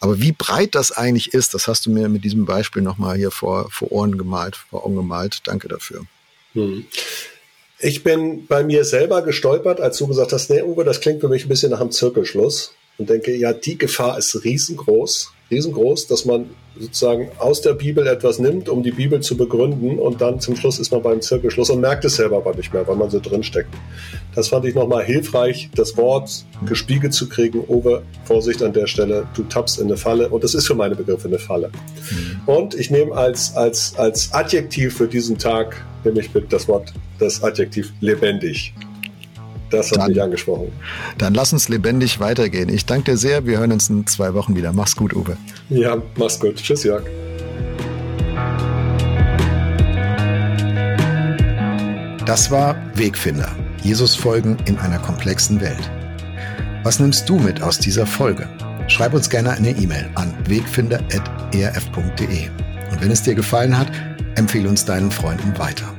Aber 0.00 0.20
wie 0.20 0.32
breit 0.32 0.74
das 0.74 0.92
eigentlich 0.92 1.34
ist, 1.34 1.54
das 1.54 1.68
hast 1.68 1.86
du 1.86 1.90
mir 1.90 2.08
mit 2.08 2.24
diesem 2.24 2.44
Beispiel 2.44 2.82
nochmal 2.82 3.16
hier 3.16 3.30
vor, 3.30 3.70
vor 3.70 3.92
Ohren 3.92 4.18
gemalt, 4.18 4.56
vor 4.56 4.84
Augen 4.84 4.96
gemalt. 4.96 5.40
Danke 5.44 5.68
dafür. 5.68 6.02
Hm. 6.54 6.86
Ich 7.78 8.02
bin 8.02 8.46
bei 8.46 8.64
mir 8.64 8.84
selber 8.84 9.22
gestolpert, 9.22 9.80
als 9.80 9.98
du 9.98 10.06
gesagt 10.06 10.32
hast, 10.32 10.48
nee, 10.48 10.62
Uwe, 10.62 10.84
das 10.84 11.00
klingt 11.00 11.20
für 11.20 11.28
mich 11.28 11.44
ein 11.44 11.48
bisschen 11.48 11.70
nach 11.70 11.80
einem 11.80 11.90
Zirkelschluss. 11.90 12.72
Und 12.98 13.10
denke, 13.10 13.34
ja, 13.34 13.52
die 13.52 13.76
Gefahr 13.76 14.16
ist 14.16 14.42
riesengroß 14.42 15.32
riesengroß, 15.50 16.06
dass 16.08 16.24
man 16.24 16.46
sozusagen 16.78 17.30
aus 17.38 17.60
der 17.60 17.72
Bibel 17.72 18.06
etwas 18.06 18.38
nimmt, 18.38 18.68
um 18.68 18.82
die 18.82 18.90
Bibel 18.90 19.20
zu 19.20 19.36
begründen 19.36 19.98
und 19.98 20.20
dann 20.20 20.40
zum 20.40 20.56
Schluss 20.56 20.78
ist 20.78 20.90
man 20.90 21.02
beim 21.02 21.22
Zirkelschluss 21.22 21.70
und 21.70 21.80
merkt 21.80 22.04
es 22.04 22.16
selber 22.16 22.38
aber 22.38 22.54
nicht 22.54 22.72
mehr, 22.72 22.86
weil 22.86 22.96
man 22.96 23.10
so 23.10 23.20
drinsteckt. 23.20 23.72
Das 24.34 24.48
fand 24.48 24.64
ich 24.66 24.74
nochmal 24.74 25.04
hilfreich, 25.04 25.70
das 25.74 25.96
Wort 25.96 26.44
gespiegelt 26.66 27.14
zu 27.14 27.28
kriegen. 27.28 27.64
Owe, 27.68 28.02
Vorsicht 28.24 28.62
an 28.62 28.72
der 28.72 28.86
Stelle, 28.86 29.26
du 29.34 29.44
tappst 29.44 29.78
in 29.78 29.86
eine 29.86 29.96
Falle 29.96 30.28
und 30.28 30.44
das 30.44 30.54
ist 30.54 30.66
für 30.66 30.74
meine 30.74 30.94
Begriffe 30.94 31.28
eine 31.28 31.38
Falle. 31.38 31.68
Mhm. 31.68 32.40
Und 32.46 32.74
ich 32.74 32.90
nehme 32.90 33.14
als, 33.14 33.56
als, 33.56 33.94
als 33.96 34.32
Adjektiv 34.32 34.96
für 34.96 35.06
diesen 35.06 35.38
Tag, 35.38 35.82
nämlich 36.04 36.34
mit 36.34 36.52
das 36.52 36.68
Wort, 36.68 36.92
das 37.18 37.42
Adjektiv 37.42 37.92
lebendig. 38.00 38.74
Das 39.76 39.90
hat 39.90 39.98
dann, 39.98 40.08
mich 40.08 40.22
angesprochen. 40.22 40.72
Dann 41.18 41.34
lass 41.34 41.52
uns 41.52 41.68
lebendig 41.68 42.20
weitergehen. 42.20 42.68
Ich 42.68 42.86
danke 42.86 43.12
dir 43.12 43.16
sehr. 43.16 43.46
Wir 43.46 43.58
hören 43.58 43.72
uns 43.72 43.90
in 43.90 44.06
zwei 44.06 44.34
Wochen 44.34 44.56
wieder. 44.56 44.72
Mach's 44.72 44.96
gut, 44.96 45.14
Uwe. 45.14 45.36
Ja, 45.68 46.00
mach's 46.16 46.40
gut. 46.40 46.56
Tschüss, 46.56 46.84
Jörg. 46.84 47.04
Das 52.24 52.50
war 52.50 52.76
Wegfinder. 52.94 53.54
Jesus 53.82 54.16
folgen 54.16 54.56
in 54.66 54.78
einer 54.78 54.98
komplexen 54.98 55.60
Welt. 55.60 55.90
Was 56.82 56.98
nimmst 56.98 57.28
du 57.28 57.38
mit 57.38 57.62
aus 57.62 57.78
dieser 57.78 58.06
Folge? 58.06 58.48
Schreib 58.88 59.14
uns 59.14 59.30
gerne 59.30 59.52
eine 59.52 59.70
E-Mail 59.70 60.08
an 60.14 60.34
wegfinder.erf.de. 60.46 62.48
Und 62.90 63.00
wenn 63.00 63.10
es 63.10 63.22
dir 63.22 63.34
gefallen 63.34 63.76
hat, 63.76 63.90
empfehle 64.36 64.68
uns 64.68 64.84
deinen 64.84 65.10
Freunden 65.10 65.58
weiter. 65.58 65.95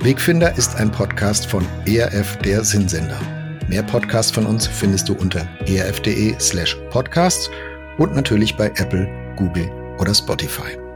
Wegfinder 0.00 0.56
ist 0.56 0.76
ein 0.76 0.92
Podcast 0.92 1.48
von 1.48 1.66
ERF 1.84 2.36
der 2.38 2.62
Sinnsender. 2.62 3.18
Mehr 3.66 3.82
Podcasts 3.82 4.30
von 4.30 4.46
uns 4.46 4.66
findest 4.66 5.08
du 5.08 5.14
unter 5.14 5.46
erf.de 5.66 6.38
slash 6.38 6.76
podcasts 6.90 7.50
und 7.98 8.14
natürlich 8.14 8.56
bei 8.56 8.66
Apple, 8.76 9.08
Google 9.36 9.68
oder 9.98 10.14
Spotify. 10.14 10.87